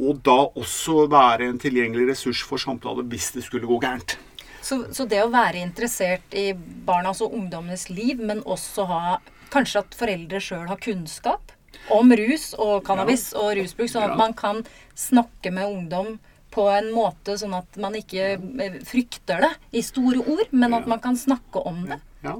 Og 0.00 0.22
da 0.24 0.38
også 0.56 1.06
være 1.12 1.50
en 1.50 1.58
tilgjengelig 1.60 2.08
ressurs 2.14 2.40
for 2.46 2.56
samtale 2.62 3.04
hvis 3.10 3.30
det 3.36 3.44
skulle 3.44 3.68
gå 3.68 3.78
gærent. 3.82 4.16
Så, 4.62 4.86
så 4.92 5.04
det 5.08 5.20
å 5.24 5.30
være 5.32 5.60
interessert 5.60 6.34
i 6.36 6.52
barnas 6.86 7.20
og 7.24 7.34
ungdommenes 7.36 7.88
liv, 7.90 8.20
men 8.20 8.42
også 8.44 8.86
ha 8.88 9.02
Kanskje 9.50 9.80
at 9.82 9.96
foreldre 9.98 10.38
sjøl 10.38 10.68
har 10.70 10.78
kunnskap 10.78 11.50
om 11.90 12.12
rus 12.14 12.52
og 12.54 12.84
cannabis 12.86 13.32
og 13.34 13.56
rusbruk, 13.58 13.88
sånn 13.90 14.04
at 14.04 14.12
Ja. 14.12 14.18
man 14.20 14.32
kan 14.38 14.60
snakke 14.94 15.50
med 15.50 15.66
ungdom 15.66 16.20
på 16.50 16.64
en 16.72 16.88
måte 16.94 17.36
sånn 17.38 17.54
at 17.54 17.76
man 17.78 17.94
ikke 17.94 18.24
eh, 18.36 18.78
frykter 18.86 19.44
det 19.44 19.50
i 19.78 19.82
store 19.86 20.18
ord, 20.24 20.48
men 20.52 20.74
at 20.74 20.86
man 20.90 21.00
kan 21.02 21.16
snakke 21.18 21.62
om 21.66 21.84
det. 21.86 22.00
Ja. 22.20 22.34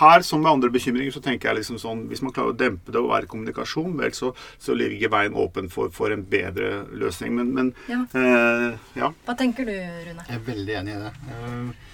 Her, 0.00 0.20
som 0.26 0.42
med 0.44 0.50
andre 0.52 0.68
bekymringer, 0.74 1.14
så 1.14 1.22
tenker 1.24 1.48
jeg 1.48 1.62
liksom 1.62 1.78
sånn 1.80 2.02
Hvis 2.10 2.20
man 2.20 2.32
klarer 2.36 2.52
å 2.52 2.56
dempe 2.60 2.92
det 2.92 3.00
og 3.00 3.08
være 3.08 3.28
kommunikasjon, 3.30 3.94
vel, 3.96 4.12
så, 4.12 4.34
så 4.60 4.74
ligger 4.76 5.08
veien 5.14 5.32
åpen 5.32 5.70
for, 5.72 5.88
for 5.96 6.12
en 6.12 6.26
bedre 6.28 6.82
løsning. 6.92 7.32
Men, 7.38 7.54
men 7.56 7.70
Ja. 7.88 8.02
eh, 8.12 8.76
ja. 9.00 9.08
Hva 9.24 9.36
tenker 9.40 9.64
du, 9.64 9.72
Rune? 9.72 10.26
Jeg 10.28 10.36
er 10.36 10.44
veldig 10.50 10.76
enig 10.82 10.96
i 10.98 11.02
det. 11.06 11.12
Eh, 11.32 11.86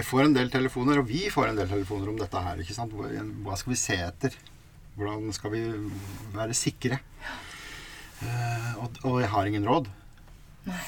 Jeg 0.00 0.04
får 0.08 0.24
en 0.24 0.34
del 0.34 0.50
telefoner, 0.50 0.98
og 1.00 1.06
vi 1.08 1.28
får 1.30 1.48
en 1.52 1.56
del 1.62 1.70
telefoner 1.70 2.10
om 2.10 2.18
dette 2.18 2.42
her. 2.42 2.58
ikke 2.64 2.74
sant? 2.76 2.92
Hva 2.94 3.06
hva 3.46 3.56
skal 3.58 3.72
vi 3.76 3.78
se 3.84 3.96
etter? 4.08 4.34
Hvordan 4.98 5.30
skal 5.34 5.50
vi 5.54 5.62
være 6.34 6.54
sikre? 6.58 6.98
Eh, 8.22 8.70
og, 8.82 8.98
og 9.06 9.20
jeg 9.22 9.30
har 9.30 9.46
ingen 9.46 9.66
råd. 9.68 9.86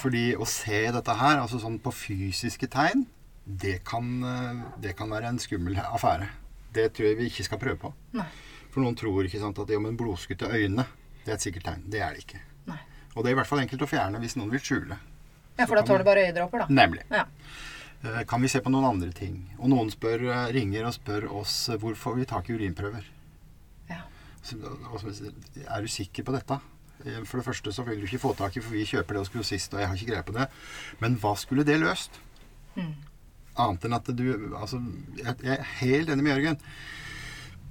Fordi 0.01 0.35
å 0.37 0.47
se 0.49 0.83
dette 0.93 1.15
her, 1.17 1.39
altså 1.41 1.61
sånn 1.63 1.79
på 1.83 1.93
fysiske 1.95 2.69
tegn, 2.73 3.07
det 3.47 3.81
kan, 3.85 4.11
eh, 4.25 4.63
det 4.81 4.97
kan 4.97 5.11
være 5.11 5.29
en 5.33 5.39
skummel 5.39 5.77
affære. 5.81 6.29
Det 6.73 6.93
tror 6.95 7.07
jeg 7.09 7.17
vi 7.19 7.29
ikke 7.31 7.45
skal 7.49 7.59
prøve 7.59 7.79
på. 7.79 7.93
Nei. 8.13 8.27
For 8.71 8.81
noen 8.85 8.95
tror 8.99 9.25
ikke 9.27 9.41
sant, 9.41 9.59
at 9.59 9.67
det 9.67 9.77
om 9.77 9.87
en 9.87 9.97
blodskutte 9.99 10.47
øyne, 10.47 10.85
det 11.25 11.33
er 11.33 11.35
et 11.35 11.41
sikkert 11.43 11.65
tegn. 11.65 11.83
Det 11.91 12.01
er 12.01 12.15
det 12.15 12.25
ikke. 12.25 12.41
Nei. 12.71 12.79
Og 13.17 13.25
det 13.25 13.31
er 13.31 13.35
i 13.35 13.39
hvert 13.41 13.47
fall 13.51 13.63
enkelt 13.65 13.83
å 13.83 13.89
fjerne 13.91 14.21
hvis 14.23 14.37
noen 14.39 14.51
vil 14.53 14.61
skjule. 14.63 14.99
Ja, 15.59 15.67
for 15.67 15.75
da 15.77 15.83
tåler 15.83 16.05
bare 16.07 16.23
øyedråper, 16.29 16.59
da. 16.63 16.67
Nemlig. 16.71 17.03
Ja. 17.11 17.25
Eh, 18.05 18.23
Kan 18.25 18.41
vi 18.41 18.49
se 18.49 18.61
på 18.61 18.71
noen 18.71 18.87
andre 18.87 19.11
ting? 19.13 19.51
Og 19.59 19.69
noen 19.69 19.91
spør, 19.91 20.23
eh, 20.31 20.53
ringer 20.53 20.87
og 20.87 20.95
spør 20.95 21.27
oss 21.41 21.69
hvorfor 21.69 22.15
vi 22.17 22.25
tar 22.25 22.43
ikke 22.43 22.55
urinprøver. 22.57 23.05
Ja. 23.91 24.03
Så, 24.43 24.57
og 24.93 25.01
så 25.01 25.13
sier 25.13 25.33
jeg, 25.57 25.67
er 25.69 25.81
du 25.83 25.89
sikker 25.89 26.23
på 26.25 26.33
dette? 26.33 26.61
Eh, 27.07 27.21
For 27.25 27.41
det 27.41 27.47
første 27.47 27.73
så 27.73 27.85
vil 27.87 28.01
du 28.01 28.09
ikke 28.09 28.23
få 28.23 28.35
tak 28.39 28.57
i, 28.57 28.63
for 28.65 28.75
vi 28.77 28.87
kjøper 28.89 29.17
det 29.17 29.25
hos 29.25 29.33
grossist, 29.33 29.75
og 29.75 29.81
jeg 29.81 29.89
har 29.89 29.97
ikke 29.97 30.13
greie 30.13 30.27
på 30.27 30.37
det. 30.37 30.49
Men 31.01 31.17
hva 31.23 31.35
skulle 31.39 31.65
det 31.67 31.81
løst? 31.81 32.21
Mm. 32.77 32.95
Annet 33.61 33.85
enn 33.85 33.97
at 33.97 34.09
du 34.17 34.25
Altså, 34.57 34.79
jeg, 35.19 35.35
jeg 35.43 35.57
er 35.57 35.71
helt 35.81 36.13
enig 36.13 36.25
med 36.25 36.37
Jørgen. 36.37 36.61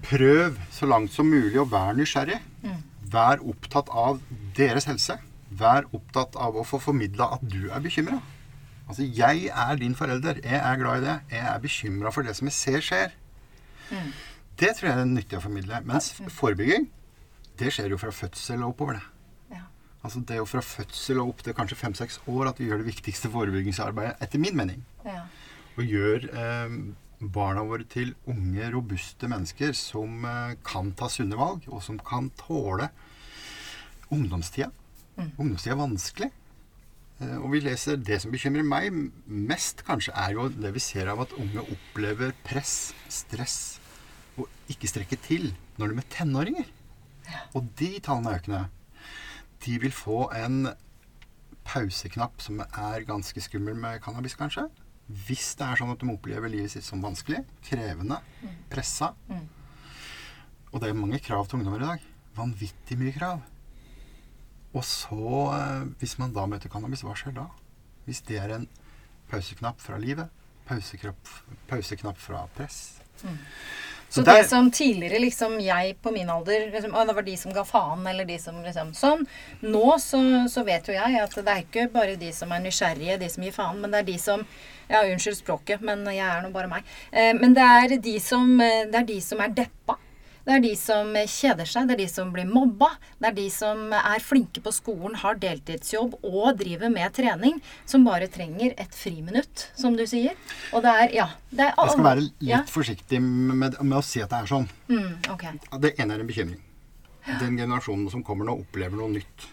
Prøv 0.10 0.58
så 0.72 0.88
langt 0.88 1.12
som 1.14 1.28
mulig 1.28 1.60
å 1.60 1.68
være 1.70 1.98
nysgjerrig. 2.00 2.40
Mm. 2.64 2.82
Vær 3.12 3.42
opptatt 3.52 3.90
av 3.90 4.20
deres 4.58 4.88
helse. 4.90 5.18
Vær 5.50 5.88
opptatt 5.96 6.38
av 6.40 6.56
å 6.60 6.66
få 6.68 6.80
formidla 6.82 7.32
at 7.36 7.44
du 7.44 7.70
er 7.72 7.82
bekymra. 7.84 8.20
Altså, 8.90 9.06
jeg 9.06 9.50
er 9.54 9.76
din 9.82 9.96
forelder. 9.98 10.40
Jeg 10.44 10.60
er 10.62 10.80
glad 10.82 11.02
i 11.04 11.06
det. 11.08 11.18
Jeg 11.34 11.46
er 11.52 11.64
bekymra 11.64 12.14
for 12.14 12.26
det 12.26 12.36
som 12.38 12.50
jeg 12.50 12.58
ser 12.58 12.86
skjer. 12.86 13.16
Mm. 13.90 14.12
Det 14.60 14.74
tror 14.78 14.90
jeg 14.90 14.98
er 15.02 15.10
nyttig 15.10 15.38
å 15.40 15.44
formidle. 15.44 15.82
Mens 15.88 16.12
forebygging, 16.36 16.90
det 17.60 17.74
skjer 17.76 17.94
jo 17.94 18.00
fra 18.02 18.12
fødsel 18.16 18.64
og 18.64 18.74
oppover, 18.74 19.00
det. 19.00 19.19
Ja. 20.00 20.06
Altså 20.08 20.20
Det 20.24 20.32
er 20.32 20.40
jo 20.40 20.48
fra 20.48 20.62
fødsel 20.64 21.20
og 21.20 21.34
opp 21.34 21.44
til 21.44 21.54
kanskje 21.54 21.78
fem-seks 21.78 22.22
år 22.28 22.54
at 22.54 22.60
vi 22.60 22.70
gjør 22.70 22.82
det 22.84 22.88
viktigste 22.88 23.30
forebyggingsarbeidet, 23.34 24.16
etter 24.24 24.40
min 24.40 24.56
mening. 24.56 24.84
Ja. 25.06 25.26
Og 25.76 25.84
gjør 25.84 26.28
eh, 26.32 26.76
barna 27.20 27.66
våre 27.68 27.84
til 27.84 28.14
unge, 28.28 28.72
robuste 28.72 29.28
mennesker 29.28 29.76
som 29.76 30.24
eh, 30.26 30.56
kan 30.64 30.94
ta 30.96 31.10
sunne 31.12 31.36
valg, 31.40 31.68
og 31.68 31.84
som 31.84 32.00
kan 32.00 32.32
tåle 32.40 32.90
ungdomstida. 34.10 34.72
Mm. 35.18 35.34
Ungdomstida 35.36 35.76
er 35.76 35.82
vanskelig. 35.84 36.32
Eh, 37.20 37.36
og 37.36 37.52
vi 37.52 37.64
leser 37.68 38.00
Det 38.00 38.22
som 38.24 38.32
bekymrer 38.32 38.64
meg 38.64 38.96
mest, 39.28 39.84
kanskje, 39.84 40.16
er 40.16 40.38
jo 40.38 40.48
det 40.48 40.74
vi 40.76 40.84
ser 40.84 41.12
av 41.12 41.26
at 41.26 41.36
unge 41.36 41.68
opplever 41.76 42.32
press, 42.48 42.94
stress 43.12 43.60
og 44.40 44.48
ikke 44.72 44.88
strekker 44.88 45.20
til 45.28 45.52
når 45.76 45.92
de 45.92 46.00
er 46.00 46.12
tenåringer. 46.16 46.76
Og 47.60 47.68
de 47.78 47.98
tallene 48.00 48.32
er 48.32 48.40
økende. 48.40 48.68
De 49.66 49.76
vil 49.82 49.94
få 49.94 50.30
en 50.36 50.70
pauseknapp 51.70 52.42
som 52.42 52.62
er 52.64 53.06
ganske 53.08 53.42
skummel 53.44 53.78
med 53.78 54.02
cannabis, 54.04 54.38
kanskje. 54.40 54.68
Hvis 55.28 55.56
det 55.58 55.66
er 55.66 55.80
sånn 55.80 55.92
at 55.94 56.02
de 56.02 56.10
opplever 56.14 56.52
livet 56.52 56.74
sitt 56.74 56.86
som 56.86 57.02
vanskelig, 57.02 57.42
krevende, 57.66 58.20
pressa. 58.70 59.14
Mm. 59.30 59.48
Og 60.70 60.82
det 60.82 60.90
er 60.90 60.98
mange 60.98 61.22
krav 61.26 61.48
til 61.50 61.60
ungdommer 61.60 61.82
i 61.82 61.88
dag. 61.88 62.06
Vanvittig 62.38 62.98
mye 63.00 63.14
krav. 63.16 63.42
Og 64.70 64.86
så, 64.86 65.18
eh, 65.58 65.88
hvis 66.02 66.18
man 66.22 66.34
da 66.34 66.46
møter 66.46 66.70
cannabis, 66.70 67.02
hva 67.02 67.16
skjer 67.18 67.34
da? 67.40 67.48
Hvis 68.06 68.22
det 68.28 68.38
er 68.38 68.54
en 68.54 68.68
pauseknapp 69.30 69.82
fra 69.82 69.98
livet, 69.98 70.30
pauseknapp, 70.70 71.34
pauseknapp 71.68 72.18
fra 72.18 72.48
press, 72.56 73.00
Mm. 73.20 73.38
Så 74.10 74.24
Der- 74.26 74.42
det 74.42 74.50
som 74.50 74.72
tidligere 74.72 75.20
liksom 75.22 75.60
jeg 75.62 75.96
på 76.02 76.12
min 76.12 76.30
alder 76.30 76.72
liksom, 76.72 76.94
å, 76.98 77.06
Det 77.06 77.16
var 77.16 77.22
de 77.22 77.36
som 77.38 77.54
ga 77.54 77.64
faen, 77.64 78.08
eller 78.10 78.26
de 78.26 78.38
som 78.40 78.56
liksom 78.64 78.92
sånn. 78.94 79.28
Nå 79.62 80.00
så, 80.00 80.22
så 80.50 80.64
vet 80.66 80.88
jo 80.88 80.94
jeg 80.94 81.22
at 81.22 81.36
det 81.36 81.48
er 81.48 81.62
ikke 81.62 81.92
bare 81.94 82.16
de 82.18 82.32
som 82.34 82.52
er 82.52 82.60
nysgjerrige, 82.60 83.20
de 83.20 83.30
som 83.30 83.44
gir 83.44 83.52
faen, 83.54 83.80
men 83.80 83.92
det 83.92 84.00
er 84.00 84.12
de 84.12 84.18
som 84.18 84.46
Ja, 84.90 85.04
unnskyld 85.04 85.36
språket, 85.38 85.82
men 85.86 86.04
jeg 86.06 86.18
er 86.26 86.42
nå 86.42 86.50
bare 86.52 86.68
meg. 86.68 86.84
Eh, 87.14 87.34
men 87.38 87.54
det 87.54 87.62
er 87.62 87.98
de 88.02 88.20
som 88.20 88.60
eh, 88.60 88.86
Det 88.90 88.96
er 88.96 89.04
de 89.06 89.20
som 89.22 89.40
er 89.40 89.50
deppa. 89.50 89.96
Det 90.46 90.56
er 90.56 90.62
de 90.64 90.72
som 90.80 91.12
kjeder 91.14 91.68
seg, 91.68 91.90
det 91.90 91.96
er 91.98 92.02
de 92.04 92.08
som 92.10 92.32
blir 92.34 92.48
mobba. 92.50 92.92
Det 93.20 93.30
er 93.30 93.36
de 93.38 93.48
som 93.54 93.92
er 93.94 94.24
flinke 94.24 94.64
på 94.66 94.72
skolen, 94.74 95.18
har 95.22 95.38
deltidsjobb 95.42 96.16
og 96.24 96.58
driver 96.62 96.90
med 96.94 97.14
trening, 97.14 97.60
som 97.90 98.08
bare 98.08 98.30
trenger 98.32 98.74
et 98.80 98.96
friminutt, 98.96 99.68
som 99.78 99.98
du 100.00 100.06
sier. 100.10 100.38
Og 100.74 100.86
det 100.86 100.96
er 101.04 101.14
Ja. 101.20 101.28
Det 101.50 101.66
er 101.66 101.74
Jeg 101.76 101.92
skal 101.92 102.04
være 102.06 102.22
litt 102.22 102.44
ja. 102.46 102.64
forsiktig 102.70 103.22
med, 103.22 103.78
med 103.82 103.98
å 103.98 104.04
si 104.06 104.22
at 104.22 104.30
det 104.30 104.44
er 104.44 104.50
sånn. 104.50 104.68
Mm, 104.88 105.14
okay. 105.34 105.58
Det 105.82 105.96
ene 106.00 106.14
er 106.14 106.20
en 106.20 106.28
bekymring. 106.30 106.60
Den 107.40 107.58
generasjonen 107.58 108.10
som 108.10 108.24
kommer 108.24 108.46
nå, 108.46 108.56
opplever 108.62 108.98
noe 108.98 109.10
nytt 109.10 109.48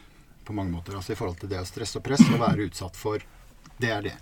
på 0.46 0.54
mange 0.54 0.70
måter. 0.72 0.96
Altså 0.96 1.12
I 1.12 1.18
forhold 1.18 1.40
til 1.40 1.50
det 1.50 1.60
å 1.60 1.66
stress 1.68 1.96
og 1.98 2.04
press 2.06 2.22
og 2.30 2.38
være 2.40 2.68
utsatt 2.70 2.96
for 2.96 3.24
Det 3.76 3.90
er 3.92 4.00
det. 4.06 4.14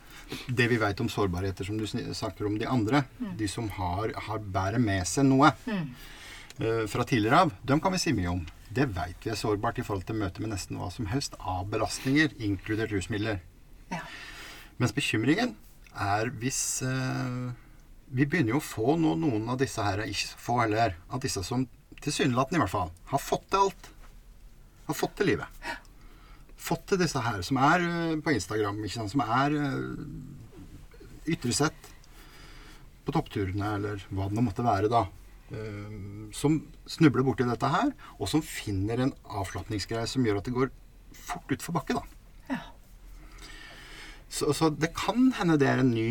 Det 0.48 0.66
vi 0.66 0.76
vet 0.80 1.00
om 1.00 1.08
sårbarheter, 1.08 1.64
som 1.64 1.76
du 1.78 1.84
snakker 1.86 2.46
om 2.48 2.56
de 2.58 2.66
andre, 2.66 3.04
de 3.38 3.46
som 3.46 3.68
har, 3.76 4.10
har 4.26 4.38
bærer 4.42 4.82
med 4.82 5.06
seg 5.06 5.28
noe 5.28 5.52
eh, 5.70 5.84
fra 6.54 7.02
tidligere 7.02 7.40
av, 7.44 7.54
dem 7.66 7.80
kan 7.82 7.90
vi 7.90 7.98
si 7.98 8.12
mye 8.14 8.30
om. 8.30 8.44
Det 8.74 8.86
vet 8.94 9.26
vi 9.26 9.30
er 9.32 9.38
sårbart 9.38 9.78
i 9.78 9.84
forhold 9.86 10.06
til 10.06 10.18
møte 10.18 10.42
med 10.42 10.52
nesten 10.52 10.78
hva 10.78 10.88
som 10.90 11.08
helst 11.10 11.34
av 11.40 11.66
belastninger, 11.70 12.32
inkludert 12.42 12.94
rusmidler. 12.94 13.40
Ja. 13.90 14.02
Mens 14.80 14.94
bekymringen 14.94 15.54
er 15.94 16.30
hvis 16.42 16.82
eh, 16.82 17.52
Vi 18.14 18.26
begynner 18.26 18.54
jo 18.54 18.60
å 18.60 18.64
få 18.64 18.94
nå 19.00 19.14
noen 19.18 19.48
av 19.50 19.58
disse 19.58 19.82
her, 19.82 20.04
ikke 20.06 20.28
så 20.28 20.38
få 20.38 20.58
heller, 20.60 20.94
av 21.08 21.22
disse 21.22 21.42
som 21.46 21.64
tilsynelatende 22.04 22.60
i 22.60 22.62
hvert 22.62 22.72
fall 22.74 22.92
har 23.10 23.22
fått 23.22 23.46
til 23.50 23.64
alt. 23.64 23.88
Har 24.86 24.98
fått 24.98 25.16
til 25.18 25.30
livet. 25.32 25.64
Fått 26.60 26.84
til 26.90 27.00
disse 27.00 27.22
her 27.24 27.40
som 27.46 27.58
er 27.64 27.86
eh, 27.86 28.16
på 28.22 28.34
Instagram, 28.34 28.78
ikke 28.84 28.98
sant, 28.98 29.12
som 29.14 29.24
er 29.24 29.56
uh, 29.56 31.32
ytre 31.32 31.56
sett 31.56 31.90
på 33.04 33.14
toppturene, 33.16 33.72
eller 33.78 34.04
hva 34.10 34.28
det 34.28 34.36
nå 34.36 34.44
måtte 34.46 34.66
være, 34.66 34.92
da. 34.92 35.06
Eh, 35.54 35.96
som 36.34 36.58
snubler 36.90 37.24
borti 37.26 37.46
dette 37.48 37.70
her, 37.70 37.94
og 38.18 38.30
som 38.30 38.42
finner 38.44 39.06
en 39.06 39.14
avslapningsgreie 39.24 40.10
som 40.10 40.26
gjør 40.26 40.42
at 40.42 40.50
det 40.50 40.56
går 40.56 40.72
fort 41.14 41.54
utfor 41.54 41.78
bakke, 41.78 41.96
da. 41.96 42.04
Ja. 42.50 42.60
Så, 44.28 44.52
så 44.52 44.70
det 44.74 44.92
kan 44.98 45.30
hende 45.38 45.58
det 45.60 45.70
er 45.70 45.82
en 45.84 45.94
ny 45.94 46.08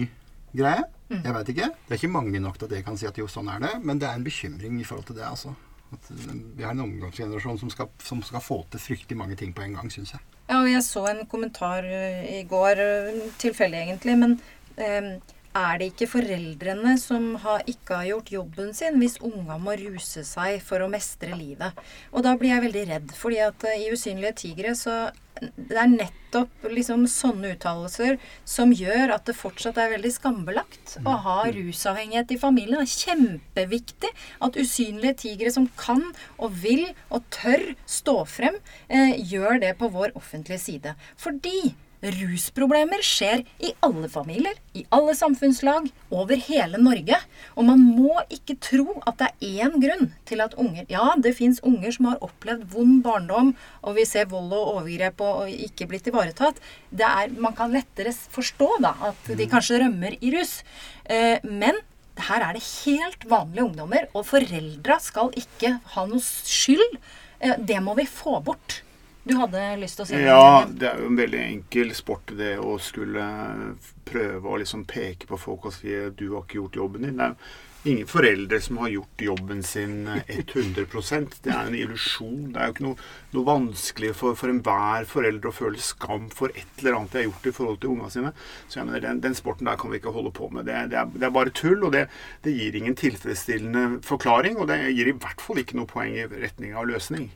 greie. 0.55 0.87
Jeg 1.13 1.35
veit 1.35 1.51
ikke. 1.53 1.69
Det 1.85 1.93
er 1.93 1.99
ikke 1.99 2.13
mange 2.13 2.39
nok 2.41 2.57
til 2.57 2.69
at 2.69 2.77
jeg 2.77 2.85
kan 2.87 2.97
si 2.97 3.05
at 3.05 3.17
jo, 3.19 3.27
sånn 3.29 3.51
er 3.53 3.61
det. 3.61 3.73
Men 3.85 3.99
det 4.01 4.07
er 4.09 4.17
en 4.17 4.25
bekymring 4.25 4.79
i 4.81 4.87
forhold 4.87 5.05
til 5.09 5.19
det, 5.19 5.27
altså. 5.27 5.53
At 5.93 6.09
eh, 6.13 6.31
vi 6.57 6.65
har 6.65 6.73
en 6.73 6.85
omgangsgenerasjon 6.87 7.59
som 7.61 7.73
skal, 7.73 7.91
som 8.01 8.23
skal 8.25 8.41
få 8.41 8.63
til 8.73 8.81
fryktelig 8.81 9.19
mange 9.19 9.37
ting 9.39 9.53
på 9.53 9.65
en 9.65 9.77
gang, 9.77 9.91
syns 9.93 10.15
jeg. 10.15 10.23
Ja, 10.49 10.59
og 10.59 10.69
jeg 10.71 10.81
så 10.85 11.05
en 11.11 11.23
kommentar 11.29 11.85
eh, 11.85 12.39
i 12.39 12.41
går, 12.49 12.81
tilfeldig 13.43 13.83
egentlig, 13.83 14.17
men 14.23 14.35
eh, 14.81 15.13
er 15.53 15.79
det 15.79 15.89
ikke 15.91 16.09
foreldrene 16.15 16.95
som 17.01 17.33
har, 17.43 17.63
ikke 17.69 17.99
har 17.99 18.09
gjort 18.09 18.31
jobben 18.33 18.71
sin 18.77 18.99
hvis 19.01 19.19
unga 19.23 19.59
må 19.61 19.77
ruse 19.79 20.25
seg 20.27 20.61
for 20.65 20.83
å 20.83 20.91
mestre 20.91 21.35
livet? 21.37 21.83
Og 22.11 22.25
da 22.25 22.35
blir 22.39 22.55
jeg 22.55 22.65
veldig 22.67 22.85
redd, 22.89 23.13
fordi 23.17 23.43
at 23.45 23.67
eh, 23.69 23.85
i 23.85 23.91
Usynlige 23.93 24.37
tigre 24.45 24.73
så 24.77 25.11
det 25.41 25.77
er 25.79 25.89
nettopp 25.89 26.67
liksom 26.71 27.05
sånne 27.09 27.53
uttalelser 27.55 28.19
som 28.47 28.71
gjør 28.75 29.15
at 29.15 29.25
det 29.27 29.35
fortsatt 29.35 29.79
er 29.81 29.91
veldig 29.95 30.11
skambelagt 30.13 30.97
å 31.03 31.15
ha 31.25 31.37
rusavhengighet 31.51 32.35
i 32.35 32.39
familien. 32.39 32.83
Det 32.83 32.85
er 32.85 33.07
kjempeviktig 33.07 34.11
at 34.45 34.59
usynlige 34.59 35.17
tigre 35.25 35.53
som 35.53 35.67
kan 35.79 36.05
og 36.37 36.53
vil 36.63 36.85
og 37.09 37.25
tør 37.33 37.73
stå 37.89 38.19
frem, 38.29 38.59
eh, 38.87 39.17
gjør 39.19 39.59
det 39.65 39.75
på 39.81 39.91
vår 39.93 40.15
offentlige 40.19 40.61
side. 40.61 40.95
Fordi 41.17 41.73
rusproblemer 42.03 43.03
skjer 43.05 43.43
i 43.63 43.71
alle 43.85 44.09
familier, 44.11 44.57
i 44.75 44.83
alle 44.93 45.15
samfunnslag, 45.15 45.87
over 46.13 46.39
hele 46.47 46.79
Norge. 46.81 47.19
Og 47.55 47.67
man 47.67 47.81
må 47.83 48.17
ikke 48.33 48.57
tro 48.63 48.99
at 49.07 49.21
det 49.21 49.29
er 49.29 49.67
én 49.67 49.79
grunn 49.83 50.11
til 50.29 50.43
at 50.43 50.57
unger 50.59 50.85
Ja, 50.91 51.13
det 51.17 51.35
fins 51.37 51.61
unger 51.63 51.95
som 51.95 52.09
har 52.11 52.21
opplevd 52.25 52.67
vond 52.73 53.01
barndom, 53.05 53.53
og 53.81 53.97
vi 53.97 54.05
ser 54.09 54.29
vold 54.31 54.51
og 54.51 54.75
overgrep 54.75 55.23
og, 55.23 55.45
og 55.45 55.65
ikke 55.69 55.87
blitt 55.89 56.09
ivaretatt. 56.11 56.59
Det 56.91 57.07
er, 57.07 57.33
man 57.39 57.55
kan 57.57 57.73
lettere 57.73 58.13
forstå 58.13 58.69
da 58.83 58.93
at 59.09 59.33
de 59.39 59.49
kanskje 59.49 59.81
rømmer 59.83 60.17
i 60.19 60.35
rus. 60.35 60.59
Eh, 61.09 61.39
men 61.43 61.79
her 62.27 62.45
er 62.45 62.53
det 62.53 62.63
helt 62.85 63.25
vanlige 63.29 63.65
ungdommer, 63.65 64.07
og 64.13 64.27
foreldra 64.29 64.99
skal 65.01 65.33
ikke 65.39 65.77
ha 65.95 66.07
noe 66.09 66.21
skyld. 66.21 66.99
Eh, 67.39 67.57
det 67.57 67.79
må 67.83 67.95
vi 67.97 68.05
få 68.09 68.39
bort. 68.43 68.82
Du 69.23 69.35
hadde 69.39 69.59
lyst 69.79 69.99
til 69.99 70.03
å 70.03 70.07
si 70.07 70.17
det. 70.17 70.23
Ja, 70.27 70.63
det 70.67 70.89
er 70.89 70.99
jo 70.99 71.11
en 71.11 71.19
veldig 71.19 71.43
enkel 71.45 71.93
sport 71.95 72.33
det 72.35 72.57
å 72.59 72.75
skulle 72.83 73.25
prøve 74.03 74.49
å 74.49 74.57
liksom 74.59 74.83
peke 74.89 75.29
på 75.29 75.39
folk 75.39 75.69
og 75.69 75.77
si 75.77 75.93
du 76.17 76.33
har 76.33 76.43
ikke 76.43 76.59
gjort 76.59 76.81
jobben 76.81 77.07
din. 77.07 77.21
Det 77.21 77.29
er 77.29 77.37
jo 77.37 77.93
ingen 77.93 78.07
foreldre 78.07 78.59
som 78.63 78.77
har 78.83 78.91
gjort 78.93 79.23
jobben 79.25 79.63
sin 79.63 79.95
100% 80.07 81.39
Det 81.43 81.51
er 81.51 81.69
en 81.69 81.75
illusjon. 81.75 82.51
Det 82.51 82.59
er 82.59 82.67
jo 82.67 82.75
ikke 82.75 82.85
noe, 82.89 83.07
noe 83.35 83.47
vanskelig 83.47 84.11
for, 84.19 84.35
for 84.39 84.51
enhver 84.51 85.07
forelder 85.07 85.49
å 85.49 85.55
føle 85.55 85.83
skam 85.83 86.29
for 86.31 86.51
et 86.51 86.83
eller 86.83 86.99
annet 86.99 87.15
de 87.15 87.21
har 87.21 87.27
gjort 87.29 87.47
i 87.47 87.55
forhold 87.55 87.81
til 87.83 87.95
ungene 87.95 88.13
sine. 88.13 88.35
Så 88.67 88.81
jeg 88.81 88.91
mener, 88.91 89.03
den, 89.07 89.23
den 89.23 89.39
sporten 89.39 89.71
der 89.71 89.79
kan 89.79 89.91
vi 89.91 90.03
ikke 90.03 90.15
holde 90.15 90.35
på 90.35 90.51
med. 90.51 90.67
Det, 90.67 90.79
det, 90.91 90.99
er, 90.99 91.11
det 91.15 91.27
er 91.27 91.35
bare 91.39 91.55
tull, 91.55 91.79
og 91.79 91.95
det, 91.95 92.09
det 92.43 92.55
gir 92.55 92.79
ingen 92.79 92.99
tilfredsstillende 92.99 94.03
forklaring. 94.03 94.59
Og 94.59 94.67
det 94.71 94.81
gir 94.91 95.11
i 95.11 95.15
hvert 95.15 95.43
fall 95.43 95.63
ikke 95.63 95.79
noe 95.79 95.91
poeng 95.91 96.15
i 96.15 96.27
retning 96.27 96.75
av 96.75 96.91
løsning. 96.91 97.31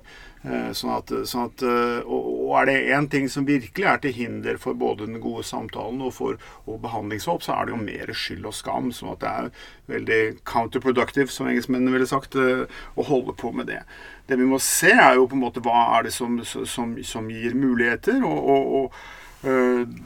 Eh, 0.45 0.69
Sånn 0.77 0.93
at, 0.93 1.11
sånn 1.27 1.47
at, 1.47 1.63
eh, 1.65 2.05
og, 2.05 2.27
og 2.45 2.51
er 2.59 2.69
det 2.69 2.75
én 2.95 3.07
ting 3.09 3.25
som 3.31 3.47
virkelig 3.47 3.87
er 3.89 4.01
til 4.03 4.13
hinder 4.13 4.59
for 4.61 4.77
både 4.77 5.07
den 5.07 5.21
gode 5.23 5.43
samtalen 5.47 6.03
og 6.05 6.13
for 6.13 6.37
behandlingshåp, 6.67 7.43
så 7.43 7.55
er 7.55 7.67
det 7.67 7.75
jo 7.75 7.81
mer 7.81 8.13
skyld 8.13 8.45
og 8.47 8.55
skam. 8.55 8.91
Sånn 8.95 9.15
at 9.15 9.23
det 9.23 9.33
er 9.33 9.51
veldig 9.95 10.21
counterproductive, 10.47 11.31
som 11.33 11.49
engelskmennene 11.49 11.95
ville 11.95 12.09
sagt, 12.09 12.37
eh, 12.37 12.65
å 12.95 13.07
holde 13.09 13.35
på 13.37 13.51
med 13.55 13.71
det. 13.71 13.81
Det 14.29 14.37
vi 14.39 14.47
må 14.47 14.61
se, 14.61 14.93
er 14.93 15.17
jo 15.17 15.27
på 15.27 15.37
en 15.39 15.45
måte 15.47 15.63
hva 15.65 15.87
er 15.97 16.07
det 16.07 16.13
som, 16.15 16.39
som, 16.45 16.97
som 17.03 17.31
gir 17.31 17.57
muligheter. 17.57 18.21
og, 18.25 18.51
og, 18.81 18.99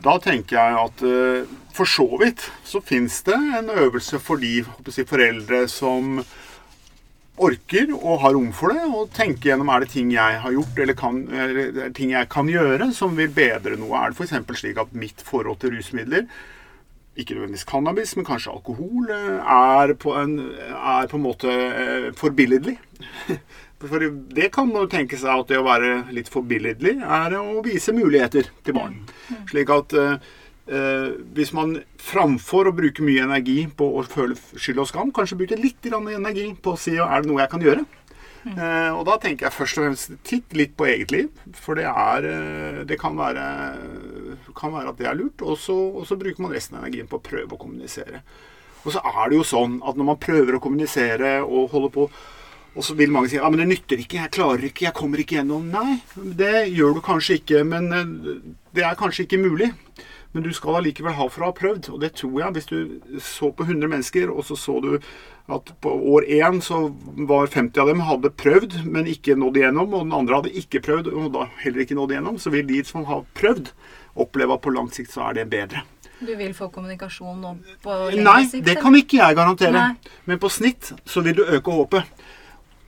da 0.04 0.17
tenker 0.22 0.58
jeg 0.58 0.74
at 0.78 1.02
for 1.74 1.88
så 1.88 2.04
vidt 2.20 2.44
så 2.67 2.82
fins 2.84 3.22
det 3.26 3.38
en 3.39 3.72
øvelse 3.72 4.20
for 4.20 4.38
de 4.38 4.60
si, 4.91 5.06
foreldre 5.08 5.63
som 5.72 6.20
orker 7.41 7.91
og 7.97 8.21
har 8.23 8.36
rom 8.38 8.49
for 8.56 8.73
det, 8.73 8.86
og 8.88 9.12
tenke 9.15 9.49
gjennom 9.49 9.71
er 9.73 9.84
det 9.84 9.91
ting 9.93 10.13
jeg 10.13 10.39
har 10.43 10.56
gjort 10.56 10.82
eller, 10.84 10.97
kan, 10.97 11.21
eller 11.32 11.86
er 11.88 11.93
ting 11.97 12.13
jeg 12.13 12.30
kan 12.32 12.49
gjøre 12.51 12.91
som 12.97 13.15
vil 13.17 13.32
bedre 13.36 13.77
noe. 13.80 13.93
Er 13.97 14.13
det 14.13 14.19
f.eks. 14.21 14.60
slik 14.62 14.82
at 14.82 14.93
mitt 14.97 15.23
forhold 15.25 15.62
til 15.62 15.75
rusmidler, 15.75 16.27
ikke 17.19 17.36
nødvendigvis 17.36 17.67
cannabis, 17.67 18.13
men 18.15 18.27
kanskje 18.27 18.54
alkohol, 18.54 19.10
er 19.12 19.95
på 19.99 20.13
en, 20.15 20.38
er 20.71 21.10
på 21.12 21.19
en 21.19 21.25
måte 21.25 21.51
eh, 21.51 22.08
forbilledlig? 22.17 22.77
For 23.82 24.04
det 24.38 24.51
kan 24.54 24.69
man 24.69 24.89
tenke 24.91 25.17
seg 25.17 25.41
at 25.41 25.49
det 25.49 25.58
å 25.58 25.65
være 25.65 26.13
litt 26.13 26.30
forbilledlig 26.30 26.99
er 27.01 27.34
å 27.39 27.63
vise 27.65 27.95
muligheter 27.97 28.51
til 28.62 28.77
barn. 28.77 28.99
Slik 29.49 29.73
at 29.73 29.95
eh, 29.97 30.30
hvis 30.65 31.50
man 31.58 31.74
framfor 32.00 32.69
å 32.69 32.74
bruke 32.76 33.04
mye 33.04 33.24
energi 33.26 33.65
på 33.76 33.88
å 33.97 34.04
føle 34.08 34.38
skyld 34.38 34.84
og 34.84 34.88
skam, 34.88 35.10
kanskje 35.12 35.39
bruke 35.39 35.58
litt 35.60 35.88
energi 35.89 36.45
på 36.54 36.76
å 36.76 36.80
si 36.80 36.93
er 36.95 37.24
det 37.24 37.28
noe 37.28 37.41
jeg 37.41 37.52
kan 37.52 37.65
gjøre. 37.65 37.84
Eh, 38.41 38.89
og 38.89 39.04
da 39.06 39.17
tenker 39.21 39.45
jeg 39.45 39.54
først 39.54 39.78
og 39.78 39.84
fremst 39.86 40.13
titt 40.26 40.56
litt 40.58 40.74
på 40.78 40.88
eget 40.89 41.13
liv. 41.13 41.30
For 41.62 41.78
det 41.78 41.86
er 41.89 42.26
eh, 42.26 42.82
Det 42.89 42.97
kan 43.00 43.17
være, 43.17 43.45
kan 44.58 44.74
være 44.74 44.93
at 44.93 44.97
det 44.97 45.10
er 45.10 45.17
lurt. 45.17 45.41
Og 45.45 45.58
så, 45.58 46.17
bruker 46.17 46.41
man 46.41 46.54
resten 46.54 46.78
av 46.78 46.86
energien 46.86 47.10
på 47.10 47.19
å 47.19 47.26
prøve 47.26 47.56
å 47.56 47.62
kommunisere. 47.62 48.24
Og 48.82 48.95
så 48.95 49.02
er 49.06 49.30
det 49.30 49.38
jo 49.38 49.45
sånn 49.45 49.82
at 49.86 49.97
når 49.97 50.08
man 50.13 50.21
prøver 50.21 50.58
å 50.58 50.63
kommunisere 50.63 51.41
og 51.45 51.74
holde 51.76 51.91
på 51.93 52.12
og 52.71 52.86
så 52.88 52.93
vil 52.95 53.12
mange 53.12 53.28
si 53.28 53.36
ja, 53.36 53.50
men 53.52 53.60
det 53.60 53.65
nytter 53.67 54.00
ikke, 54.00 54.21
jeg 54.21 54.32
klarer 54.32 54.62
ikke, 54.69 54.86
jeg 54.86 54.95
kommer 54.95 55.19
ikke 55.19 55.36
gjennom. 55.36 55.65
Nei, 55.74 55.97
det 56.15 56.69
gjør 56.71 56.93
du 56.95 57.02
kanskje 57.04 57.41
ikke, 57.41 57.65
men 57.67 57.89
eh, 57.91 58.13
det 58.71 58.86
er 58.88 58.95
kanskje 59.00 59.26
ikke 59.26 59.41
mulig. 59.43 59.67
Men 60.32 60.46
du 60.46 60.52
skal 60.56 60.80
allikevel 60.80 61.15
ha 61.17 61.28
for 61.28 61.44
å 61.44 61.50
ha 61.50 61.56
prøvd, 61.56 61.89
og 61.91 62.02
det 62.04 62.13
tror 62.20 62.38
jeg. 62.39 62.56
Hvis 62.56 62.70
du 62.70 63.20
så 63.20 63.52
på 63.52 63.67
100 63.67 63.91
mennesker, 63.91 64.32
og 64.32 64.46
så 64.48 64.56
så 64.60 64.78
du 64.84 64.94
at 65.52 65.72
på 65.84 65.91
år 66.13 66.28
én 66.32 66.62
så 66.63 66.84
var 67.28 67.52
50 67.52 67.82
av 67.84 67.89
dem 67.91 68.04
hadde 68.08 68.32
prøvd, 68.39 68.78
men 68.88 69.10
ikke 69.12 69.36
nådd 69.36 69.60
igjennom, 69.60 69.91
og 69.91 70.06
den 70.06 70.15
andre 70.15 70.39
hadde 70.39 70.54
ikke 70.62 70.84
prøvd, 70.86 71.12
og 71.12 71.32
da 71.36 71.48
heller 71.63 71.84
ikke 71.84 71.98
nådd 72.00 72.15
igjennom, 72.15 72.38
så 72.39 72.54
vil 72.54 72.67
de 72.70 72.84
som 72.88 73.04
har 73.10 73.26
prøvd, 73.36 73.74
oppleve 74.22 74.56
at 74.56 74.63
på 74.63 74.76
lang 74.76 74.88
sikt 74.94 75.12
så 75.12 75.28
er 75.30 75.41
det 75.41 75.50
bedre. 75.52 75.84
Du 76.22 76.36
vil 76.38 76.54
få 76.54 76.67
kommunikasjon 76.70 77.39
nå 77.41 77.56
på 77.82 77.94
lengre 78.13 78.26
Nei, 78.28 78.62
det 78.62 78.76
kan 78.78 78.96
ikke 78.96 79.17
jeg 79.17 79.38
garantere. 79.39 79.74
Nei. 79.74 80.13
Men 80.30 80.39
på 80.41 80.52
snitt 80.54 80.91
så 81.10 81.24
vil 81.26 81.39
du 81.39 81.48
øke 81.48 81.74
håpet. 81.74 82.22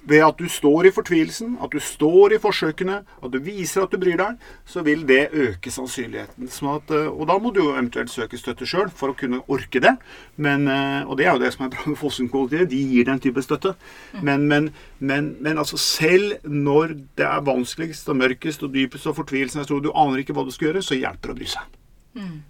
Ved 0.06 0.24
at 0.26 0.40
du 0.40 0.50
står 0.52 0.88
i 0.88 0.92
fortvilelsen, 0.92 1.56
at 1.64 1.72
du 1.72 1.80
står 1.80 2.36
i 2.36 2.40
forsøkene, 2.42 3.00
at 3.24 3.32
du 3.32 3.40
viser 3.44 3.86
at 3.86 3.94
du 3.94 4.00
bryr 4.02 4.18
deg, 4.20 4.40
så 4.68 4.84
vil 4.84 5.06
det 5.08 5.30
øke 5.32 5.72
sannsynligheten. 5.72 6.50
Sånn 6.52 6.74
at, 6.76 6.92
eh, 6.92 7.08
og 7.08 7.28
da 7.30 7.38
må 7.40 7.54
du 7.56 7.62
jo 7.62 7.72
eventuelt 7.72 8.12
søke 8.12 8.40
støtte 8.40 8.68
sjøl 8.68 8.92
for 8.92 9.14
å 9.14 9.18
kunne 9.18 9.42
orke 9.48 9.80
det. 9.84 9.96
Men, 10.36 10.68
eh, 10.68 11.08
og 11.08 11.18
det 11.18 11.28
er 11.28 11.34
jo 11.34 11.44
det 11.44 11.54
som 11.56 11.66
er 11.66 11.74
bra 11.76 11.88
med 11.88 12.00
Fossum-kollektivet. 12.00 12.70
De 12.70 12.82
gir 12.92 13.08
den 13.08 13.22
type 13.24 13.44
støtte. 13.46 13.76
Men, 14.22 14.48
men, 14.48 14.74
men, 15.00 15.36
men, 15.40 15.58
altså 15.58 15.78
selv 15.78 16.44
når 16.44 16.98
det 17.16 17.28
er 17.28 17.46
vanskeligst 17.48 18.10
og 18.10 18.20
mørkest 18.20 18.64
og 18.64 18.74
dypest 18.74 19.08
og 19.08 19.16
fortvilelsen 19.22 19.62
er 19.62 19.70
stor, 19.70 19.80
du 19.80 19.94
aner 19.96 20.24
ikke 20.24 20.36
hva 20.36 20.44
du 20.44 20.52
skal 20.52 20.72
gjøre, 20.72 20.84
så 20.84 21.00
hjelper 21.00 21.32
det 21.32 21.36
å 21.36 21.40
bry 21.40 21.54
seg. 21.54 21.80
Mm. 22.20 22.42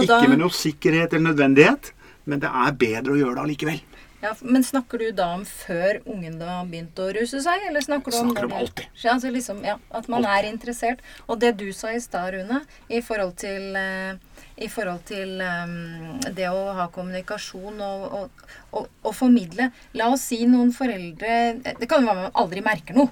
Ikke 0.00 0.06
da, 0.12 0.28
med 0.28 0.42
noe 0.42 0.54
sikkerhet 0.54 1.14
eller 1.14 1.32
nødvendighet, 1.32 1.92
men 2.30 2.42
det 2.42 2.50
er 2.50 2.76
bedre 2.78 3.14
å 3.14 3.18
gjøre 3.18 3.38
det 3.38 3.46
allikevel. 3.46 3.80
Ja, 4.20 4.34
Men 4.40 4.64
snakker 4.64 5.00
du 5.00 5.10
da 5.16 5.30
om 5.34 5.44
før 5.48 6.02
ungen 6.04 6.36
da 6.40 6.58
begynte 6.68 7.06
å 7.06 7.12
ruse 7.16 7.40
seg? 7.40 7.62
Eller 7.68 7.84
snakker 7.84 8.12
du 8.12 8.18
om 8.18 8.28
Snakker 8.28 8.48
om 8.50 8.56
alltid. 8.58 8.88
Ja, 9.00 9.14
altså 9.14 9.30
liksom, 9.32 9.62
ja, 9.64 9.78
at 9.88 10.10
man 10.12 10.24
alltid. 10.24 10.32
er 10.36 10.52
interessert. 10.52 11.04
Og 11.26 11.40
det 11.40 11.54
du 11.60 11.70
sa 11.72 11.94
i 11.96 12.02
stad, 12.04 12.34
Rune, 12.34 12.60
i 12.92 13.00
forhold 13.04 13.38
til, 13.40 13.76
uh, 13.76 14.44
i 14.60 14.68
forhold 14.68 15.06
til 15.08 15.40
um, 15.40 16.20
det 16.36 16.50
å 16.52 16.66
ha 16.76 16.90
kommunikasjon 16.92 17.80
og, 17.80 18.04
og, 18.18 18.44
og, 18.76 18.90
og, 19.02 19.14
formidle 19.16 19.70
La 19.96 20.10
oss 20.12 20.26
si 20.30 20.42
noen 20.48 20.70
foreldre 20.74 21.38
Det 21.80 21.88
kan 21.88 22.04
jo 22.04 22.10
være 22.10 22.26
man 22.26 22.38
aldri 22.42 22.62
merker 22.64 22.96
noe. 22.98 23.08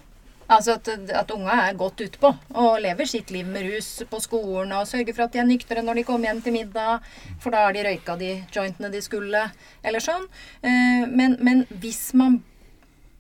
Altså 0.48 0.78
at, 0.78 0.88
at 1.12 1.32
unga 1.34 1.54
er 1.66 1.76
godt 1.76 2.00
utpå 2.06 2.30
og 2.56 2.78
lever 2.80 3.08
sitt 3.08 3.30
liv 3.34 3.46
med 3.46 3.66
rus 3.68 3.90
på 4.08 4.20
skolen 4.24 4.72
og 4.72 4.86
sørger 4.88 5.12
for 5.12 5.26
at 5.26 5.34
de 5.34 5.42
er 5.42 5.48
nyktre 5.48 5.82
når 5.84 6.00
de 6.00 6.04
kommer 6.08 6.30
hjem 6.30 6.40
til 6.44 6.56
middag, 6.56 7.04
for 7.42 7.52
da 7.52 7.66
har 7.66 7.76
de 7.76 7.84
røyka 7.84 8.16
de 8.16 8.30
jointene 8.54 8.88
de 8.92 9.02
skulle, 9.04 9.42
eller 9.84 10.04
sånn. 10.04 10.24
Eh, 10.64 11.04
men, 11.04 11.36
men 11.44 11.66
hvis 11.82 12.14
man 12.16 12.40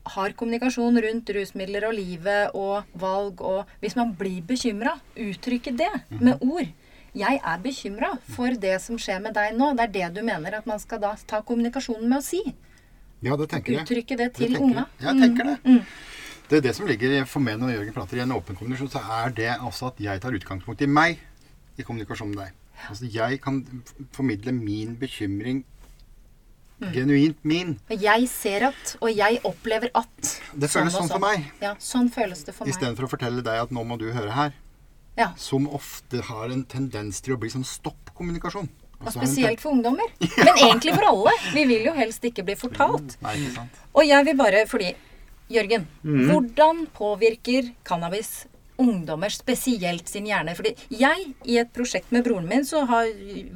har 0.08 0.32
kommunikasjon 0.40 1.00
rundt 1.04 1.30
rusmidler 1.36 1.84
og 1.88 1.96
livet 1.98 2.56
og 2.56 2.88
valg, 2.96 3.42
og 3.44 3.68
hvis 3.82 3.96
man 3.98 4.14
blir 4.16 4.40
bekymra, 4.48 4.96
uttrykke 5.12 5.74
det 5.76 5.92
med 6.16 6.40
ord. 6.40 6.70
Jeg 7.18 7.40
er 7.40 7.60
bekymra 7.60 8.12
for 8.34 8.56
det 8.62 8.76
som 8.84 8.98
skjer 9.00 9.20
med 9.24 9.34
deg 9.36 9.56
nå. 9.58 9.72
Det 9.76 9.84
er 9.88 9.94
det 9.96 10.08
du 10.18 10.22
mener 10.24 10.58
at 10.60 10.68
man 10.68 10.80
skal 10.80 11.00
da 11.02 11.14
ta 11.28 11.40
kommunikasjonen 11.44 12.08
med 12.08 12.20
å 12.20 12.24
si. 12.24 12.42
Ja, 13.24 13.34
det 13.36 13.48
tenker 13.50 13.74
jeg. 13.74 13.84
Uttrykke 13.84 14.18
det 14.20 14.28
til 14.38 14.54
unga. 14.60 14.86
Jeg 15.02 15.18
tenker 15.18 15.52
det. 15.52 15.56
Mm. 15.64 15.80
Det 16.48 16.58
er 16.58 16.64
det 16.64 16.74
som 16.78 16.86
ligger 16.88 17.24
for 17.28 17.44
meg 17.44 17.58
når 17.60 17.74
Jørgen 17.74 17.96
prater 17.96 18.20
i 18.20 18.22
en 18.24 18.32
åpen 18.32 18.56
kommunikasjon, 18.56 18.88
så 18.94 19.02
er 19.20 19.34
det 19.36 19.50
altså 19.52 19.90
at 19.90 19.98
jeg 20.00 20.22
tar 20.22 20.36
utgangspunkt 20.36 20.80
i 20.84 20.88
meg 20.88 21.18
i 21.76 21.84
kommunikasjon 21.84 22.30
med 22.32 22.40
deg. 22.46 22.54
Altså 22.88 23.10
Jeg 23.10 23.40
kan 23.42 23.58
formidle 24.14 24.54
min 24.54 24.94
bekymring 24.96 25.64
mm. 26.80 26.92
genuint 26.94 27.44
min. 27.44 27.74
Jeg 27.90 28.28
ser 28.32 28.68
at, 28.70 28.94
og 29.00 29.12
jeg 29.12 29.40
opplever 29.44 29.92
at. 29.98 30.32
Det 30.54 30.70
føles 30.70 30.94
sånn, 30.94 31.08
sånn 31.08 31.14
for 31.18 31.24
meg. 31.26 31.50
Ja, 31.60 31.74
sånn 31.82 32.08
føles 32.14 32.44
det 32.46 32.54
for 32.56 32.64
meg. 32.64 32.72
Istedenfor 32.72 33.08
å 33.08 33.12
fortelle 33.12 33.44
deg 33.44 33.66
at 33.66 33.74
nå 33.74 33.84
må 33.84 33.98
du 34.00 34.08
høre 34.14 34.32
her. 34.36 34.56
Ja. 35.18 35.32
Som 35.36 35.66
ofte 35.74 36.22
har 36.28 36.54
en 36.54 36.62
tendens 36.70 37.20
til 37.24 37.34
å 37.34 37.40
bli 37.42 37.50
sånn 37.50 37.66
stopp-kommunikasjon. 37.66 38.70
Og 38.98 39.12
spesielt 39.14 39.60
for 39.62 39.74
ungdommer. 39.76 40.08
Men 40.46 40.54
egentlig 40.54 40.94
for 40.94 41.10
alle. 41.10 41.34
Vi 41.54 41.66
vil 41.70 41.84
jo 41.90 41.92
helst 41.98 42.24
ikke 42.26 42.46
bli 42.46 42.56
fortalt. 42.58 43.18
Nei, 43.22 43.36
ikke 43.42 43.58
sant. 43.60 43.82
Og 43.92 44.06
jeg 44.06 44.26
vil 44.30 44.38
bare, 44.38 44.64
fordi 44.70 44.94
Jørgen, 45.48 45.88
mm. 46.04 46.22
hvordan 46.28 46.86
påvirker 46.96 47.72
cannabis 47.88 48.46
ungdommer, 48.78 49.32
spesielt 49.32 50.08
sin 50.08 50.28
hjerne? 50.28 50.54
Fordi 50.54 50.74
jeg, 50.94 51.30
i 51.48 51.58
et 51.60 51.70
prosjekt 51.74 52.12
med 52.14 52.26
broren 52.26 52.46
min, 52.48 52.66
så 52.68 52.84
har, 52.88 53.08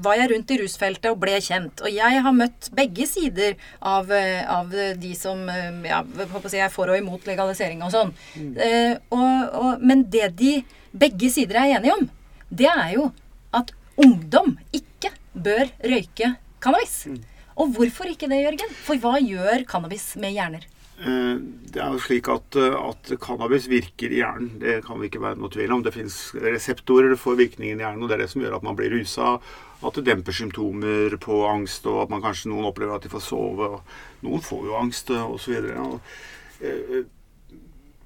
var 0.03 0.19
jeg 0.19 0.33
rundt 0.33 0.55
i 0.55 0.59
rusfeltet 0.63 1.11
og 1.13 1.21
ble 1.23 1.37
kjent. 1.45 1.85
Og 1.85 1.93
jeg 1.95 2.23
har 2.25 2.37
møtt 2.37 2.71
begge 2.77 3.07
sider 3.11 3.59
av, 3.79 4.11
av 4.11 4.73
de 4.73 5.13
som 5.19 5.45
ja, 5.87 6.03
jeg 6.03 6.65
er 6.65 6.73
for 6.73 6.91
og 6.91 6.99
imot 6.99 7.29
legalisering 7.29 7.85
og 7.87 7.93
sånn. 7.95 8.15
Mm. 8.35 8.53
Eh, 8.57 8.95
og, 9.15 9.29
og, 9.61 9.85
men 9.85 10.07
det 10.11 10.33
de 10.41 10.57
begge 10.93 11.31
sider 11.33 11.61
er 11.61 11.77
enige 11.79 11.97
om, 12.01 12.09
det 12.53 12.69
er 12.73 12.97
jo 12.97 13.11
at 13.57 13.73
ungdom 14.01 14.57
ikke 14.75 15.13
bør 15.33 15.69
røyke 15.85 16.35
cannabis. 16.63 17.03
Mm. 17.07 17.21
Og 17.63 17.75
hvorfor 17.77 18.09
ikke 18.09 18.31
det, 18.33 18.43
Jørgen? 18.47 18.77
For 18.85 19.01
hva 19.01 19.19
gjør 19.21 19.67
cannabis 19.69 20.15
med 20.21 20.33
hjerner? 20.35 20.65
Eh, 21.03 21.39
det 21.75 21.81
er 21.83 21.95
jo 21.97 22.03
slik 22.03 22.29
at, 22.31 22.55
eh, 22.55 22.77
at, 22.79 23.11
cannabis 23.23 23.67
virker 23.71 24.13
i 24.13 24.21
hjernen. 24.21 24.59
Det 24.63 24.85
kan 24.87 25.01
vi 25.01 25.09
ikke 25.11 25.23
være 25.23 25.41
noe 25.41 25.51
tvil 25.51 25.75
om. 25.75 25.83
Det 25.83 25.95
fins 25.95 26.17
reseptorer 26.39 27.17
for 27.19 27.39
virkningen 27.39 27.81
i 27.81 27.83
hjernen, 27.83 28.05
og 28.05 28.11
det 28.11 28.19
er 28.19 28.25
det 28.25 28.31
som 28.31 28.45
gjør 28.45 28.61
at 28.61 28.67
man 28.67 28.79
blir 28.79 28.93
rusa. 28.95 29.35
At 29.83 29.99
det 29.99 30.07
demper 30.07 30.37
symptomer 30.37 31.17
på 31.19 31.41
angst, 31.49 31.89
og 31.91 32.05
at 32.05 32.13
man 32.13 32.23
kanskje 32.23 32.53
noen 32.53 32.69
opplever 32.69 32.95
at 32.95 33.03
de 33.03 33.11
får 33.11 33.25
sove. 33.27 33.67
og 33.67 34.23
Noen 34.23 34.45
får 34.47 34.63
jo 34.69 34.79
angst, 34.79 35.11
osv. 35.11 35.73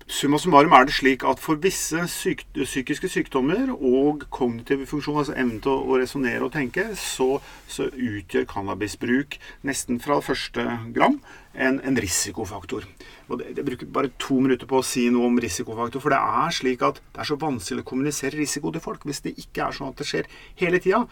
Summa 0.06 0.38
summarum 0.38 0.70
er 0.70 0.84
det 0.86 0.92
slik 0.94 1.24
at 1.26 1.40
for 1.42 1.58
visse 1.58 1.98
syk 2.06 2.44
psykiske 2.54 3.08
sykdommer 3.10 3.72
og 3.74 4.20
kognitive 4.30 4.86
funksjoner, 4.86 5.24
altså 5.24 5.34
evnen 5.34 5.56
til 5.64 5.72
å, 5.74 5.96
resonnere 5.98 6.46
og 6.46 6.52
tenke, 6.54 6.84
så, 6.94 7.40
så, 7.66 7.88
utgjør 7.90 8.46
cannabisbruk 8.52 9.34
nesten 9.66 9.98
fra 9.98 10.20
første 10.22 10.62
gram 10.94 11.18
en, 11.58 11.80
en 11.82 11.98
risikofaktor. 11.98 12.86
Og 13.26 13.40
det, 13.40 13.56
Jeg 13.56 13.66
bruker 13.66 13.90
bare 13.98 14.12
to 14.22 14.38
minutter 14.38 14.70
på 14.70 14.78
å 14.78 14.86
si 14.86 15.08
noe 15.10 15.26
om 15.26 15.42
risikofaktor, 15.42 16.04
for 16.04 16.14
det 16.14 16.22
er 16.22 16.54
slik 16.54 16.86
at 16.86 17.02
det 17.02 17.24
er 17.24 17.30
så 17.32 17.40
vanskelig 17.42 17.82
å 17.82 17.90
kommunisere 17.90 18.38
risiko 18.38 18.70
til 18.70 18.86
folk 18.86 19.08
hvis 19.10 19.24
det 19.26 19.34
ikke 19.42 19.66
er 19.66 19.74
sånn 19.74 19.90
at 19.90 19.98
det 19.98 20.06
skjer 20.06 20.30
hele 20.62 20.78
tida. 20.86 21.02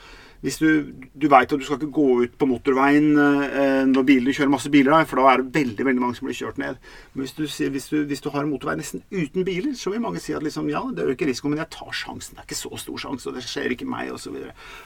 Hvis 0.45 0.59
du, 0.61 0.93
du 1.17 1.25
veit 1.33 1.49
at 1.49 1.61
du 1.61 1.65
skal 1.65 1.79
ikke 1.79 1.95
gå 1.97 2.09
ut 2.27 2.35
på 2.37 2.49
motorveien 2.51 3.07
eh, 3.17 3.85
når 3.89 4.05
bilene 4.05 4.35
kjører 4.37 4.53
masse 4.53 4.69
biler 4.73 5.07
for 5.09 5.21
da 5.21 5.31
er 5.31 5.41
det 5.41 5.55
veldig 5.55 5.87
veldig 5.89 6.03
mange 6.03 6.19
som 6.19 6.29
blir 6.29 6.37
kjørt 6.37 6.59
ned. 6.61 6.81
Men 7.15 7.25
hvis 7.25 7.33
du, 7.39 7.45
hvis 7.73 7.89
du, 7.89 7.97
hvis 8.11 8.21
du 8.21 8.29
har 8.35 8.43
en 8.43 8.51
motorvei 8.53 8.77
nesten 8.77 9.01
uten 9.09 9.47
biler, 9.47 9.73
så 9.79 9.95
vil 9.95 10.03
mange 10.05 10.21
si 10.21 10.35
at 10.37 10.45
liksom, 10.45 10.69
ja, 10.69 10.83
det 10.93 11.07
øker 11.15 11.31
risikoen, 11.31 11.55
men 11.55 11.63
jeg 11.63 11.73
tar 11.73 11.97
sjansen. 11.97 12.37
Det 12.37 12.43
er 12.43 12.49
ikke 12.51 12.61
så 12.61 12.81
stor 12.83 13.01
sjanse, 13.07 13.29
og 13.31 13.39
det 13.39 13.45
skjer 13.49 13.73
ikke 13.73 13.89
meg, 13.89 14.11
osv. 14.13 14.37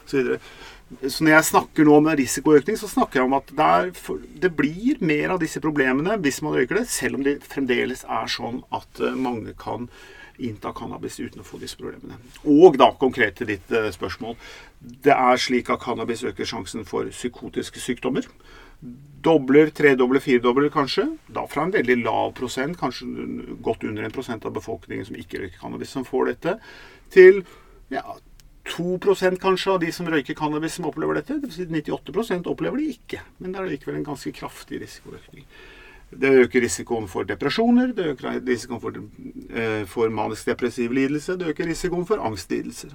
Så, 0.07 0.21
videre. 0.21 1.11
så 1.11 1.27
når 1.27 1.35
jeg 1.35 1.49
snakker 1.51 1.89
nå 1.89 1.97
om 1.99 2.13
risikoøkning, 2.23 2.79
så 2.79 2.93
snakker 2.93 3.21
jeg 3.21 3.27
om 3.27 3.37
at 3.41 3.51
det, 3.59 3.73
er, 3.81 4.23
det 4.47 4.53
blir 4.63 5.03
mer 5.11 5.35
av 5.35 5.43
disse 5.43 5.63
problemene 5.65 6.21
hvis 6.23 6.39
man 6.47 6.55
røyker 6.55 6.79
det, 6.79 6.87
selv 6.93 7.19
om 7.19 7.27
det 7.27 7.41
fremdeles 7.51 8.07
er 8.07 8.31
sånn 8.31 8.63
at 8.79 9.03
eh, 9.03 9.19
mange 9.19 9.59
kan 9.59 9.91
innta 10.39 10.73
cannabis 10.77 11.19
uten 11.21 11.43
å 11.43 11.47
få 11.47 11.61
disse 11.63 11.79
problemene. 11.79 12.19
Og 12.49 12.79
da 12.81 12.91
konkret 12.99 13.39
til 13.39 13.51
ditt 13.51 13.73
uh, 13.75 13.89
spørsmål. 13.95 14.37
Det 14.79 15.15
er 15.15 15.41
slik 15.41 15.71
at 15.75 15.83
cannabis 15.83 16.25
øker 16.29 16.49
sjansen 16.49 16.87
for 16.89 17.11
psykotiske 17.13 17.83
sykdommer. 17.83 18.29
Dobler, 19.25 19.73
tredobler, 19.75 20.23
firedobler 20.23 20.71
kanskje. 20.71 21.09
Da 21.35 21.47
fra 21.51 21.67
en 21.67 21.75
veldig 21.75 21.99
lav 22.05 22.33
prosent, 22.39 22.79
kanskje 22.79 23.09
godt 23.65 23.87
under 23.89 24.07
en 24.07 24.15
prosent 24.15 24.47
av 24.47 24.55
befolkningen 24.55 25.09
som 25.09 25.19
ikke 25.19 25.43
røyker 25.43 25.63
cannabis, 25.63 25.95
som 25.97 26.07
får 26.07 26.33
dette, 26.33 26.59
til 27.15 27.43
ja, 27.91 28.05
2% 28.69 29.41
kanskje 29.43 29.73
av 29.73 29.81
de 29.83 29.91
som 29.95 30.07
røyker 30.11 30.37
cannabis, 30.39 30.77
som 30.79 30.87
opplever 30.89 31.19
dette. 31.19 31.41
Det 31.43 31.51
si 31.55 31.67
98% 31.67 32.47
opplever 32.51 32.79
det 32.79 32.95
ikke. 32.95 33.25
Men 33.43 33.55
det 33.55 33.63
er 33.63 33.73
likevel 33.73 33.99
en 33.99 34.09
ganske 34.13 34.33
kraftig 34.37 34.83
risikoøkning. 34.85 35.49
Det 36.11 36.31
øker 36.45 36.63
risikoen 36.65 37.09
for 37.09 37.23
depresjoner, 37.29 37.93
det 37.93 38.07
øker 38.15 38.41
risikoen 38.47 38.81
for, 38.81 38.93
eh, 39.51 39.87
for 39.87 40.09
manisk-depressiv 40.09 40.93
lidelse, 40.93 41.33
det 41.33 41.49
øker 41.53 41.67
risikoen 41.67 42.07
for 42.07 42.17
angstlidelser. 42.17 42.89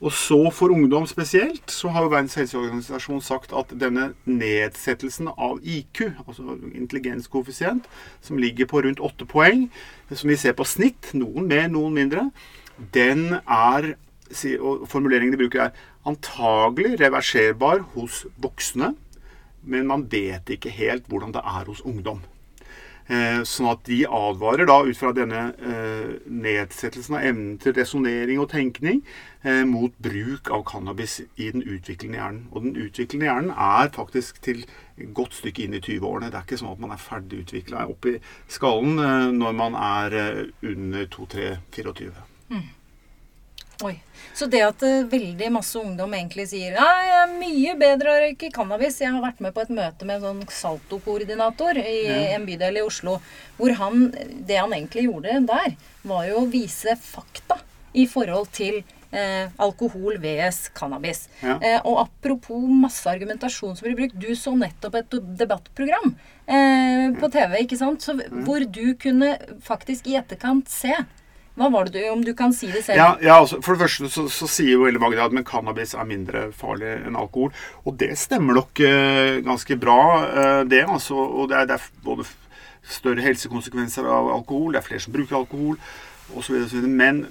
Og 0.00 0.12
så 0.12 0.50
for 0.54 0.70
ungdom 0.70 1.06
spesielt, 1.06 1.70
så 1.70 1.88
har 1.88 2.02
jo 2.02 2.08
Verdens 2.08 2.34
helseorganisasjon 2.34 3.20
sagt 3.20 3.52
at 3.52 3.72
denne 3.80 4.12
nedsettelsen 4.24 5.28
av 5.34 5.58
IQ, 5.62 6.02
altså 6.28 6.54
intelligenskoeffisient, 6.74 7.88
som 8.20 8.38
ligger 8.38 8.66
på 8.66 8.84
rundt 8.86 9.02
åtte 9.02 9.26
poeng, 9.26 9.70
som 10.12 10.30
vi 10.30 10.36
ser 10.36 10.54
på 10.54 10.64
snitt, 10.64 11.10
noen 11.18 11.48
mer, 11.48 11.66
noen 11.68 11.94
mindre, 11.94 12.30
den 12.94 13.40
er 13.42 13.96
og 14.60 14.82
Formuleringen 14.88 15.32
de 15.32 15.38
bruker, 15.40 15.62
er 15.62 15.70
antagelig 16.04 16.98
reverserbar 17.00 17.80
hos 17.94 18.26
voksne 18.36 18.90
men 19.62 19.86
man 19.90 20.06
vet 20.10 20.50
ikke 20.54 20.72
helt 20.74 21.08
hvordan 21.08 21.34
det 21.36 21.44
er 21.44 21.70
hos 21.70 21.84
ungdom. 21.86 22.22
Eh, 23.08 23.40
sånn 23.48 23.70
at 23.70 23.86
de 23.88 24.02
advarer 24.04 24.68
da 24.68 24.82
ut 24.84 24.98
fra 24.98 25.14
denne 25.16 25.46
eh, 25.64 26.18
nedsettelsen 26.28 27.14
av 27.16 27.22
evnen 27.24 27.54
til 27.62 27.72
resonnering 27.78 28.36
og 28.42 28.50
tenkning 28.52 29.00
eh, 29.40 29.62
mot 29.64 29.94
bruk 30.04 30.50
av 30.52 30.66
cannabis 30.68 31.22
i 31.40 31.48
den 31.54 31.64
utviklende 31.64 32.20
hjernen. 32.20 32.42
Og 32.52 32.66
den 32.66 32.76
utviklende 32.76 33.30
hjernen 33.30 33.54
er 33.54 33.88
faktisk 33.96 34.42
til 34.44 34.60
godt 35.16 35.38
stykke 35.38 35.64
inn 35.64 35.78
i 35.78 35.80
20-årene. 35.80 36.28
Det 36.28 36.36
er 36.36 36.44
ikke 36.44 36.60
sånn 36.60 36.74
at 36.74 36.84
man 36.84 36.92
er 36.92 37.00
ferdig 37.00 37.40
utvikla 37.46 37.86
oppi 37.88 38.18
skallen 38.52 39.00
når 39.38 39.56
man 39.56 39.78
er 39.80 40.18
under 40.68 41.08
2-3-24. 41.16 42.12
Mm. 42.52 42.66
Oi. 43.86 43.94
Så 44.34 44.48
det 44.50 44.60
at 44.66 44.82
uh, 44.82 45.06
veldig 45.06 45.52
masse 45.54 45.78
ungdom 45.78 46.14
egentlig 46.16 46.48
sier 46.50 46.74
ja, 46.74 46.86
jeg 47.06 47.18
er 47.20 47.34
mye 47.38 47.74
bedre 47.78 48.10
å 48.10 48.18
røyke 48.24 48.50
cannabis 48.54 48.98
Jeg 49.02 49.12
har 49.14 49.22
vært 49.22 49.38
med 49.44 49.54
på 49.54 49.62
et 49.62 49.70
møte 49.74 50.08
med 50.08 50.18
en 50.18 50.24
sånn 50.26 50.56
saltokoordinator 50.60 51.78
i 51.78 51.96
ja. 52.08 52.18
en 52.34 52.46
bydel 52.48 52.80
i 52.80 52.84
Oslo. 52.86 53.18
Hvor 53.58 53.74
han 53.78 54.08
Det 54.46 54.58
han 54.58 54.74
egentlig 54.74 55.06
gjorde 55.06 55.40
der, 55.46 55.74
var 56.02 56.26
jo 56.26 56.42
å 56.42 56.50
vise 56.50 56.98
fakta 56.98 57.60
i 57.94 58.06
forhold 58.10 58.50
til 58.54 58.82
Eh, 59.10 59.48
alkohol 59.56 60.18
vs 60.20 60.68
cannabis. 60.76 61.28
Ja. 61.40 61.54
Eh, 61.64 61.78
og 61.88 62.02
apropos 62.02 62.60
masse 62.68 63.08
argumentasjon 63.08 63.76
som 63.76 63.86
blir 63.86 63.96
brukt. 63.96 64.18
Du 64.20 64.34
så 64.36 64.52
nettopp 64.52 64.98
et 65.00 65.16
debattprogram 65.40 66.12
eh, 66.44 67.06
på 67.16 67.30
TV, 67.32 67.62
ikke 67.62 67.78
sant? 67.80 68.04
Så, 68.04 68.18
hvor 68.44 68.66
du 68.68 68.92
kunne 69.00 69.38
faktisk 69.64 70.10
i 70.12 70.18
etterkant 70.20 70.68
se 70.68 70.92
hva 71.58 71.68
var 71.74 71.88
det 71.88 71.98
du, 71.98 72.08
Om 72.12 72.24
du 72.24 72.32
kan 72.38 72.52
si 72.54 72.70
det 72.70 72.84
selv? 72.86 73.00
Ja, 73.00 73.08
ja 73.22 73.38
altså, 73.42 73.60
For 73.64 73.74
det 73.74 73.86
første 73.86 74.10
så, 74.14 74.26
så 74.32 74.48
sier 74.50 74.76
jo 74.76 74.84
veldig 74.86 75.02
mange 75.02 75.20
at 75.22 75.34
men 75.34 75.46
cannabis 75.46 75.94
er 75.98 76.08
mindre 76.08 76.48
farlig 76.56 76.94
enn 77.02 77.18
alkohol. 77.18 77.52
Og 77.84 77.96
det 78.00 78.12
stemmer 78.20 78.60
nok 78.60 78.82
eh, 78.84 79.38
ganske 79.46 79.78
bra, 79.80 80.00
eh, 80.28 80.60
det. 80.70 80.84
altså. 80.86 81.18
Og 81.18 81.50
det 81.50 81.58
er, 81.58 81.70
det 81.70 81.78
er 81.78 82.04
både 82.06 82.28
større 82.88 83.24
helsekonsekvenser 83.24 84.06
av 84.08 84.30
alkohol, 84.38 84.72
det 84.72 84.80
er 84.80 84.86
flere 84.86 85.02
som 85.04 85.12
bruker 85.12 85.42
alkohol 85.42 85.76
osv. 86.36 86.82
Men 86.88 87.22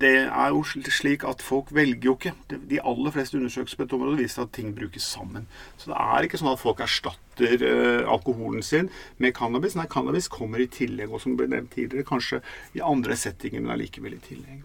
det 0.00 0.14
er 0.24 0.48
jo 0.54 0.62
slik 0.64 1.24
at 1.28 1.42
folk 1.44 1.72
velger 1.74 2.08
jo 2.10 2.14
ikke. 2.16 2.32
De- 2.70 2.80
aller 2.84 3.14
fleste 3.14 3.36
undersøkelser 3.38 3.76
på 3.76 3.84
dette 3.84 3.96
området 3.98 4.18
viser 4.22 4.42
at 4.44 4.52
ting 4.52 4.74
brukes 4.76 5.02
sammen. 5.02 5.46
Så 5.78 5.90
det 5.92 5.98
er 6.00 6.26
ikke 6.28 6.40
sånn 6.40 6.52
at 6.52 6.62
folk 6.62 6.80
erstatter 6.84 7.64
eh, 7.64 8.04
alkoholen 8.08 8.62
sin 8.62 8.90
med 9.18 9.34
cannabis. 9.34 9.76
Nei, 9.76 9.86
cannabis 9.90 10.28
kommer 10.28 10.62
i 10.62 10.66
tillegg, 10.70 11.12
og 11.12 11.20
som 11.24 11.36
ble 11.36 11.48
nevnt 11.50 11.74
tidligere, 11.74 12.06
kanskje 12.08 12.40
i 12.74 12.84
andre 12.84 13.16
settinger, 13.16 13.60
men 13.64 13.74
allikevel 13.76 14.16
i 14.16 14.22
tillegg. 14.24 14.62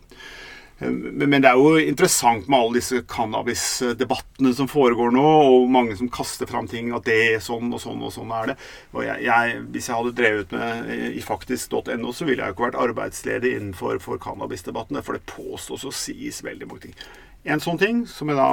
Eh, 0.79 0.89
Men 0.91 1.41
det 1.41 1.49
er 1.49 1.59
jo 1.59 1.77
interessant 1.79 2.47
med 2.47 2.59
alle 2.59 2.79
disse 2.79 3.01
cannabisdebattene 3.11 4.53
som 4.55 4.69
foregår 4.71 5.11
nå, 5.15 5.23
og 5.23 5.69
mange 5.71 5.97
som 5.99 6.11
kaster 6.11 6.49
fram 6.49 6.67
ting 6.71 6.93
at 6.95 7.07
det 7.07 7.17
er 7.35 7.43
sånn 7.43 7.71
og 7.73 7.81
sånn 7.83 8.03
og 8.05 8.13
sånn 8.15 8.33
er 8.35 8.51
det. 8.53 8.57
Og 8.95 9.03
jeg, 9.05 9.23
jeg, 9.27 9.63
hvis 9.73 9.89
jeg 9.89 9.99
hadde 9.99 10.17
drevet 10.17 10.53
med 10.55 10.91
eh, 10.95 11.07
i 11.19 11.23
faktisk.no, 11.25 12.13
så 12.15 12.27
ville 12.27 12.43
jeg 12.43 12.53
jo 12.53 12.57
ikke 12.57 12.69
vært 12.69 12.83
arbeidsledig 12.87 13.55
innenfor 13.57 13.99
for 14.03 14.21
cannabisdebattene, 14.23 15.03
for 15.03 15.17
det 15.17 15.27
påstås 15.29 15.87
og 15.87 15.95
sies 15.95 16.43
veldig 16.45 16.69
mange 16.69 16.87
ting. 16.89 17.01
En 17.47 17.61
sånn 17.63 17.79
ting 17.79 18.01
som 18.03 18.27
jeg 18.27 18.35
da 18.35 18.49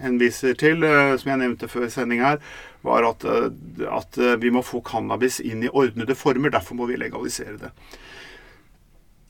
henviser 0.00 0.54
til, 0.60 0.84
eh, 0.88 1.16
som 1.20 1.32
jeg 1.34 1.42
nevnte 1.42 1.68
før 1.68 1.88
sending 1.92 2.22
her, 2.24 2.40
var 2.80 3.04
at, 3.04 3.26
at 3.92 4.16
vi 4.40 4.48
må 4.48 4.62
få 4.64 4.78
cannabis 4.80 5.36
inn 5.44 5.66
i 5.66 5.68
ordnede 5.68 6.14
former. 6.16 6.48
Derfor 6.48 6.78
må 6.78 6.86
vi 6.88 6.96
legalisere 6.96 7.58
det. 7.60 7.74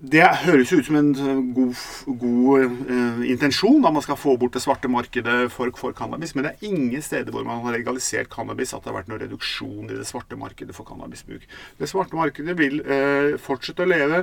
Det 0.01 0.23
høres 0.47 0.71
jo 0.73 0.79
ut 0.81 0.87
som 0.87 0.97
en 0.97 1.11
eh, 1.13 1.41
god, 1.53 1.81
god 2.23 2.63
uh, 2.89 3.19
intensjon, 3.29 3.83
at 3.85 3.93
man 3.93 4.05
skal 4.05 4.17
få 4.17 4.33
bort 4.41 4.55
det 4.57 4.63
svarte 4.65 4.89
markedet 4.89 5.51
for, 5.53 5.69
for 5.77 5.93
cannabis. 5.93 6.33
Men 6.33 6.47
det 6.47 6.55
er 6.55 6.71
ingen 6.71 7.05
steder 7.05 7.29
hvor 7.35 7.45
man 7.45 7.61
har 7.67 7.77
legalisert 7.77 8.31
cannabis 8.33 8.73
at 8.73 8.81
det 8.81 8.89
har 8.89 8.97
vært 8.97 9.11
noen 9.13 9.21
reduksjon 9.27 9.91
i 9.91 9.99
det 9.99 10.07
svarte 10.09 10.39
markedet 10.41 10.73
for 10.73 10.89
cannabisbruk. 10.89 11.45
Det 11.77 11.91
svarte 11.91 12.17
markedet 12.17 12.57
vil 12.57 12.81
uh, 12.81 13.37
fortsette 13.45 13.85
å 13.85 13.91
leve 13.93 14.23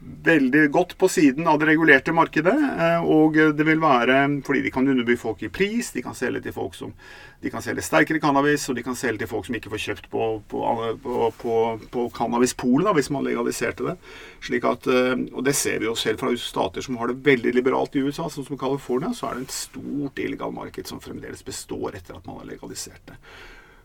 veldig 0.00 0.68
godt 0.70 0.94
på 0.98 1.08
siden 1.10 1.48
av 1.50 1.58
det 1.58 1.68
regulerte 1.70 2.12
markedet. 2.14 2.54
eh, 2.54 3.02
Og 3.02 3.34
det 3.34 3.66
vil 3.66 3.80
være 3.80 4.42
fordi 4.44 4.62
de 4.62 4.70
kan 4.70 4.88
underby 4.88 5.16
folk 5.16 5.42
i 5.42 5.48
pris, 5.48 5.90
de 5.92 6.02
kan 6.02 6.14
selge 6.14 6.40
til 6.42 6.52
folk 6.52 6.74
som 6.74 6.92
de 7.42 7.50
kan 7.50 7.62
selge 7.62 7.82
sterkere 7.82 8.18
cannabis, 8.18 8.68
og 8.68 8.74
de 8.76 8.82
kan 8.82 8.96
selge 8.98 9.18
til 9.18 9.28
folk 9.30 9.46
som 9.46 9.54
ikke 9.54 9.70
får 9.70 9.82
kjøpt 9.84 10.08
på, 10.10 10.42
på, 10.48 10.62
på, 11.02 11.32
på, 11.38 11.80
på 11.90 12.06
cannabispolet, 12.10 12.86
da, 12.88 12.94
hvis 12.96 13.10
man 13.14 13.22
legaliserte 13.24 13.86
det. 13.86 13.96
Slik 14.42 14.64
at, 14.64 14.86
eh, 14.86 15.14
og 15.32 15.44
det 15.46 15.54
ser 15.54 15.78
vi 15.78 15.86
jo 15.86 15.94
selv 15.94 16.18
fra 16.18 16.34
stater 16.34 16.82
som 16.82 16.96
har 16.98 17.12
det 17.12 17.22
veldig 17.26 17.54
liberalt 17.54 17.94
i 17.94 18.02
USA, 18.02 18.26
sånn 18.26 18.46
som 18.48 18.58
California, 18.58 19.12
så 19.14 19.30
er 19.30 19.38
det 19.38 19.48
et 19.48 19.60
stort 19.60 20.18
illegal 20.18 20.50
marked 20.54 20.90
som 20.90 21.00
fremdeles 21.00 21.46
består 21.46 21.94
etter 21.94 22.18
at 22.18 22.26
man 22.26 22.42
har 22.42 22.50
legalisert 22.50 23.06
det. 23.06 23.18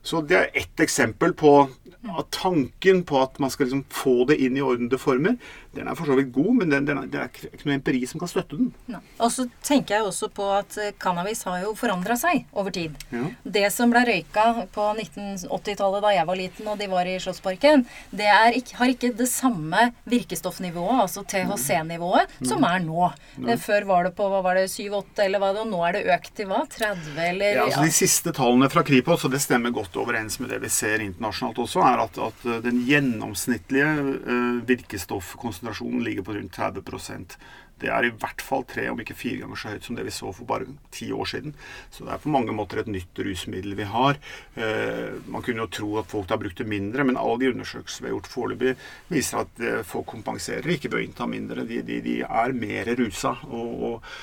Så 0.04 0.20
det 0.28 0.36
er 0.36 0.50
ett 0.60 0.82
eksempel 0.84 1.32
på 1.40 1.52
at 1.64 2.32
tanken 2.36 3.06
på 3.08 3.22
at 3.24 3.38
man 3.40 3.52
skal 3.54 3.70
liksom 3.70 3.86
få 3.88 4.26
det 4.28 4.36
inn 4.44 4.58
i 4.60 4.64
ordnede 4.66 5.00
former, 5.00 5.38
den 5.74 5.90
er 5.90 5.98
for 5.98 6.06
så 6.06 6.16
vidt 6.18 6.30
god, 6.34 6.52
men 6.60 6.70
den, 6.70 6.86
den 6.86 7.00
er, 7.02 7.08
det 7.10 7.20
er 7.20 7.48
ikke 7.50 7.66
noe 7.66 7.78
empiri 7.80 8.04
som 8.10 8.22
kan 8.22 8.30
støtte 8.30 8.60
den. 8.60 8.70
Ja. 8.92 9.00
Og 9.18 9.32
så 9.34 9.48
tenker 9.66 9.98
jeg 9.98 10.06
også 10.06 10.30
på 10.34 10.46
at 10.54 10.78
eh, 10.78 10.94
cannabis 11.02 11.42
har 11.48 11.64
jo 11.64 11.74
forandra 11.78 12.18
seg 12.20 12.44
over 12.54 12.74
tid. 12.76 12.94
Ja. 13.14 13.26
Det 13.58 13.66
som 13.74 13.94
ble 13.94 14.04
røyka 14.06 14.46
på 14.74 14.86
1980-tallet 15.02 16.06
da 16.06 16.12
jeg 16.14 16.28
var 16.30 16.40
liten 16.40 16.70
og 16.70 16.78
de 16.78 16.90
var 16.92 17.10
i 17.10 17.16
Slottsparken, 17.24 17.88
det 18.14 18.30
ikke, 18.60 18.78
har 18.78 18.94
ikke 18.94 19.12
det 19.18 19.28
samme 19.32 19.88
virkestoffnivået, 20.10 21.00
altså 21.08 21.24
THC-nivået, 21.34 22.38
som 22.46 22.66
er 22.70 22.86
nå. 22.86 23.10
Eh, 23.42 23.58
Før 23.64 23.90
var 23.90 24.10
det 24.10 24.14
på 24.20 24.30
hva 24.30 24.44
var 24.46 24.62
det, 24.62 24.68
7-8 24.70 25.26
eller 25.26 25.42
hva 25.42 25.52
det 25.58 25.64
og 25.66 25.74
nå 25.74 25.82
er 25.88 25.98
det 25.98 26.04
økt 26.14 26.34
til 26.38 26.52
hva? 26.52 26.62
30 26.70 27.18
eller 27.32 27.58
Ja, 27.58 27.66
altså 27.66 27.88
De 27.88 27.98
siste 27.98 28.36
tallene 28.36 28.70
fra 28.70 28.86
Kripos, 28.86 29.26
og 29.26 29.34
det 29.34 29.42
stemmer 29.42 29.74
godt 29.74 29.98
overens 29.98 30.38
med 30.38 30.54
det 30.54 30.62
vi 30.62 30.72
ser 30.74 31.02
internasjonalt 31.02 31.66
også, 31.66 31.82
er 31.90 32.06
at, 32.06 32.22
at 32.30 32.48
eh, 32.50 32.62
den 32.62 32.84
gjennomsnittlige 32.86 33.90
uh, 34.22 34.62
virkestoffkonsentrasjonen 34.70 35.63
ligger 36.04 36.24
på 36.24 36.34
rundt 36.34 36.58
30% 36.58 37.38
Det 37.80 37.90
er 37.90 38.06
i 38.06 38.12
hvert 38.12 38.42
fall 38.42 38.64
tre, 38.64 38.90
om 38.90 39.00
ikke 39.00 39.16
fire 39.18 39.42
ganger 39.42 39.60
så 39.60 39.72
høyt 39.74 39.84
som 39.84 39.96
det 39.98 40.06
vi 40.06 40.12
så 40.14 40.32
for 40.32 40.46
bare 40.46 40.68
ti 40.92 41.12
år 41.12 41.26
siden. 41.26 41.56
Så 41.92 42.06
det 42.06 42.14
er 42.14 42.22
på 42.22 42.32
mange 42.32 42.54
måter 42.56 42.80
et 42.80 42.88
nytt 42.88 43.18
rusmiddel 43.18 43.76
vi 43.76 43.88
har. 43.90 44.20
Eh, 44.56 45.18
man 45.28 45.44
kunne 45.44 45.66
jo 45.66 45.72
tro 45.74 45.90
at 46.00 46.08
folk 46.08 46.30
har 46.30 46.40
brukt 46.40 46.62
det 46.62 46.70
mindre, 46.70 47.04
men 47.04 47.18
alle 47.18 47.40
de 47.42 47.50
undersøkelser 47.52 48.06
vi 48.06 48.12
har 48.12 48.16
gjort 48.16 48.32
foreløpig, 48.32 48.76
viser 49.10 49.42
at 49.42 49.60
eh, 49.60 49.82
folk 49.84 50.08
kompenserer 50.14 50.70
ikke 50.70 50.94
ved 50.94 51.02
å 51.02 51.04
innta 51.08 51.28
mindre. 51.28 51.66
De, 51.68 51.82
de, 51.84 52.00
de 52.06 52.16
er 52.24 52.56
mer 52.56 52.94
rusa. 53.02 53.36
og, 53.50 53.84
og 53.90 54.16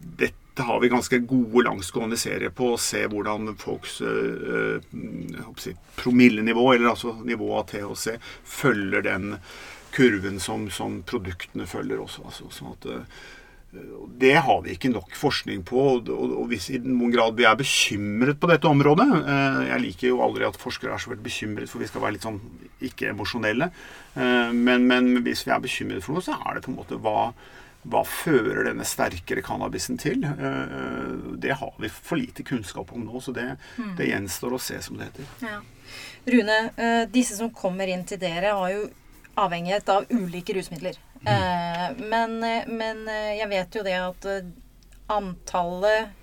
dette 0.00 0.62
har 0.66 0.80
vi 0.80 0.88
ganske 0.88 1.18
gode 1.18 1.64
langsgående 1.64 2.16
serier 2.20 2.52
på. 2.54 2.74
Å 2.74 2.80
se 2.80 3.04
hvordan 3.10 3.54
folks 3.60 4.00
øh, 4.04 4.80
øh, 4.82 5.74
promillenivå, 5.96 6.72
eller 6.74 6.92
altså 6.92 7.14
nivået 7.24 7.60
av 7.60 7.68
THC, 7.70 8.18
følger 8.44 9.06
den 9.06 9.36
kurven 9.94 10.40
som, 10.42 10.68
som 10.70 11.02
produktene 11.06 11.66
følger 11.70 12.00
også. 12.02 12.24
Altså, 12.30 12.48
sånn 12.54 12.72
at, 12.74 12.88
øh, 12.90 13.20
det 14.18 14.34
har 14.42 14.64
vi 14.64 14.74
ikke 14.74 14.90
nok 14.90 15.14
forskning 15.14 15.62
på. 15.68 15.84
Og, 16.00 16.40
hvis 16.50 16.70
i 16.74 16.80
noen 16.82 17.12
grad 17.14 17.36
vi 17.38 17.46
er 17.46 17.58
bekymret 17.58 18.40
på 18.42 18.50
dette 18.50 18.66
området 18.66 19.06
øh, 19.06 19.60
Jeg 19.68 19.84
liker 19.84 20.08
jo 20.10 20.24
aldri 20.26 20.48
at 20.48 20.58
forskere 20.58 20.96
er 20.96 21.02
så 21.02 21.12
veldig 21.12 21.26
bekymret, 21.28 21.70
for 21.70 21.82
vi 21.82 21.86
skal 21.90 22.02
være 22.02 22.16
litt 22.18 22.26
sånn 22.26 22.40
ikke-emosjonelle. 22.90 23.70
Øh, 24.16 24.52
men, 24.56 24.86
men 24.90 25.16
hvis 25.22 25.46
vi 25.46 25.54
er 25.54 25.62
bekymret 25.62 26.06
for 26.06 26.16
noe, 26.18 26.26
så 26.26 26.34
er 26.40 26.58
det 26.58 26.66
på 26.66 26.74
en 26.74 26.80
måte 26.82 27.00
hva 27.00 27.32
hva 27.88 28.02
fører 28.04 28.66
denne 28.68 28.84
sterkere 28.84 29.40
cannabisen 29.40 29.96
til? 30.00 30.24
Eh, 30.24 31.12
Det 31.40 31.54
har 31.56 31.72
vi 31.80 31.88
for 31.88 32.20
lite 32.20 32.44
kunnskap 32.44 32.92
om 32.92 33.06
nå, 33.06 33.20
så 33.24 33.32
det, 33.32 33.46
det 33.96 34.10
gjenstår 34.10 34.52
å 34.52 34.60
se, 34.60 34.80
som 34.84 34.98
det 34.98 35.08
heter. 35.08 35.30
Ja. 35.40 35.60
Rune, 36.28 36.58
eh, 36.76 37.06
disse 37.08 37.38
som 37.38 37.48
kommer 37.56 37.88
inn 37.88 38.04
til 38.04 38.20
dere, 38.20 38.52
har 38.52 38.74
jo 38.74 38.82
avhengighet 39.44 39.88
av 39.92 40.06
ulike 40.10 40.54
rusmidler. 40.56 40.98
Eh, 41.24 41.90
Men, 41.98 42.42
eh, 42.44 42.68
men 42.68 43.08
eh, 43.08 43.36
jeg 43.40 43.48
vet 43.50 43.76
jo 43.76 43.84
det 43.84 43.98
at 43.98 44.32
antallet 45.10 46.16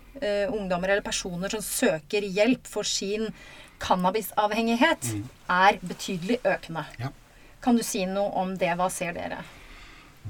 ungdommer 0.49 0.89
eller 0.89 1.05
personer 1.05 1.51
som 1.53 1.61
søker 1.61 2.23
hjelp 2.25 2.65
for 2.65 2.87
sin 2.87 3.27
cannabisavhengighet, 3.77 5.11
er 5.53 5.77
betydelig 5.85 6.39
økende. 6.41 6.87
Ja. 6.97 7.11
Kan 7.61 7.77
du 7.77 7.83
si 7.85 8.01
noe 8.09 8.31
om 8.41 8.55
det? 8.57 8.71
Hva 8.79 8.87
ser 8.89 9.13
dere? 9.13 9.43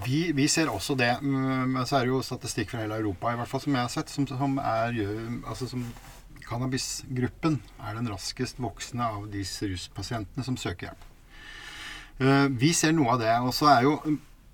Vi, 0.03 0.33
vi 0.35 0.49
ser 0.51 0.67
også 0.67 0.97
det, 0.99 1.13
mm, 1.21 1.71
men 1.71 1.87
så 1.87 2.01
er 2.01 2.03
det 2.03 2.11
jo 2.11 2.19
statistikk 2.25 2.73
fra 2.73 2.83
hele 2.83 2.99
Europa, 2.99 3.31
i 3.31 3.39
hvert 3.39 3.47
fall 3.47 3.63
som 3.63 3.79
jeg 3.79 3.85
har 3.87 3.93
sett, 3.95 4.11
som, 4.11 4.27
som 4.27 4.59
er 4.59 4.99
altså 5.47 5.69
som 5.71 5.87
Cannabisgruppen 6.47 7.61
er 7.83 7.95
den 7.97 8.11
raskest 8.11 8.59
voksende 8.59 9.07
av 9.07 9.25
disse 9.31 9.67
ruspasientene 9.71 10.43
som 10.43 10.59
søker 10.59 10.89
hjelp. 10.89 11.06
Eh, 12.19 12.47
Vi 12.49 12.73
ser 12.73 12.93
noe 12.97 13.13
av 13.13 13.19
det. 13.21 13.33
Og 13.45 13.53
så 13.53 13.69
er 13.75 13.83
jo 13.87 13.97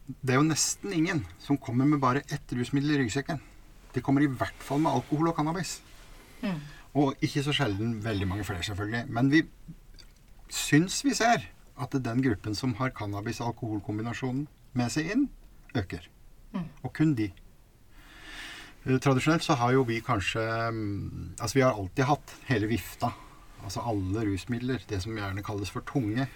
det 0.04 0.34
er 0.34 0.42
jo 0.42 0.44
nesten 0.50 0.92
ingen 0.92 1.22
som 1.40 1.58
kommer 1.58 1.88
med 1.88 2.02
bare 2.04 2.24
ett 2.28 2.52
rusmiddel 2.52 2.92
i 2.92 2.98
ryggsekken. 3.04 3.40
De 3.96 4.02
kommer 4.04 4.22
i 4.26 4.28
hvert 4.28 4.60
fall 4.60 4.82
med 4.84 4.92
alkohol 4.92 5.30
og 5.32 5.38
cannabis. 5.38 5.78
Og 6.94 7.16
ikke 7.24 7.42
så 7.46 7.54
sjelden 7.56 8.02
veldig 8.04 8.28
mange 8.28 8.44
flere, 8.44 8.62
selvfølgelig. 8.68 9.06
Men 9.10 9.30
vi 9.32 9.44
syns 10.52 11.00
vi 11.06 11.14
ser 11.16 11.48
at 11.80 11.96
den 12.04 12.22
gruppen 12.22 12.54
som 12.56 12.76
har 12.82 12.92
cannabis-alkohol-kombinasjonen 12.94 14.44
med 14.78 14.92
seg 14.92 15.10
inn, 15.16 15.24
øker. 15.74 16.04
Og 16.84 16.92
kun 16.94 17.16
de. 17.16 17.32
Eh, 18.86 19.00
Tradisjonelt 19.00 19.42
så 19.48 19.56
har 19.58 19.72
jo 19.74 19.86
vi 19.88 20.02
kanskje 20.04 20.44
mm, 20.70 21.36
Altså 21.40 21.56
vi 21.58 21.64
har 21.64 21.74
alltid 21.80 22.06
hatt 22.12 22.36
hele 22.52 22.68
vifta. 22.68 23.14
Altså 23.64 23.80
alle 23.88 24.28
rusmidler. 24.28 24.84
Det 24.90 25.00
som 25.02 25.16
gjerne 25.18 25.42
kalles 25.42 25.72
for 25.72 25.82
tunge. 25.88 26.28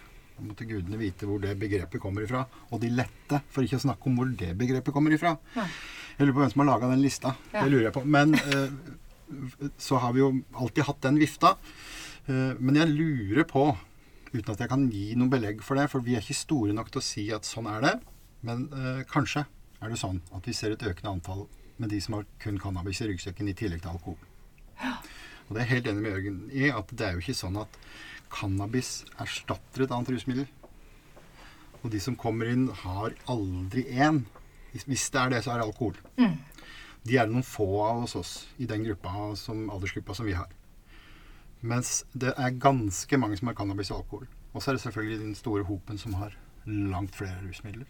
Måtte 0.45 0.67
gudene 0.69 0.99
vite 0.99 1.25
hvor 1.25 1.41
det 1.41 1.55
begrepet 1.59 2.01
kommer 2.01 2.25
ifra. 2.25 2.43
Og 2.71 2.81
de 2.83 2.91
lette, 2.93 3.41
for 3.53 3.65
ikke 3.65 3.79
å 3.79 3.85
snakke 3.87 4.09
om 4.09 4.19
hvor 4.19 4.29
det 4.39 4.53
begrepet 4.59 4.93
kommer 4.95 5.15
ifra. 5.15 5.35
Ja. 5.57 5.65
Jeg 6.17 6.27
lurer 6.27 6.35
på 6.35 6.43
hvem 6.43 6.53
som 6.53 6.63
har 6.63 6.69
laga 6.71 6.91
den 6.91 7.03
lista. 7.03 7.33
Ja. 7.53 7.63
Det 7.63 7.71
lurer 7.73 7.87
jeg 7.89 7.95
på. 7.97 8.03
Men 8.05 8.37
eh, 8.37 8.77
så 9.81 9.99
har 10.01 10.13
vi 10.15 10.23
jo 10.23 10.31
alltid 10.53 10.87
hatt 10.87 11.03
den 11.05 11.19
vifta. 11.21 11.55
Eh, 12.27 12.53
men 12.59 12.79
jeg 12.79 12.93
lurer 12.93 13.47
på, 13.49 13.65
uten 14.33 14.53
at 14.53 14.63
jeg 14.63 14.71
kan 14.71 14.87
gi 14.91 15.11
noe 15.19 15.31
belegg 15.31 15.61
for 15.65 15.79
det, 15.79 15.89
for 15.91 16.05
vi 16.05 16.17
er 16.17 16.25
ikke 16.25 16.37
store 16.37 16.75
nok 16.75 16.91
til 16.93 17.01
å 17.01 17.05
si 17.05 17.27
at 17.35 17.47
sånn 17.47 17.69
er 17.71 17.85
det, 17.85 17.93
men 18.47 18.67
eh, 18.73 19.03
kanskje 19.09 19.45
er 19.77 19.93
det 19.93 19.99
sånn 20.01 20.19
at 20.35 20.47
vi 20.47 20.55
ser 20.57 20.73
et 20.73 20.87
økende 20.89 21.13
antall 21.13 21.45
med 21.77 21.93
de 21.93 22.01
som 22.01 22.17
har 22.17 22.25
kun 22.41 22.57
cannabis 22.61 23.03
i 23.03 23.11
ryggsekken 23.11 23.49
i 23.51 23.55
tillegg 23.57 23.83
til 23.83 23.93
alkohol. 23.93 24.17
Og 25.47 25.55
det 25.55 25.61
er 25.61 25.65
jeg 25.65 25.73
helt 25.77 25.89
enig 25.91 26.03
med 26.03 26.11
Jørgen 26.11 26.39
i, 26.51 26.69
at 26.75 26.91
det 26.91 27.05
er 27.07 27.15
jo 27.15 27.23
ikke 27.23 27.37
sånn 27.39 27.59
at 27.61 27.79
cannabis 28.33 29.05
erstatter 29.23 29.85
et 29.85 29.93
annet 29.95 30.11
rusmiddel. 30.11 30.47
Og 31.83 31.91
de 31.93 32.01
som 32.03 32.17
kommer 32.19 32.49
inn, 32.51 32.67
har 32.83 33.15
aldri 33.31 33.85
én. 33.87 34.25
Hvis 34.73 35.07
det 35.13 35.21
er 35.21 35.31
det, 35.31 35.43
så 35.45 35.53
er 35.53 35.61
det 35.61 35.69
alkohol. 35.69 35.95
De 37.07 37.17
er 37.17 37.29
noen 37.31 37.45
få 37.47 37.67
av 37.85 38.01
hos 38.03 38.17
oss 38.19 38.31
i 38.59 38.67
den 38.67 38.83
gruppa 38.83 39.31
som, 39.39 39.69
aldersgruppa 39.71 40.17
som 40.17 40.27
vi 40.27 40.35
har. 40.35 40.49
Mens 41.61 42.01
det 42.13 42.33
er 42.35 42.59
ganske 42.59 43.17
mange 43.17 43.37
som 43.39 43.47
har 43.47 43.55
cannabis 43.57 43.91
og 43.93 44.03
alkohol. 44.03 44.27
Og 44.53 44.61
så 44.61 44.71
er 44.71 44.77
det 44.77 44.83
selvfølgelig 44.83 45.21
den 45.21 45.37
store 45.37 45.63
hopen 45.63 45.97
som 46.01 46.17
har 46.19 46.35
langt 46.65 47.15
flere 47.15 47.39
rusmidler. 47.45 47.87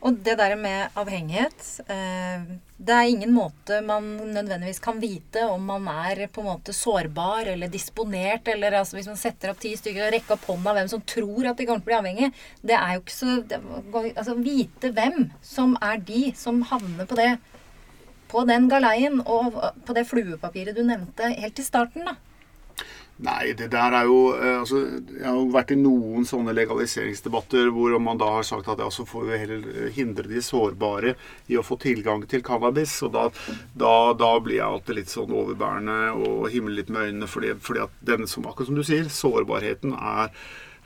Og 0.00 0.16
det 0.24 0.36
der 0.40 0.54
med 0.56 0.94
avhengighet 0.96 1.64
eh, 1.92 2.44
Det 2.80 2.94
er 2.94 3.08
ingen 3.10 3.34
måte 3.36 3.82
man 3.84 4.06
nødvendigvis 4.32 4.80
kan 4.80 5.00
vite 5.02 5.44
om 5.52 5.66
man 5.68 5.88
er 5.92 6.22
på 6.32 6.40
en 6.40 6.48
måte 6.48 6.72
sårbar 6.72 7.50
eller 7.52 7.68
disponert. 7.68 8.48
Eller 8.48 8.78
altså, 8.78 8.96
hvis 8.96 9.10
man 9.10 9.20
setter 9.20 9.52
opp 9.52 9.60
ti 9.60 9.74
stykker 9.76 10.06
og 10.06 10.14
rekker 10.14 10.36
opp 10.38 10.48
hånda 10.48 10.74
hvem 10.78 10.88
som 10.92 11.04
tror 11.04 11.50
at 11.50 11.60
de 11.60 11.68
kommer 11.68 11.84
til 11.84 11.90
å 11.90 11.90
bli 11.90 11.98
avhengig. 11.98 12.30
Det 12.64 12.78
er 12.78 12.96
jo 12.96 13.04
ikke 13.04 13.18
så 13.18 13.36
det, 13.52 13.60
Altså 14.14 14.38
vite 14.40 14.92
hvem 14.96 15.28
som 15.44 15.76
er 15.84 16.00
de 16.08 16.30
som 16.38 16.64
havner 16.72 17.08
på 17.10 17.20
det. 17.20 17.34
På 18.32 18.46
den 18.48 18.70
galeien 18.70 19.20
og 19.26 19.58
på 19.84 19.96
det 19.96 20.08
fluepapiret 20.08 20.76
du 20.76 20.84
nevnte 20.86 21.34
helt 21.34 21.60
i 21.60 21.66
starten, 21.66 22.08
da. 22.08 22.16
Nei, 23.20 23.52
det 23.52 23.66
der 23.74 23.94
er 23.98 24.06
jo 24.08 24.20
eh, 24.32 24.60
altså, 24.62 24.78
Jeg 25.10 25.26
har 25.26 25.36
jo 25.36 25.50
vært 25.52 25.74
i 25.74 25.76
noen 25.76 26.24
sånne 26.28 26.54
legaliseringsdebatter 26.56 27.68
hvor 27.74 27.92
man 28.00 28.20
da 28.20 28.30
har 28.38 28.46
sagt 28.48 28.70
at 28.72 28.80
ja, 28.80 28.86
så 28.92 29.04
får 29.08 29.26
vi 29.28 29.40
heller 29.42 29.90
hindre 29.96 30.24
de 30.30 30.40
sårbare 30.44 31.12
i 31.52 31.58
å 31.60 31.64
få 31.66 31.76
tilgang 31.82 32.24
til 32.30 32.44
cannabis. 32.46 32.94
Og 33.04 33.12
da, 33.16 33.26
da, 33.76 33.92
da 34.16 34.30
blir 34.40 34.60
jeg 34.60 34.68
alltid 34.68 35.00
litt 35.02 35.12
sånn 35.12 35.34
overbærende 35.36 35.98
og 36.16 36.48
himler 36.54 36.78
litt 36.78 36.92
med 36.94 37.10
øynene, 37.10 37.28
fordi, 37.28 37.52
fordi 37.60 37.84
at 37.84 38.00
den 38.12 38.24
som, 38.30 38.48
akkurat 38.48 38.72
som 38.72 38.80
du 38.80 38.86
sier, 38.88 39.12
sårbarheten 39.12 39.92
er 39.98 40.32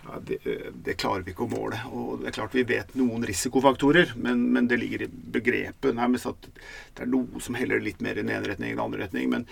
ja, 0.04 0.18
det, 0.26 0.40
det, 0.84 0.98
klarer 1.00 1.22
vi 1.22 1.36
ikke 1.36 1.46
å 1.46 1.52
måle. 1.54 1.78
Og 1.94 2.18
det 2.24 2.32
er 2.32 2.36
klart 2.40 2.58
Vi 2.58 2.66
vet 2.66 2.92
noen 2.98 3.22
risikofaktorer, 3.30 4.16
men, 4.18 4.48
men 4.56 4.66
det 4.70 4.80
ligger 4.82 5.06
i 5.06 5.12
begrepet 5.38 5.94
nærmest 5.94 6.32
at 6.34 6.50
det 6.50 7.06
er 7.06 7.14
noe 7.14 7.40
som 7.44 7.56
heller 7.58 7.82
litt 7.82 8.02
mer 8.04 8.18
i 8.18 8.26
den 8.26 8.34
ene 8.34 8.50
retning 8.50 8.74
enn 8.74 8.80
den 8.80 8.86
andre 8.88 9.06
retning. 9.06 9.30
Men 9.32 9.48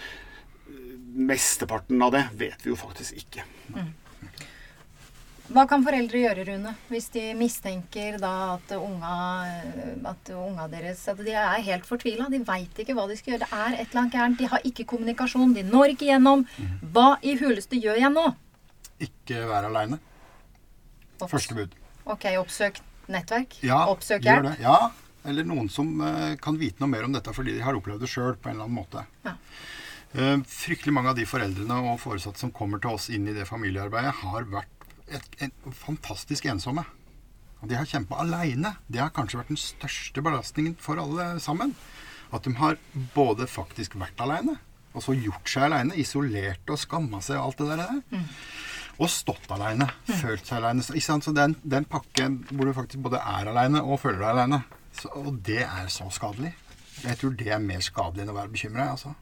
mesteparten 1.12 2.02
av 2.02 2.14
det 2.14 2.26
vet 2.38 2.64
vi 2.64 2.72
jo 2.72 2.78
faktisk 2.78 3.18
ikke. 3.20 3.44
Mm. 3.74 3.90
Hva 5.52 5.66
kan 5.68 5.82
foreldre 5.84 6.20
gjøre, 6.22 6.44
Rune, 6.48 6.70
hvis 6.88 7.10
de 7.12 7.22
mistenker 7.36 8.14
da 8.22 8.54
at 8.54 8.70
unga, 8.72 9.16
at 10.08 10.30
unga 10.32 10.68
deres 10.72 11.02
at 11.12 11.18
de 11.20 11.34
er 11.36 11.66
helt 11.66 11.84
fortvila? 11.84 12.30
De 12.32 12.40
veit 12.46 12.78
ikke 12.80 12.96
hva 12.96 13.04
de 13.10 13.18
skal 13.18 13.34
gjøre. 13.34 13.44
Det 13.44 13.58
er 13.58 13.74
et 13.74 13.90
eller 13.90 14.00
annet 14.04 14.16
gærent. 14.16 14.38
De 14.40 14.48
har 14.54 14.64
ikke 14.70 14.86
kommunikasjon. 14.94 15.52
De 15.56 15.66
når 15.66 15.92
ikke 15.92 16.08
gjennom. 16.08 16.46
Hva 16.94 17.18
i 17.20 17.34
huleste 17.42 17.76
gjør 17.76 18.00
jeg 18.00 18.14
nå? 18.14 18.24
Ikke 19.02 19.44
være 19.50 19.68
aleine. 19.68 20.00
Første 21.20 21.58
bud. 21.58 21.76
Ok, 22.08 22.30
oppsøk 22.40 22.80
nettverk? 23.12 23.60
Ja, 23.66 23.84
oppsøk 23.92 24.24
hjelp? 24.24 24.46
Gjør 24.46 24.48
det. 24.48 24.56
Ja, 24.62 24.78
eller 25.28 25.46
noen 25.46 25.68
som 25.70 25.92
uh, 26.00 26.32
kan 26.42 26.56
vite 26.58 26.82
noe 26.82 26.90
mer 26.94 27.04
om 27.06 27.12
dette 27.14 27.34
fordi 27.34 27.58
de 27.58 27.62
har 27.66 27.76
opplevd 27.78 28.02
det 28.02 28.10
sjøl 28.10 28.38
på 28.38 28.48
en 28.50 28.56
eller 28.56 28.70
annen 28.70 28.80
måte. 28.80 29.04
Ja. 29.26 29.36
Uh, 30.12 30.42
fryktelig 30.44 30.92
mange 30.92 31.12
av 31.12 31.16
de 31.16 31.24
foreldrene 31.28 31.78
og 31.88 32.00
foresatte 32.02 32.42
som 32.42 32.52
kommer 32.52 32.82
til 32.82 32.98
oss 32.98 33.08
inn 33.12 33.28
i 33.30 33.36
det 33.36 33.46
familiearbeidet, 33.48 34.12
har 34.20 34.48
vært 34.52 34.82
et, 35.12 35.28
et, 35.46 35.70
fantastisk 35.76 36.48
ensomme. 36.52 36.84
Og 37.62 37.70
de 37.70 37.78
har 37.78 37.88
kjempa 37.88 38.18
aleine. 38.20 38.74
Det 38.90 39.00
har 39.00 39.12
kanskje 39.14 39.38
vært 39.40 39.52
den 39.54 39.60
største 39.60 40.24
belastningen 40.24 40.74
for 40.82 41.00
alle 41.00 41.36
sammen. 41.40 41.76
At 42.32 42.44
de 42.44 42.54
har 42.58 42.78
både 43.14 43.46
faktisk 43.48 43.96
vært 44.00 44.20
aleine, 44.24 44.56
og 44.92 45.04
så 45.04 45.14
gjort 45.16 45.48
seg 45.48 45.68
aleine, 45.68 45.96
isolert 46.00 46.68
og 46.72 46.80
skamma 46.80 47.22
seg 47.24 47.38
og 47.38 47.50
alt 47.50 47.62
det 47.62 47.78
der. 47.80 48.00
Mm. 48.12 48.26
Og 49.02 49.12
stått 49.12 49.52
aleine. 49.54 49.88
Mm. 50.08 50.14
Følt 50.20 50.48
seg 50.48 50.58
aleine. 50.58 50.84
Så 50.84 51.36
den, 51.36 51.56
den 51.62 51.88
pakken 51.88 52.42
hvor 52.50 52.68
du 52.68 52.74
faktisk 52.76 53.04
både 53.04 53.22
er 53.22 53.52
aleine 53.52 53.84
og 53.84 54.00
føler 54.02 54.20
deg 54.20 54.30
aleine, 54.34 54.62
og 55.16 55.38
det 55.46 55.62
er 55.64 55.88
så 55.92 56.08
skadelig. 56.12 56.52
Jeg 57.02 57.18
tror 57.18 57.36
det 57.38 57.48
er 57.48 57.62
mer 57.62 57.80
skadelig 57.84 58.26
enn 58.26 58.32
å 58.34 58.36
være 58.36 58.52
bekymra. 58.52 58.90
Altså. 58.92 59.14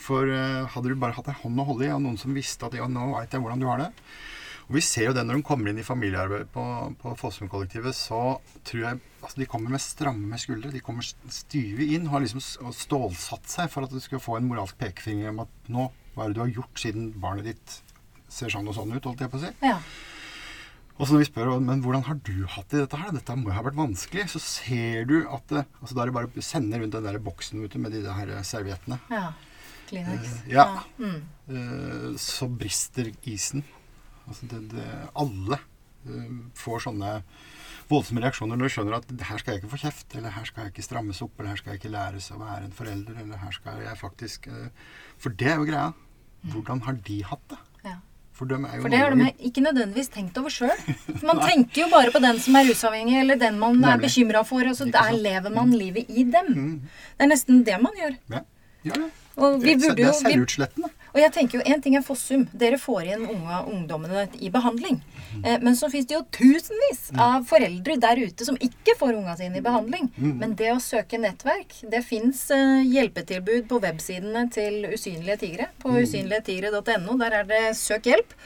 For 0.00 0.28
uh, 0.28 0.66
hadde 0.72 0.90
du 0.90 0.98
bare 0.98 1.16
hatt 1.16 1.30
ei 1.30 1.38
hånd 1.42 1.60
å 1.60 1.66
holde 1.68 1.86
i, 1.86 1.94
og 1.94 2.02
noen 2.04 2.18
som 2.20 2.36
visste 2.36 2.68
at 2.68 2.76
ja, 2.78 2.88
nå 2.88 3.10
veit 3.12 3.34
jeg 3.34 3.42
hvordan 3.42 3.60
du 3.60 3.66
har 3.68 3.82
det 3.82 3.90
Og 4.68 4.78
Vi 4.78 4.82
ser 4.86 5.10
jo 5.10 5.14
det 5.16 5.26
når 5.26 5.40
de 5.40 5.46
kommer 5.46 5.70
inn 5.70 5.80
i 5.82 5.86
familiearbeid 5.86 6.48
på, 6.54 6.64
på 7.02 7.14
Fossum-kollektivet, 7.20 7.96
så 7.96 8.38
tror 8.64 8.84
jeg 8.86 9.00
altså 9.20 9.42
De 9.42 9.48
kommer 9.50 9.74
med 9.74 9.84
stramme 9.84 10.40
skuldre. 10.40 10.72
De 10.72 10.80
kommer 10.84 11.04
styve 11.04 11.84
inn 11.84 12.06
og 12.08 12.14
har 12.16 12.24
liksom 12.24 12.72
stålsatt 12.72 13.50
seg 13.50 13.72
for 13.72 13.84
at 13.84 13.92
du 13.92 14.00
skal 14.00 14.22
få 14.22 14.38
en 14.38 14.48
moralsk 14.48 14.78
pekefinger 14.80 15.34
om 15.34 15.44
at 15.44 15.72
nå, 15.72 15.90
hva 16.14 16.24
er 16.24 16.32
det 16.32 16.38
du 16.38 16.44
har 16.46 16.54
gjort 16.62 16.80
siden 16.80 17.10
barnet 17.20 17.50
ditt 17.50 17.76
ser 18.30 18.52
sånn 18.52 18.68
og 18.70 18.76
sånn 18.78 18.94
ut, 18.94 19.04
holdt 19.04 19.24
jeg 19.24 19.32
på 19.32 19.40
å 19.40 19.42
si. 19.42 19.52
Ja. 19.66 19.76
Og 21.00 21.08
så 21.08 21.14
når 21.14 21.22
vi 21.22 21.28
spør 21.30 21.50
men 21.64 21.80
hvordan 21.80 22.04
har 22.06 22.18
du 22.20 22.34
hatt 22.54 22.68
det 22.70 22.76
i 22.76 22.82
dette 22.82 22.98
her, 23.00 23.12
dette 23.16 23.36
må 23.40 23.52
ha 23.56 23.62
vært 23.64 23.78
vanskelig, 23.78 24.26
så 24.34 24.40
ser 24.44 25.06
du 25.08 25.22
at 25.32 25.46
det, 25.48 25.62
altså 25.80 25.96
Da 25.96 26.02
er 26.02 26.10
det 26.10 26.16
bare 26.18 26.28
å 26.28 26.44
sende 26.44 26.80
rundt 26.80 26.96
den 26.96 27.06
der 27.08 27.22
boksen 27.24 27.64
du, 27.64 27.78
med 27.80 27.96
de 27.96 28.02
der 28.04 28.34
serviettene. 28.44 29.00
Ja. 29.08 29.30
Kleenex. 29.90 30.34
Uh, 30.40 30.50
ja. 30.52 30.66
ja. 30.66 30.82
Mm. 30.98 31.20
Uh, 31.50 32.10
så 32.20 32.48
brister 32.48 33.10
isen. 33.28 33.64
Altså 34.26 34.48
det, 34.50 34.60
det, 34.74 34.86
alle 35.18 35.58
uh, 35.60 36.36
får 36.58 36.84
sånne 36.86 37.14
voldsomme 37.90 38.22
reaksjoner 38.22 38.58
når 38.58 38.70
du 38.70 38.74
skjønner 38.76 39.00
at 39.00 39.24
her 39.26 39.40
skal 39.42 39.56
jeg 39.56 39.62
ikke 39.62 39.72
få 39.72 39.80
kjeft, 39.82 40.14
eller 40.14 40.36
her 40.36 40.46
skal 40.46 40.62
jeg 40.66 40.74
ikke 40.74 40.86
strammes 40.86 41.22
opp, 41.26 41.32
eller 41.38 41.50
her 41.52 41.62
skal 41.62 41.74
jeg 41.74 41.82
ikke 41.82 41.94
læres 41.96 42.30
å 42.30 42.38
være 42.38 42.68
en 42.68 42.76
forelder, 42.76 43.18
eller 43.24 43.42
her 43.42 43.56
skal 43.56 43.82
jeg 43.82 43.98
faktisk 43.98 44.46
For 45.18 45.34
det 45.34 45.50
er 45.50 45.58
jo 45.58 45.66
greia. 45.66 45.90
Mm. 46.40 46.52
Hvordan 46.54 46.84
har 46.86 47.02
de 47.08 47.18
hatt 47.26 47.42
det? 47.50 47.58
Ja. 47.88 47.96
For, 48.40 48.48
de 48.48 48.56
For 48.80 48.88
det 48.88 49.00
har 49.02 49.12
de 49.12 49.26
ikke 49.50 49.60
nødvendigvis 49.60 50.08
tenkt 50.14 50.38
over 50.40 50.52
sjøl. 50.52 50.72
Man 51.28 51.42
tenker 51.42 51.82
jo 51.82 51.88
bare 51.92 52.12
på 52.14 52.22
den 52.24 52.38
som 52.40 52.56
er 52.56 52.70
rusavhengig, 52.70 53.18
eller 53.20 53.36
den 53.40 53.58
man 53.60 53.76
Nærlig. 53.76 53.92
er 53.92 54.04
bekymra 54.06 54.44
for, 54.48 54.64
og 54.70 54.78
så 54.78 54.86
der 54.88 55.12
lever 55.12 55.52
man 55.52 55.74
livet 55.76 56.08
i 56.08 56.24
dem. 56.24 56.48
Mm. 56.48 56.76
Det 57.18 57.26
er 57.26 57.30
nesten 57.34 57.60
det 57.66 57.76
man 57.82 57.98
gjør. 57.98 58.16
Ja, 58.32 58.40
ja 58.88 58.96
det. 59.02 59.10
Og 59.40 59.60
vi 59.62 59.74
burde 59.74 59.90
jo, 59.90 59.96
det 59.98 60.08
er 60.10 60.18
selvutslettende. 60.18 60.90
Og 61.10 61.18
jeg 61.18 61.32
tenker 61.34 61.58
jo, 61.58 61.64
Én 61.66 61.82
ting 61.82 61.96
er 61.98 62.04
Fossum. 62.06 62.44
Dere 62.56 62.78
får 62.78 63.08
igjen 63.08 63.24
unge 63.32 63.60
ungdommene 63.72 64.26
i 64.38 64.50
behandling. 64.52 65.00
Mm. 65.32 65.42
Eh, 65.44 65.58
men 65.64 65.76
så 65.78 65.90
fins 65.90 66.06
det 66.06 66.16
jo 66.16 66.22
tusenvis 66.34 67.10
mm. 67.14 67.22
av 67.24 67.46
foreldre 67.50 67.96
der 68.02 68.22
ute 68.22 68.46
som 68.46 68.58
ikke 68.62 68.94
får 68.98 69.18
unga 69.18 69.36
sine 69.38 69.58
i 69.58 69.64
behandling. 69.64 70.10
Mm. 70.16 70.32
Men 70.42 70.56
det 70.58 70.70
å 70.74 70.80
søke 70.82 71.18
nettverk 71.20 71.74
Det 71.90 72.02
fins 72.06 72.44
eh, 72.54 72.82
hjelpetilbud 72.86 73.66
på 73.70 73.80
websidene 73.82 74.46
til 74.54 74.86
Usynlige 74.90 75.40
tigre. 75.44 75.70
På 75.82 75.96
usynligetigre.no. 75.98 77.18
Der 77.20 77.40
er 77.42 77.48
det 77.48 77.62
'søk 77.78 78.06
hjelp'. 78.10 78.36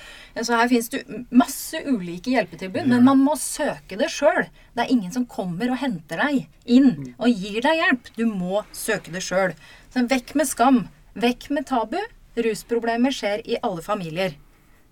Så 0.42 0.56
her 0.58 0.68
fins 0.68 0.88
det 0.90 1.04
masse 1.30 1.78
ulike 1.86 2.32
hjelpetilbud, 2.32 2.88
men 2.90 3.04
man 3.06 3.20
må 3.22 3.36
søke 3.38 3.94
det 4.00 4.08
sjøl. 4.10 4.48
Det 4.74 4.82
er 4.82 4.90
ingen 4.90 5.12
som 5.14 5.26
kommer 5.30 5.70
og 5.70 5.78
henter 5.78 6.18
deg 6.18 6.48
inn 6.66 7.14
og 7.14 7.28
gir 7.30 7.62
deg 7.62 7.78
hjelp. 7.78 8.10
Du 8.16 8.24
må 8.26 8.64
søke 8.74 9.14
det 9.14 9.22
sjøl. 9.22 9.54
Så 9.94 10.02
vekk 10.10 10.32
med 10.34 10.48
skam. 10.50 10.78
Vekk 11.22 11.52
med 11.54 11.68
tabu. 11.68 12.00
Rusproblemer 12.34 13.14
skjer 13.14 13.44
i 13.46 13.60
alle 13.62 13.82
familier, 13.84 14.32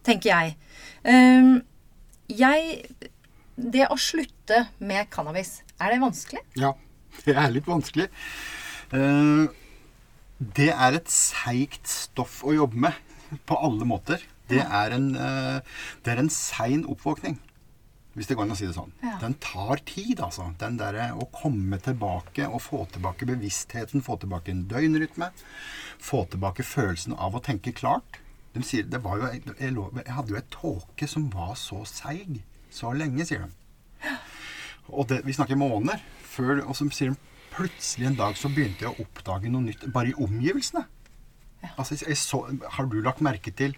tenker 0.07 0.31
jeg. 0.31 0.53
Um, 1.03 1.57
jeg 2.31 2.85
Det 3.59 3.83
å 3.91 3.97
slutte 3.99 4.61
med 4.79 5.11
cannabis, 5.11 5.65
er 5.83 5.91
det 5.91 5.99
vanskelig? 6.05 6.45
Ja, 6.55 6.71
det 7.27 7.35
er 7.35 7.51
litt 7.51 7.67
vanskelig. 7.67 8.07
Uh, 8.95 9.51
det 10.39 10.71
er 10.71 11.01
et 11.01 11.11
seigt 11.11 11.91
stoff 11.91 12.39
å 12.47 12.55
jobbe 12.55 12.87
med 12.87 13.43
på 13.51 13.59
alle 13.59 13.89
måter. 13.91 14.23
Det 14.47 14.63
er 14.63 14.95
en, 14.95 15.17
uh, 15.19 15.59
det 16.07 16.15
er 16.15 16.23
en 16.23 16.31
sein 16.31 16.87
oppvåkning. 16.87 17.41
Hvis 18.13 18.29
det 18.29 18.37
går 18.37 18.45
an 18.45 18.53
å 18.53 18.57
si 18.59 18.67
det 18.69 18.77
sånn. 18.77 18.93
Ja. 19.01 19.15
Den 19.23 19.39
tar 19.41 19.81
tid, 19.89 20.21
altså. 20.21 20.51
Den 20.61 20.77
derre 20.81 21.11
å 21.17 21.29
komme 21.33 21.79
tilbake 21.81 22.45
og 22.49 22.61
få 22.61 22.83
tilbake 22.93 23.29
bevisstheten, 23.29 24.05
få 24.05 24.19
tilbake 24.21 24.53
en 24.53 24.67
døgnrytme. 24.69 25.31
Få 26.03 26.27
tilbake 26.33 26.67
følelsen 26.67 27.17
av 27.17 27.39
å 27.39 27.43
tenke 27.45 27.73
klart. 27.77 28.21
De 28.53 28.61
sier, 28.67 28.85
det 28.85 29.01
var 29.05 29.21
jo, 29.21 29.31
jeg, 29.33 29.45
jeg 29.57 30.13
hadde 30.13 30.35
jo 30.35 30.41
et 30.43 30.51
tåke 30.53 31.09
som 31.09 31.31
var 31.33 31.55
så 31.57 31.81
seig 31.89 32.43
så 32.73 32.93
lenge, 32.97 33.25
sier 33.29 33.47
de. 33.47 34.17
Og 34.93 35.07
det, 35.09 35.23
vi 35.25 35.37
snakker 35.37 35.61
måneder. 35.61 36.03
Før, 36.33 36.63
og 36.65 36.77
så 36.77 36.87
sier 36.93 37.13
de 37.13 37.49
plutselig 37.53 38.09
en 38.09 38.17
dag 38.17 38.37
så 38.41 38.49
begynte 38.53 38.87
jeg 38.87 38.93
å 38.93 39.05
oppdage 39.05 39.51
noe 39.53 39.65
nytt 39.65 39.85
bare 39.93 40.13
i 40.13 40.17
omgivelsene. 40.17 40.85
Ja. 41.63 41.73
Altså, 41.77 41.97
så, 41.97 42.43
Har 42.77 42.89
du 42.91 43.01
lagt 43.05 43.25
merke 43.25 43.53
til 43.57 43.77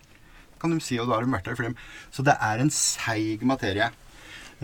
kan 0.64 0.72
de 0.72 0.80
si, 0.80 0.97
og 0.97 1.11
da 1.11 1.18
har 1.18 1.26
de 1.26 1.35
vært 1.35 1.45
der 1.45 1.57
i 1.57 1.59
flere. 1.59 1.74
Så 2.14 2.24
det 2.24 2.39
er 2.41 2.62
en 2.62 2.70
seig 2.72 3.43
materie. 3.45 3.91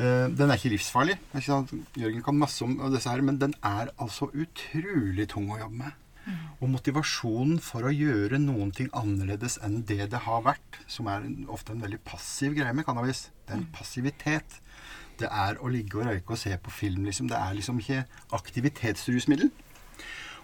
Uh, 0.01 0.31
den 0.33 0.49
er 0.49 0.57
ikke 0.57 0.73
livsfarlig. 0.73 1.19
Ikke 1.37 1.61
Jørgen 2.01 2.23
kan 2.25 2.39
masse 2.41 2.65
om 2.65 2.79
disse 2.93 3.11
her, 3.11 3.21
men 3.27 3.41
den 3.41 3.53
er 3.61 3.93
altså 4.01 4.31
utrolig 4.33 5.29
tung 5.29 5.51
å 5.53 5.61
jobbe 5.61 5.83
med. 5.83 5.99
Mm. 6.25 6.41
Og 6.61 6.73
motivasjonen 6.75 7.61
for 7.65 7.87
å 7.87 7.93
gjøre 7.93 8.41
noen 8.41 8.73
ting 8.77 8.91
annerledes 8.97 9.59
enn 9.65 9.81
det 9.89 10.11
det 10.13 10.23
har 10.27 10.45
vært, 10.47 10.81
som 10.91 11.09
er 11.13 11.27
ofte 11.53 11.75
en 11.75 11.85
veldig 11.85 12.01
passiv 12.07 12.57
greie 12.57 12.75
med 12.77 12.87
cannabis, 12.89 13.29
det 13.45 13.55
er 13.55 13.61
en 13.61 13.67
mm. 13.69 13.73
passivitet. 13.77 14.61
Det 15.21 15.29
er 15.29 15.61
å 15.61 15.69
ligge 15.73 16.01
og 16.01 16.09
røyke 16.09 16.33
og 16.33 16.41
se 16.41 16.55
på 16.57 16.73
film, 16.73 17.05
liksom. 17.09 17.29
Det 17.29 17.37
er 17.37 17.57
liksom 17.59 17.81
ikke 17.83 18.05
aktivitetsrusmiddel. 18.37 19.51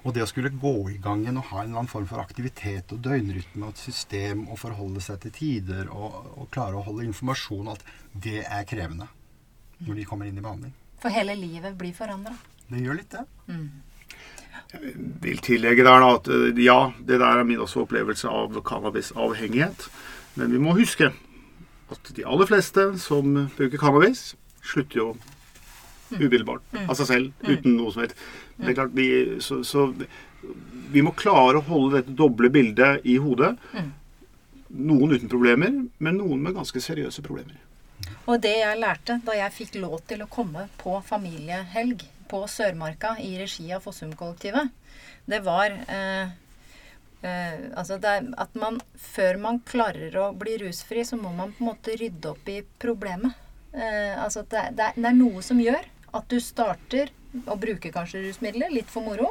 Og 0.07 0.15
det 0.15 0.23
å 0.23 0.29
skulle 0.31 0.53
gå 0.53 0.75
i 0.93 1.01
gang 1.03 1.25
igjen 1.25 1.41
og 1.41 1.49
ha 1.49 1.63
en 1.63 1.71
eller 1.71 1.81
annen 1.81 1.91
form 1.91 2.07
for 2.07 2.23
aktivitet 2.23 2.93
og 2.95 3.01
døgnrytme 3.03 3.67
og 3.67 3.73
et 3.73 3.85
system 3.89 4.45
og 4.47 4.61
forholde 4.61 5.03
seg 5.03 5.19
til 5.25 5.35
tider 5.35 5.89
og, 5.91 6.21
og 6.37 6.51
klare 6.55 6.79
å 6.79 6.85
holde 6.87 7.09
informasjon 7.09 7.65
og 7.65 7.73
alt, 7.75 7.87
det 8.13 8.43
er 8.45 8.69
krevende 8.69 9.09
når 9.85 10.01
de 10.01 10.07
kommer 10.09 10.29
inn 10.29 10.39
i 10.39 10.45
behandling. 10.45 10.73
For 11.03 11.13
hele 11.13 11.37
livet 11.39 11.77
blir 11.79 11.93
forandra? 11.97 12.35
Det 12.71 12.83
gjør 12.83 12.99
litt 12.99 13.13
det. 13.13 13.27
Mm. 13.53 13.69
vil 15.23 15.39
tillegge 15.45 15.85
der 15.87 16.03
da 16.03 16.09
at 16.17 16.29
eh, 16.33 16.59
ja, 16.65 16.81
det 16.99 17.21
der 17.21 17.41
er 17.41 17.47
min 17.47 17.63
også 17.63 17.85
opplevelse 17.85 18.29
av 18.29 18.57
cannabisavhengighet. 18.67 19.87
Men 20.37 20.53
vi 20.53 20.61
må 20.61 20.75
huske 20.77 21.13
at 21.93 22.11
de 22.17 22.25
aller 22.27 22.49
fleste 22.49 22.89
som 22.99 23.37
bruker 23.57 23.79
cannabis, 23.79 24.35
slutter 24.67 24.99
jo 24.99 25.09
umiddelbart 26.11 26.63
av 26.87 26.95
seg 26.99 27.09
selv, 27.11 27.45
uten 27.47 27.77
noe 27.79 27.93
som 27.95 28.03
helst. 28.03 28.19
Det 28.59 28.73
er 28.73 28.79
klart, 28.79 28.97
vi, 28.97 29.07
så, 29.43 29.61
så 29.67 29.89
vi 30.93 31.03
må 31.05 31.15
klare 31.19 31.61
å 31.61 31.67
holde 31.67 32.01
dette 32.01 32.17
doble 32.19 32.51
bildet 32.53 33.07
i 33.07 33.17
hodet. 33.23 33.55
Noen 34.77 35.15
uten 35.15 35.31
problemer, 35.31 35.79
men 35.99 36.19
noen 36.19 36.43
med 36.43 36.57
ganske 36.59 36.83
seriøse 36.83 37.23
problemer. 37.27 37.59
Og 38.27 38.41
det 38.43 38.57
jeg 38.59 38.81
lærte 38.81 39.21
da 39.27 39.37
jeg 39.39 39.55
fikk 39.55 39.77
lov 39.79 40.01
til 40.11 40.25
å 40.25 40.31
komme 40.31 40.67
på 40.81 40.97
familiehelg 41.07 42.03
på 42.27 42.43
Sørmarka 42.51 43.15
i 43.23 43.37
regi 43.39 43.69
av 43.75 43.85
Fossum-kollektivet, 43.85 44.73
det 45.31 45.39
var 45.47 45.71
eh, 45.71 46.33
eh, 47.23 47.67
altså 47.79 48.01
det 48.03 48.15
er 48.19 48.27
at 48.43 48.59
man 48.59 48.81
før 48.99 49.39
man 49.43 49.61
klarer 49.67 50.15
å 50.19 50.33
bli 50.35 50.57
rusfri, 50.65 51.05
så 51.07 51.19
må 51.21 51.31
man 51.35 51.55
på 51.55 51.63
en 51.63 51.71
måte 51.71 51.95
rydde 52.01 52.33
opp 52.33 52.51
i 52.51 52.61
problemet. 52.83 53.39
Eh, 53.71 54.15
altså 54.19 54.43
det, 54.43 54.73
det, 54.75 54.91
er, 54.91 54.99
det 54.99 55.11
er 55.13 55.19
noe 55.21 55.43
som 55.47 55.63
gjør 55.63 55.87
at 56.17 56.29
du 56.33 56.41
starter 56.43 57.15
å 57.47 57.59
bruke 57.61 57.93
kanskje 57.95 58.25
rusmidler 58.25 58.75
litt 58.75 58.91
for 58.91 59.07
moro. 59.07 59.31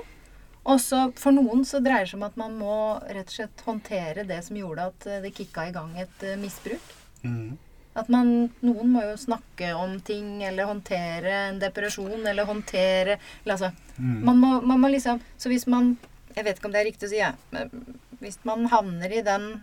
Og 0.65 0.79
så 0.81 1.01
for 1.19 1.35
noen 1.35 1.61
så 1.67 1.81
dreier 1.83 2.07
det 2.07 2.13
seg 2.13 2.19
om 2.19 2.25
at 2.25 2.37
man 2.39 2.55
må 2.57 2.75
rett 3.03 3.29
og 3.29 3.35
slett 3.35 3.63
håndtere 3.67 4.25
det 4.25 4.39
som 4.47 4.57
gjorde 4.57 4.87
at 4.89 5.07
eh, 5.09 5.21
det 5.25 5.35
kicka 5.37 5.67
i 5.67 5.75
gang 5.75 5.93
et 5.99 6.25
eh, 6.25 6.39
misbruk. 6.41 6.93
Mm. 7.25 7.57
At 7.95 8.09
man, 8.11 8.49
noen 8.65 8.91
må 8.91 9.03
jo 9.05 9.15
snakke 9.19 9.71
om 9.79 9.97
ting, 10.03 10.41
eller 10.43 10.67
håndtere 10.67 11.35
en 11.49 11.61
depresjon, 11.61 12.25
eller 12.27 12.47
håndtere 12.47 13.15
eller 13.15 13.53
altså, 13.55 13.71
man, 13.97 14.39
må, 14.41 14.49
man 14.61 14.81
må 14.83 14.89
liksom 14.91 15.21
Så 15.37 15.47
hvis 15.51 15.67
man 15.71 15.93
Jeg 16.35 16.43
vet 16.43 16.57
ikke 16.59 16.67
om 16.67 16.73
det 16.75 16.81
er 16.81 16.89
riktig 16.89 17.07
å 17.07 17.13
si, 17.13 17.21
jeg. 17.21 17.37
men 17.55 17.71
hvis 18.19 18.39
man 18.47 18.65
havner 18.71 19.11
i 19.11 19.21
den 19.23 19.53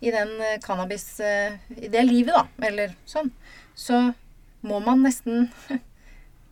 i 0.00 0.10
den 0.14 0.40
eh, 0.40 0.60
cannabis 0.62 1.20
eh, 1.20 1.58
I 1.76 1.88
det 1.90 2.02
livet, 2.06 2.34
da, 2.34 2.66
eller 2.68 2.94
sånn, 3.08 3.30
så 3.74 4.12
må 4.66 4.80
man 4.84 5.02
nesten 5.06 5.48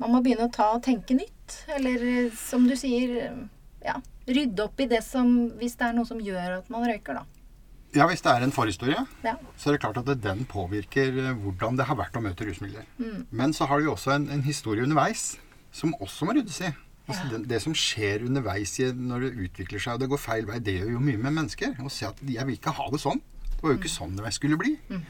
Man 0.00 0.12
må 0.12 0.20
begynne 0.20 0.50
å 0.50 0.52
ta 0.52 0.66
og 0.76 0.82
tenke 0.84 1.14
nytt. 1.16 1.54
Eller 1.72 2.02
eh, 2.04 2.34
som 2.36 2.66
du 2.68 2.74
sier 2.76 3.32
Ja, 3.84 3.96
rydde 4.26 4.66
opp 4.66 4.82
i 4.82 4.88
det 4.90 5.00
som 5.06 5.30
Hvis 5.56 5.78
det 5.78 5.86
er 5.88 5.96
noe 5.96 6.08
som 6.08 6.20
gjør 6.20 6.58
at 6.58 6.68
man 6.72 6.84
røyker, 6.84 7.22
da. 7.22 7.35
Ja, 7.94 8.06
hvis 8.10 8.20
det 8.22 8.32
er 8.32 8.42
en 8.44 8.52
forhistorie, 8.52 9.06
Ja. 9.24 9.36
så 9.56 9.68
er 9.70 9.72
det 9.76 9.80
klart 9.80 9.96
at 9.98 10.06
det, 10.06 10.20
den 10.22 10.44
påvirker 10.44 11.06
eh, 11.30 11.34
hvordan 11.34 11.76
det 11.78 11.86
har 11.86 11.96
vært 11.96 12.16
å 12.18 12.20
møte 12.24 12.44
rusmidler. 12.44 12.84
Mm. 12.98 13.26
Men 13.30 13.52
så 13.52 13.66
har 13.66 13.78
du 13.78 13.84
jo 13.86 13.92
også 13.94 14.12
en, 14.14 14.28
en 14.30 14.42
historie 14.42 14.82
underveis 14.82 15.38
som 15.72 15.94
også 16.00 16.26
må 16.26 16.34
ryddes 16.36 16.60
i. 16.60 16.72
Altså, 17.08 17.22
Ja. 17.24 17.38
det, 17.38 17.48
det 17.48 17.62
som 17.62 17.72
skjer 17.72 18.24
underveis 18.26 18.74
i, 18.80 18.90
når 18.92 19.20
det 19.28 19.46
utvikler 19.46 19.78
seg 19.80 19.94
og 19.94 20.00
det 20.00 20.08
går 20.10 20.18
feil 20.18 20.46
vei, 20.46 20.58
det 20.58 20.74
gjør 20.80 20.90
jo 20.96 21.00
mye 21.00 21.16
med 21.22 21.32
mennesker. 21.38 21.76
Å 21.78 21.88
se 21.92 22.06
at 22.08 22.18
jeg 22.20 22.44
vil 22.46 22.56
ikke 22.58 22.74
ha 22.74 22.88
det 22.90 23.00
sånn. 23.00 23.22
Det 23.54 23.62
var 23.62 23.72
jo 23.72 23.78
ikke 23.78 23.92
sånn 23.94 24.16
det 24.18 24.32
skulle 24.34 24.58
bli. 24.60 24.74
Mm. 24.90 25.04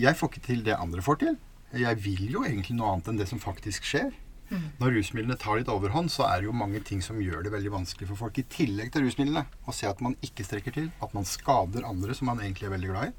Jeg 0.00 0.14
får 0.16 0.30
ikke 0.30 0.44
til 0.46 0.62
det 0.64 0.76
andre 0.76 1.02
får 1.02 1.18
til. 1.24 1.36
Jeg 1.76 1.96
vil 2.04 2.30
jo 2.30 2.44
egentlig 2.46 2.76
noe 2.78 2.92
annet 2.94 3.08
enn 3.10 3.18
det 3.18 3.26
som 3.28 3.40
faktisk 3.42 3.84
skjer. 3.88 4.12
Når 4.50 4.92
rusmidlene 4.94 5.36
tar 5.40 5.58
litt 5.58 5.70
overhånd, 5.72 6.10
så 6.12 6.26
er 6.28 6.40
det 6.40 6.46
jo 6.48 6.54
mange 6.54 6.78
ting 6.86 7.00
som 7.02 7.18
gjør 7.20 7.42
det 7.46 7.50
veldig 7.54 7.72
vanskelig 7.72 8.06
for 8.12 8.20
folk. 8.20 8.38
I 8.38 8.44
tillegg 8.52 8.92
til 8.94 9.02
rusmidlene. 9.06 9.42
Å 9.66 9.74
se 9.74 9.88
at 9.90 10.02
man 10.04 10.14
ikke 10.22 10.46
strekker 10.46 10.74
til. 10.76 10.90
At 11.02 11.14
man 11.16 11.26
skader 11.26 11.86
andre 11.88 12.14
som 12.14 12.30
man 12.30 12.42
egentlig 12.44 12.68
er 12.68 12.74
veldig 12.76 12.92
glad 12.92 13.10
i. 13.10 13.14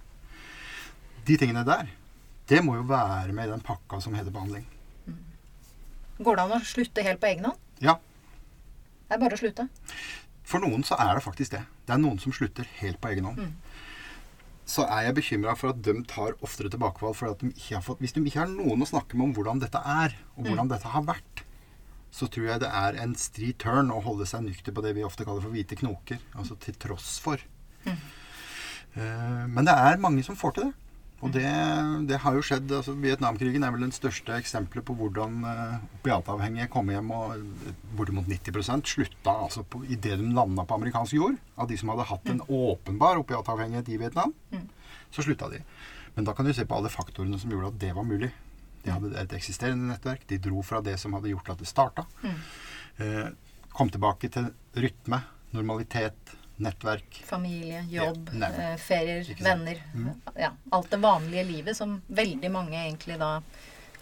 De 1.28 1.36
tingene 1.42 1.66
der, 1.68 1.90
det 2.48 2.62
må 2.64 2.78
jo 2.78 2.86
være 2.88 3.34
med 3.36 3.50
i 3.50 3.52
den 3.52 3.64
pakka 3.68 4.00
som 4.04 4.16
heter 4.16 4.32
behandling. 4.32 4.64
Går 6.24 6.38
det 6.40 6.46
an 6.48 6.56
å 6.56 6.64
slutte 6.66 7.04
helt 7.06 7.20
på 7.22 7.28
egen 7.30 7.50
hånd? 7.50 7.60
Ja, 7.84 8.00
Det 9.08 9.16
er 9.16 9.20
bare 9.22 9.36
å 9.36 9.40
slutte. 9.40 9.68
For 10.48 10.64
noen 10.64 10.84
så 10.88 10.96
er 11.00 11.14
det 11.16 11.24
faktisk 11.24 11.52
det. 11.54 11.62
Det 11.88 11.94
er 11.96 12.00
noen 12.02 12.18
som 12.24 12.32
slutter 12.36 12.68
helt 12.80 13.00
på 13.04 13.12
egen 13.12 13.28
hånd. 13.28 13.52
Så 14.68 14.84
er 14.84 15.08
jeg 15.08 15.18
bekymra 15.22 15.54
for 15.56 15.72
at 15.72 15.82
de 15.86 15.94
tar 16.10 16.36
oftere 16.44 16.72
tilbakefall. 16.74 17.16
For 17.16 17.32
at 17.32 17.44
de 17.44 17.54
ikke 17.54 17.78
har 17.78 17.86
fått, 17.86 18.02
hvis 18.04 18.16
de 18.16 18.24
ikke 18.26 18.44
har 18.44 18.52
noen 18.52 18.84
å 18.84 18.90
snakke 18.90 19.16
med 19.18 19.30
om 19.30 19.36
hvordan 19.38 19.62
dette 19.64 19.80
er, 19.80 20.18
og 20.36 20.50
hvordan 20.50 20.72
dette 20.74 20.92
har 20.92 21.06
vært, 21.08 21.44
så 22.12 22.28
tror 22.32 22.50
jeg 22.50 22.64
det 22.64 22.72
er 22.74 22.98
en 23.04 23.14
stri 23.20 23.54
turn 23.60 23.92
å 23.94 24.02
holde 24.04 24.28
seg 24.28 24.46
nykter 24.46 24.76
på 24.76 24.84
det 24.84 24.94
vi 24.98 25.06
ofte 25.08 25.28
kaller 25.28 25.44
for 25.44 25.56
hvite 25.56 25.78
knoker. 25.80 26.20
Altså 26.36 26.58
til 26.64 26.76
tross 26.82 27.18
for. 27.24 27.42
Eh, 27.88 29.44
men 29.48 29.68
det 29.68 29.76
er 29.78 30.00
mange 30.02 30.24
som 30.26 30.38
får 30.40 30.56
til 30.58 30.70
det. 30.70 30.87
Og 31.26 31.32
det, 31.34 31.50
det 32.06 32.20
har 32.22 32.36
jo 32.38 32.44
skjedd. 32.46 32.70
altså 32.70 32.94
Vietnamkrigen 33.02 33.64
er 33.66 33.72
vel 33.74 33.88
den 33.88 33.94
største 33.96 34.36
eksempelet 34.38 34.86
på 34.86 34.94
hvordan 35.00 35.40
uh, 35.48 35.80
opiatavhengige 35.98 36.70
kom 36.74 36.92
hjem 36.94 37.10
og 37.16 37.32
eh, 37.34 37.72
bortimot 37.98 38.30
90% 38.30 38.92
slutta 38.92 39.34
altså 39.48 39.64
på, 39.66 39.82
idet 39.90 40.20
de 40.22 40.30
landa 40.38 40.68
på 40.68 40.78
amerikansk 40.78 41.18
jord. 41.18 41.40
Av 41.58 41.70
de 41.70 41.80
som 41.82 41.90
hadde 41.90 42.06
hatt 42.12 42.30
en 42.30 42.44
åpenbar 42.46 43.18
opiatavhengighet 43.24 43.90
i 43.90 43.98
Vietnam, 44.04 44.36
så 45.10 45.26
slutta 45.26 45.50
de. 45.50 45.64
Men 46.14 46.28
da 46.28 46.38
kan 46.38 46.46
du 46.46 46.54
se 46.54 46.68
på 46.70 46.78
alle 46.78 46.94
faktorene 46.94 47.42
som 47.42 47.50
gjorde 47.54 47.74
at 47.74 47.82
det 47.82 47.92
var 47.98 48.06
mulig. 48.06 48.30
De 48.86 48.94
hadde 48.94 49.18
et 49.18 49.34
eksisterende 49.34 49.90
nettverk. 49.90 50.22
De 50.30 50.38
dro 50.42 50.62
fra 50.66 50.84
det 50.86 51.00
som 51.02 51.18
hadde 51.18 51.34
gjort 51.34 51.50
at 51.56 51.66
det 51.66 51.70
starta. 51.70 52.06
Uh, 53.02 53.34
kom 53.74 53.90
tilbake 53.94 54.30
til 54.34 54.52
rytme, 54.78 55.24
normalitet, 55.58 56.37
nettverk. 56.60 57.20
Familie, 57.26 57.84
jobb, 57.92 58.30
Ja, 58.34 58.48
eh, 58.48 58.78
ferier, 58.78 59.28
venner. 59.44 59.82
Mm. 59.94 60.22
Ja, 60.36 60.52
alt 60.72 60.90
det 60.90 61.00
vanlige 61.04 61.44
livet 61.46 61.78
som 61.78 62.02
veldig 62.08 62.52
mange 62.52 62.78
egentlig 62.78 63.18
da 63.20 63.42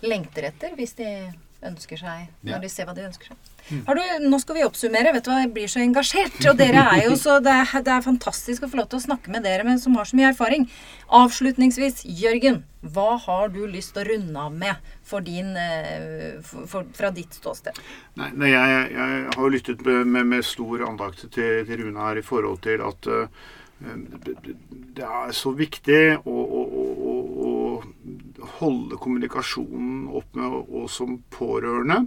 lengter 0.02 0.44
etter, 0.52 0.76
hvis 0.78 0.96
de 0.96 1.10
ønsker 1.66 1.98
seg 1.98 2.28
Når 2.44 2.52
Ja. 2.52 2.60
de 2.60 2.70
ser 2.70 2.86
hva 2.86 2.94
de 2.96 3.02
ønsker 3.08 3.28
seg. 3.28 3.38
Du, 3.70 4.02
nå 4.30 4.40
skal 4.42 4.60
vi 4.60 4.66
oppsummere. 4.66 5.14
Vet 5.16 5.26
du 5.26 5.32
hva, 5.32 5.40
Jeg 5.44 5.52
blir 5.56 5.72
så 5.72 5.82
engasjert. 5.82 6.38
Og 6.50 6.58
dere 6.60 6.84
er 6.94 7.08
jo 7.08 7.18
så 7.20 7.40
Det 7.44 7.54
er, 7.54 7.74
det 7.86 7.94
er 7.96 8.06
fantastisk 8.06 8.66
å 8.66 8.70
få 8.72 8.82
lov 8.82 8.92
til 8.92 9.02
å 9.02 9.06
snakke 9.08 9.34
med 9.34 9.46
dere 9.48 9.66
men 9.66 9.82
som 9.82 9.96
har 9.98 10.08
så 10.10 10.18
mye 10.18 10.30
erfaring. 10.34 10.70
Avslutningsvis, 11.10 12.04
Jørgen. 12.06 12.64
Hva 12.86 13.16
har 13.18 13.50
du 13.50 13.64
lyst 13.66 13.96
til 13.96 14.04
å 14.04 14.10
runde 14.12 14.42
av 14.46 14.54
med 14.54 15.26
din, 15.26 15.56
eh, 15.58 16.38
for, 16.46 16.68
for, 16.70 16.86
fra 16.94 17.10
ditt 17.10 17.34
ståsted? 17.34 17.78
Nei, 18.20 18.30
nei 18.38 18.52
jeg, 18.52 18.92
jeg 18.94 19.36
har 19.36 19.54
lyttet 19.56 19.86
med, 19.86 20.22
med, 20.22 20.46
stor 20.46 20.86
andakt 20.86 21.26
til, 21.34 21.64
til 21.66 21.82
Rune 21.82 22.06
her 22.06 22.22
i 22.22 22.26
forhold 22.26 22.62
til 22.62 22.84
at 22.86 23.10
uh, 23.10 23.26
det, 23.82 25.02
er 25.02 25.34
så 25.34 25.56
viktig 25.58 26.02
å, 26.22 26.36
å, 26.36 26.62
å, 26.62 26.86
å, 27.48 27.54
holde 28.60 29.00
kommunikasjonen 29.02 30.06
opp 30.14 30.38
med 30.38 30.60
oss 30.84 31.00
som 31.02 31.18
pårørende. 31.34 32.04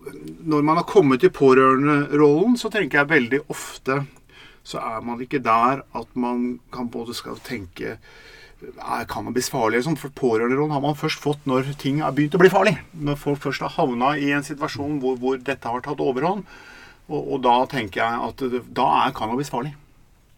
Når 0.00 0.64
man 0.64 0.78
har 0.80 0.88
kommet 0.88 1.24
i 1.26 1.32
pårørenderollen, 1.32 2.56
så 2.56 2.70
tenker 2.72 3.02
jeg 3.02 3.10
veldig 3.10 3.44
ofte 3.52 4.00
så 4.70 4.80
er 4.80 5.04
man 5.04 5.20
ikke 5.24 5.40
der 5.42 5.82
at 5.96 6.16
man 6.18 6.60
kan 6.72 6.90
både 6.92 7.14
skal 7.16 7.40
tenke 7.44 7.96
er 8.60 9.06
cannabis 9.08 9.48
farlig? 9.48 9.80
Sånn, 9.86 9.96
for 9.96 10.12
pårørenderollen 10.12 10.74
har 10.74 10.82
man 10.84 10.98
først 10.98 11.22
fått 11.22 11.46
når 11.48 11.72
ting 11.80 12.02
har 12.04 12.12
begynt 12.12 12.36
å 12.36 12.40
bli 12.42 12.50
farlig. 12.52 12.74
Når 12.92 13.16
folk 13.16 13.40
først 13.46 13.64
har 13.64 13.72
havna 13.78 14.12
i 14.20 14.28
en 14.36 14.44
situasjon 14.44 14.98
hvor, 15.00 15.16
hvor 15.20 15.38
dette 15.40 15.70
har 15.70 15.84
tatt 15.84 16.02
overhånd. 16.04 16.44
Og, 17.08 17.20
og 17.20 17.40
da 17.46 17.54
tenker 17.70 18.02
jeg 18.02 18.26
at 18.28 18.66
da 18.76 18.88
er 19.06 19.16
cannabis 19.16 19.52
farlig. 19.52 19.72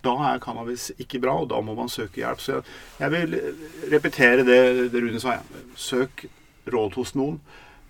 Da 0.07 0.15
er 0.31 0.41
cannabis 0.43 0.89
ikke 1.03 1.19
bra, 1.23 1.35
og 1.43 1.51
da 1.51 1.59
må 1.63 1.75
man 1.79 1.91
søke 1.91 2.23
hjelp. 2.23 2.41
Så 2.43 2.55
jeg, 2.55 2.63
jeg 3.03 3.13
vil 3.17 3.37
repetere 3.91 4.47
det, 4.47 4.61
det 4.95 5.03
Rune 5.03 5.23
sa. 5.23 5.37
Søk 5.79 6.25
råd 6.71 6.99
hos 7.01 7.17
noen. 7.19 7.43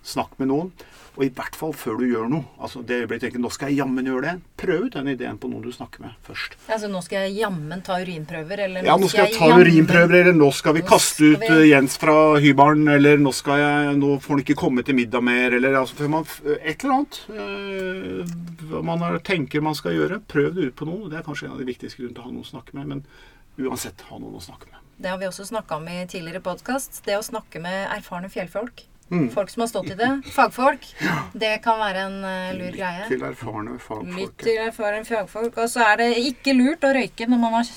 Snakk 0.02 0.38
med 0.38 0.48
noen. 0.50 0.72
Og 1.12 1.26
i 1.26 1.28
hvert 1.28 1.54
fall 1.54 1.74
før 1.76 1.98
du 2.00 2.06
gjør 2.08 2.30
noe. 2.32 2.44
Altså 2.58 2.80
det 2.88 3.02
øyeblikket 3.02 3.20
tenkt 3.26 3.34
tenker 3.34 3.42
nå 3.44 3.50
skal 3.52 3.68
jeg 3.68 3.82
jammen 3.82 4.06
gjøre 4.08 4.22
det. 4.24 4.32
Prøv 4.62 4.86
ut 4.86 4.94
den 4.96 5.10
ideen 5.12 5.36
på 5.38 5.50
noen 5.52 5.60
du 5.66 5.68
snakker 5.74 6.00
med 6.00 6.14
først. 6.24 6.54
Altså, 6.72 6.88
nå 6.88 7.02
skal 7.04 7.26
jeg 7.26 7.34
jammen 7.42 7.82
ta 7.84 7.98
urinprøver, 8.00 8.62
eller 8.64 8.86
Ja, 8.88 8.94
nå 8.96 9.10
skal 9.12 9.26
jeg 9.28 9.36
ta 9.36 9.50
jammen- 9.50 9.66
urinprøver, 9.68 10.14
eller 10.22 10.32
nå 10.38 10.48
skal 10.56 10.72
vi 10.78 10.80
Nå 10.80 10.88
kaste 10.88 11.12
skal 11.20 11.34
ut 11.34 11.40
vi- 11.44 11.50
eh, 11.52 11.68
Jens 11.68 11.98
fra 12.00 12.14
hybelen, 12.40 12.88
eller 12.88 13.18
nå, 13.20 13.32
skal 13.36 13.58
jeg, 13.60 13.96
nå 14.00 14.14
får 14.24 14.28
han 14.38 14.40
ikke 14.46 14.56
komme 14.56 14.84
til 14.84 14.94
middag 14.96 15.22
mer, 15.22 15.52
eller 15.52 15.74
altså, 15.82 15.94
før 16.00 16.08
man, 16.08 16.24
et 16.64 16.82
eller 16.82 16.94
annet 16.94 17.20
eh, 17.28 18.34
hva 18.72 18.82
man 18.82 18.98
har, 19.04 19.18
tenker 19.18 19.60
man 19.60 19.74
skal 19.76 19.92
gjøre. 19.92 20.18
Prøv 20.26 20.54
det 20.56 20.64
ut 20.72 20.76
på 20.80 20.86
noen. 20.88 21.10
Det 21.10 21.18
er 21.20 21.26
kanskje 21.28 21.44
en 21.50 21.52
av 21.52 21.58
de 21.60 21.68
viktigste 21.68 22.00
grunnene 22.00 22.14
til 22.16 22.22
å 22.24 22.26
ha 22.26 22.32
noen 22.32 22.46
å 22.46 22.52
snakke 22.56 22.72
med, 22.78 22.86
men 22.88 23.04
uansett, 23.60 24.00
ha 24.08 24.16
noen 24.18 24.40
å 24.40 24.42
snakke 24.42 24.70
med. 24.72 24.80
Det 25.02 25.10
har 25.10 25.18
vi 25.18 25.26
også 25.28 25.44
snakka 25.44 25.76
om 25.76 25.88
i 25.88 26.06
tidligere 26.06 26.40
podkast. 26.40 27.02
Det 27.04 27.18
å 27.18 27.22
snakke 27.26 27.60
med 27.60 27.88
erfarne 27.90 28.30
fjellfolk. 28.32 28.84
Mm. 29.12 29.26
Folk 29.34 29.50
som 29.52 29.60
har 29.60 29.68
stått 29.68 29.90
i 29.92 29.96
det. 29.98 30.06
Fagfolk. 30.32 30.86
Det 31.36 31.50
kan 31.64 31.76
være 31.82 32.04
en 32.08 32.14
uh, 32.24 32.52
lur 32.56 32.70
greie. 32.72 33.02
Til 33.10 33.20
erfarne 33.28 33.74
fagfolk. 33.76 34.14
Litt 34.16 34.38
til 34.40 34.60
erfarne 34.62 35.02
fagfolk. 35.04 35.58
Og 35.60 35.68
så 35.68 35.82
er 35.84 35.98
det 36.00 36.06
ikke 36.22 36.54
lurt 36.56 36.86
å 36.88 36.94
røyke 36.96 37.26
når 37.28 37.42
man 37.42 37.58
har 37.58 37.68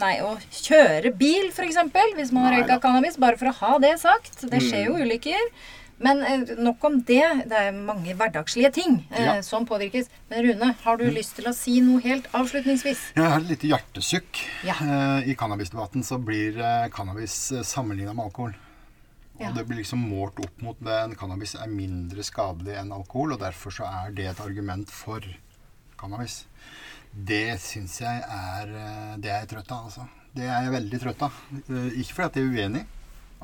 Nei, 0.00 0.14
å 0.24 0.30
kjøre 0.56 1.12
bil, 1.20 1.50
f.eks. 1.52 1.76
Hvis 2.16 2.32
man 2.32 2.46
har 2.48 2.56
røyka 2.62 2.78
cannabis. 2.80 3.18
Bare 3.20 3.36
for 3.36 3.52
å 3.52 3.58
ha 3.60 3.74
det 3.84 3.98
sagt. 4.00 4.40
Det 4.48 4.62
skjer 4.64 4.80
Mm. 4.80 4.88
jo 4.88 5.04
ulykker. 5.04 5.52
Men 6.00 6.22
uh, 6.24 6.54
nok 6.64 6.84
om 6.88 6.96
det. 7.04 7.20
Det 7.52 7.60
er 7.66 7.76
mange 7.76 8.16
hverdagslige 8.16 8.72
ting 8.78 8.96
uh, 9.12 9.20
Ja. 9.20 9.34
som 9.44 9.68
påvirkes. 9.68 10.08
Men 10.32 10.46
Rune, 10.48 10.70
har 10.86 10.96
du 10.96 11.04
lyst 11.12 11.36
til 11.36 11.44
å 11.50 11.52
si 11.52 11.76
noe 11.84 12.00
helt 12.00 12.24
avslutningsvis? 12.32 13.10
Jeg 13.20 13.28
har 13.28 13.36
et 13.44 13.52
lite 13.52 13.68
hjertesukk. 13.68 14.40
Ja. 14.64 14.80
I 15.28 15.36
cannabisdebatten 15.36 16.00
så 16.08 16.16
blir 16.16 16.56
cannabis 16.96 17.52
uh, 17.52 17.60
sammenligna 17.60 18.16
med 18.16 18.30
alkohol. 18.30 18.56
Ja. 19.40 19.48
Og 19.48 19.56
det 19.56 19.64
blir 19.68 19.78
liksom 19.80 20.02
målt 20.04 20.40
opp 20.44 20.60
mot 20.60 20.80
at 20.92 21.14
cannabis 21.16 21.54
er 21.56 21.70
mindre 21.72 22.24
skadelig 22.26 22.74
enn 22.76 22.92
alkohol, 22.92 23.32
og 23.34 23.40
derfor 23.40 23.72
så 23.72 23.86
er 23.88 24.12
det 24.12 24.26
et 24.28 24.42
argument 24.44 24.90
for 24.92 25.24
cannabis. 26.00 26.42
Det 27.10 27.56
syns 27.62 27.96
jeg 28.02 28.20
er 28.22 28.70
eh, 28.70 29.14
Det 29.18 29.30
er 29.32 29.40
jeg 29.42 29.48
trøtt 29.54 29.72
av, 29.74 29.88
altså. 29.88 30.04
Det 30.36 30.44
er 30.46 30.66
jeg 30.66 30.74
veldig 30.76 31.00
trøtt 31.02 31.24
av. 31.26 31.38
Eh, 31.56 31.88
Ikke 32.02 32.18
fordi 32.18 32.28
at 32.28 32.36
jeg 32.38 32.44
er 32.46 32.58
uenig. 32.68 32.84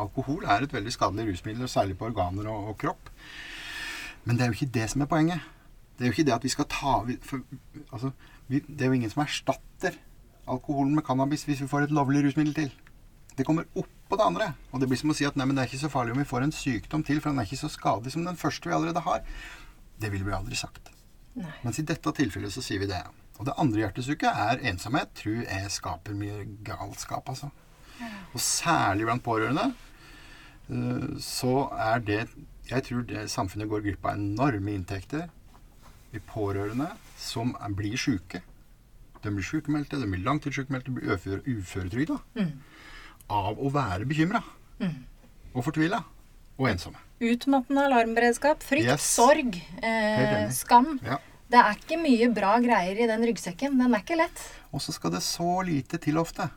Alkohol 0.05 0.45
er 0.45 0.63
et 0.67 0.77
veldig 0.77 0.93
skadelig 0.93 1.31
rusmiddel, 1.33 1.69
særlig 1.69 1.97
på 1.99 2.07
organer 2.11 2.47
og, 2.53 2.71
og 2.71 2.79
kropp. 2.79 3.11
Men 4.29 4.37
det 4.37 4.45
er 4.45 4.53
jo 4.53 4.59
ikke 4.59 4.75
det 4.77 4.91
som 4.93 5.03
er 5.03 5.11
poenget. 5.11 5.49
Det 5.97 6.05
er 6.05 6.11
jo 6.11 6.17
ikke 6.19 6.27
det 6.29 6.37
at 6.37 6.45
vi 6.45 6.53
skal 6.53 6.69
ta 6.69 6.99
for, 7.25 7.41
altså, 7.89 8.11
vi, 8.53 8.61
Det 8.69 8.85
er 8.85 8.93
jo 8.93 8.99
ingen 9.01 9.11
som 9.11 9.25
erstatter 9.25 9.97
alkoholen 10.47 10.95
med 10.95 11.07
cannabis 11.09 11.47
hvis 11.49 11.65
vi 11.65 11.71
får 11.71 11.87
et 11.89 11.97
lovlig 11.97 12.23
rusmiddel 12.27 12.55
til. 12.55 12.75
Det 13.37 13.45
kommer 13.45 13.67
oppå 13.77 14.17
det 14.17 14.25
andre. 14.25 14.47
Og 14.73 14.81
det 14.81 14.89
blir 14.89 14.99
som 15.01 15.13
å 15.13 15.17
si 15.17 15.27
at 15.29 15.37
nei, 15.37 15.45
men 15.47 15.57
det 15.59 15.65
er 15.65 15.71
ikke 15.71 15.83
så 15.85 15.91
farlig 15.93 16.15
om 16.15 16.21
vi 16.23 16.29
får 16.29 16.47
en 16.47 16.55
sykdom 16.57 17.03
til, 17.05 17.21
for 17.21 17.31
den 17.33 17.43
er 17.43 17.49
ikke 17.49 17.59
så 17.61 17.69
skadelig 17.73 18.15
som 18.15 18.25
den 18.25 18.39
første 18.41 18.69
vi 18.71 18.75
allerede 18.77 19.03
har. 19.05 19.23
Det 20.01 20.11
ville 20.13 20.25
vi 20.25 20.33
aldri 20.37 20.57
sagt. 20.57 20.91
Nei. 21.37 21.53
Mens 21.65 21.79
i 21.81 21.85
dette 21.85 22.13
tilfellet 22.17 22.53
så 22.55 22.63
sier 22.65 22.81
vi 22.81 22.89
det. 22.89 23.03
Og 23.37 23.45
det 23.45 23.55
andre 23.61 23.83
hjertesukket 23.85 24.33
er 24.49 24.63
ensomhet. 24.71 25.11
Tror 25.19 25.43
jeg 25.45 25.71
skaper 25.75 26.17
mye 26.17 26.47
galskap, 26.65 27.29
altså. 27.29 27.51
Og 28.33 28.41
særlig 28.41 29.05
blant 29.09 29.25
pårørende. 29.25 29.71
eh, 30.71 31.07
Så 31.21 31.71
er 31.77 31.99
det 32.01 32.29
Jeg 32.69 32.83
tror 32.83 33.03
det 33.07 33.29
samfunnet 33.31 33.69
går 33.71 33.81
glipp 33.85 34.05
av 34.05 34.17
enorme 34.19 34.73
inntekter 34.75 35.29
i 36.13 36.19
pårørende 36.19 36.89
som 37.17 37.55
blir 37.77 37.95
sjuke. 37.97 38.41
De 39.23 39.31
blir 39.31 39.43
sjukmeldte, 39.47 40.01
de 40.01 40.07
blir 40.11 40.25
langtidssjukmeldte, 40.25 40.91
blir 40.97 41.15
uføre, 41.15 41.43
uføretrygda. 41.47 42.17
Mm. 42.35 42.51
Av 43.33 43.59
å 43.59 43.71
være 43.75 44.07
bekymra. 44.07 44.43
Og 45.57 45.65
fortvila. 45.65 46.03
Og 46.61 46.69
ensomme. 46.71 47.01
Utmattende 47.21 47.87
alarmberedskap, 47.89 48.63
frykt, 48.65 48.87
Yes. 48.87 49.03
sorg, 49.17 49.57
eh, 49.83 50.49
skam. 50.53 50.99
Ja. 51.05 51.19
Det 51.51 51.59
er 51.59 51.75
ikke 51.79 51.99
mye 52.03 52.29
bra 52.35 52.59
greier 52.61 52.99
i 53.01 53.07
den 53.07 53.23
ryggsekken. 53.23 53.79
Den 53.79 53.95
er 53.95 54.01
ikke 54.03 54.17
lett 54.19 54.41
Og 54.73 54.81
så 54.81 54.93
skal 54.93 55.13
det 55.13 55.21
så 55.23 55.63
lite 55.65 55.99
til 56.03 56.15
ofte 56.19 56.51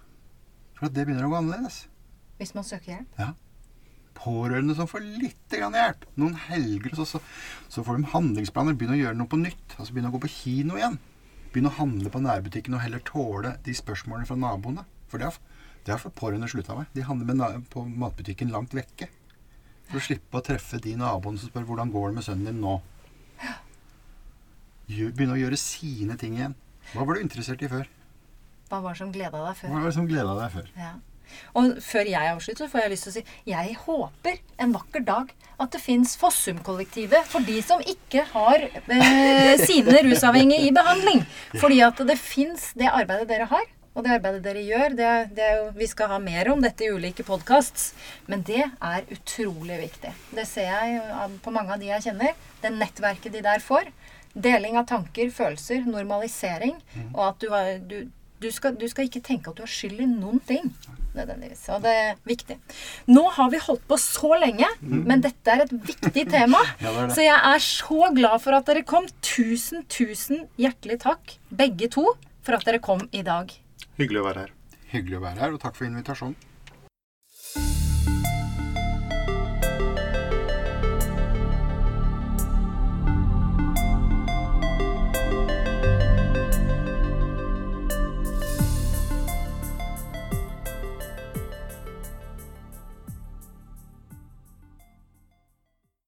for 0.75 0.87
at 0.87 0.93
det 0.93 1.05
begynner 1.07 1.27
å 1.27 1.29
gå 1.29 1.37
annerledes. 1.37 1.85
hvis 2.39 2.55
man 2.55 2.63
søker 2.63 2.95
hjelp. 2.97 3.07
Ja. 3.19 3.33
Pårørende 4.15 4.75
som 4.75 4.87
får 4.87 5.03
litt 5.21 5.49
grann 5.53 5.73
hjelp. 5.77 6.05
Noen 6.19 6.35
helger, 6.49 6.95
så, 6.95 7.05
så, 7.07 7.21
så 7.71 7.83
får 7.85 7.97
de 8.01 8.09
handlingsplaner. 8.11 8.75
Begynne 8.75 8.97
å 8.97 9.03
gjøre 9.03 9.15
noe 9.19 9.27
på 9.31 9.39
nytt. 9.39 9.75
Altså 9.77 9.93
Begynne 9.93 10.09
å 10.11 10.15
gå 10.17 10.21
på 10.25 10.31
kino 10.33 10.75
igjen. 10.79 10.97
Begynne 11.53 11.71
å 11.71 11.77
handle 11.79 12.09
på 12.13 12.19
nærbutikken 12.23 12.75
og 12.75 12.81
heller 12.83 12.99
tåle 13.07 13.55
de 13.63 13.75
spørsmålene 13.77 14.27
fra 14.27 14.35
naboene. 14.39 14.83
For 15.07 15.17
det 15.21 15.29
har, 15.29 15.37
det 15.89 15.97
har 15.97 16.11
pårørende 16.13 16.49
slutta 16.51 16.77
med. 16.77 16.89
De 16.93 17.01
handler 17.05 17.33
med 17.33 17.65
på 17.73 17.81
matbutikken 17.89 18.53
langt 18.53 18.75
vekke. 18.77 19.09
For 19.89 19.97
å 19.97 20.05
slippe 20.05 20.37
å 20.37 20.45
treffe 20.45 20.77
de 20.83 20.93
naboene 20.99 21.41
som 21.41 21.49
spør 21.49 21.65
hvordan 21.65 21.89
går 21.93 22.11
det 22.11 22.19
med 22.19 22.25
sønnen 22.27 22.51
din 22.51 22.61
nå. 22.61 22.75
Begynne 24.89 25.33
å 25.33 25.39
gjøre 25.39 25.57
sine 25.57 26.17
ting 26.21 26.37
igjen. 26.37 26.53
Hva 26.93 27.05
var 27.05 27.17
du 27.17 27.25
interessert 27.25 27.61
i 27.65 27.69
før? 27.71 27.89
Hva 28.69 28.83
var 28.83 28.93
det 28.93 29.01
som 29.01 29.13
gleda 29.13 29.41
deg 29.41 29.57
før? 29.57 29.71
Hva 29.71 29.79
var 29.81 29.89
det 29.89 29.97
som 29.97 30.09
gleda 30.09 30.35
deg 30.37 30.53
før? 30.53 30.73
Ja. 30.77 30.91
Og 31.57 31.75
før 31.85 32.09
jeg 32.09 32.31
avslutter, 32.33 32.65
så 32.65 32.71
får 32.71 32.83
jeg 32.83 32.91
lyst 32.93 33.05
til 33.05 33.11
å 33.11 33.15
si 33.17 33.51
jeg 33.51 33.75
håper 33.83 34.39
en 34.61 34.73
vakker 34.73 35.03
dag 35.05 35.33
at 35.59 35.73
det 35.73 35.81
fins 35.83 36.15
Fossum-kollektivet 36.21 37.27
for 37.29 37.45
de 37.45 37.57
som 37.65 37.81
ikke 37.81 38.23
har 38.31 38.65
eh, 38.65 39.61
sine 39.61 40.03
rusavhengige 40.05 40.69
i 40.69 40.73
behandling. 40.75 41.25
Fordi 41.61 41.81
at 41.85 42.01
det 42.09 42.17
fins 42.21 42.71
det 42.77 42.89
arbeidet 42.89 43.29
dere 43.29 43.49
har, 43.49 43.65
og 43.97 44.05
det 44.05 44.13
arbeidet 44.15 44.43
dere 44.45 44.61
gjør. 44.63 44.95
Det, 44.97 45.13
det 45.37 45.47
jo, 45.57 45.65
vi 45.79 45.87
skal 45.89 46.11
ha 46.13 46.19
mer 46.23 46.51
om 46.53 46.61
dette 46.63 46.85
i 46.85 46.91
ulike 46.93 47.25
podkasts, 47.27 47.91
men 48.29 48.43
det 48.47 48.61
er 48.67 49.09
utrolig 49.15 49.79
viktig. 49.81 50.13
Det 50.35 50.45
ser 50.47 50.69
jeg 50.69 51.01
på 51.43 51.53
mange 51.55 51.75
av 51.75 51.81
de 51.81 51.89
jeg 51.89 52.09
kjenner. 52.09 52.37
Det 52.61 52.71
nettverket 52.75 53.35
de 53.35 53.43
der 53.45 53.63
får. 53.63 53.89
Deling 54.37 54.77
av 54.79 54.87
tanker, 54.91 55.31
følelser, 55.33 55.83
normalisering. 55.89 56.77
Og 57.15 57.21
at 57.31 57.43
du, 57.43 57.49
du, 57.89 57.97
du, 58.45 58.49
skal, 58.53 58.77
du 58.79 58.85
skal 58.91 59.09
ikke 59.09 59.23
tenke 59.25 59.51
at 59.51 59.57
du 59.57 59.65
har 59.65 59.71
skyld 59.73 60.03
i 60.05 60.09
noen 60.09 60.39
ting. 60.47 60.69
Nødvendigvis. 61.17 61.63
Og 61.73 61.81
det 61.83 61.93
er 61.97 62.19
viktig. 62.29 62.59
Nå 63.09 63.23
har 63.35 63.49
vi 63.51 63.61
holdt 63.65 63.87
på 63.89 63.97
så 63.99 64.35
lenge, 64.39 64.69
men 64.85 65.25
dette 65.25 65.55
er 65.55 65.65
et 65.65 65.73
viktig 65.73 66.27
tema. 66.29 66.61
Ja, 66.83 66.93
det 66.93 67.07
det. 67.09 67.15
Så 67.17 67.25
jeg 67.25 67.35
er 67.35 67.63
så 67.65 68.11
glad 68.15 68.37
for 68.45 68.55
at 68.55 68.69
dere 68.69 68.85
kom. 68.87 69.09
Tusen, 69.25 69.83
tusen 69.89 70.45
hjertelig 70.61 71.01
takk, 71.03 71.39
begge 71.49 71.89
to, 71.91 72.05
for 72.45 72.55
at 72.55 72.69
dere 72.69 72.79
kom 72.83 73.03
i 73.11 73.25
dag. 73.25 73.51
Hyggelig 73.99 74.21
å 74.21 74.27
være 74.29 74.45
her. 74.45 74.53
Hyggelig 74.93 75.19
å 75.19 75.25
være 75.27 75.43
her, 75.43 75.55
og 75.55 75.61
takk 75.63 75.77
for 75.77 75.87
invitasjonen. 75.89 76.48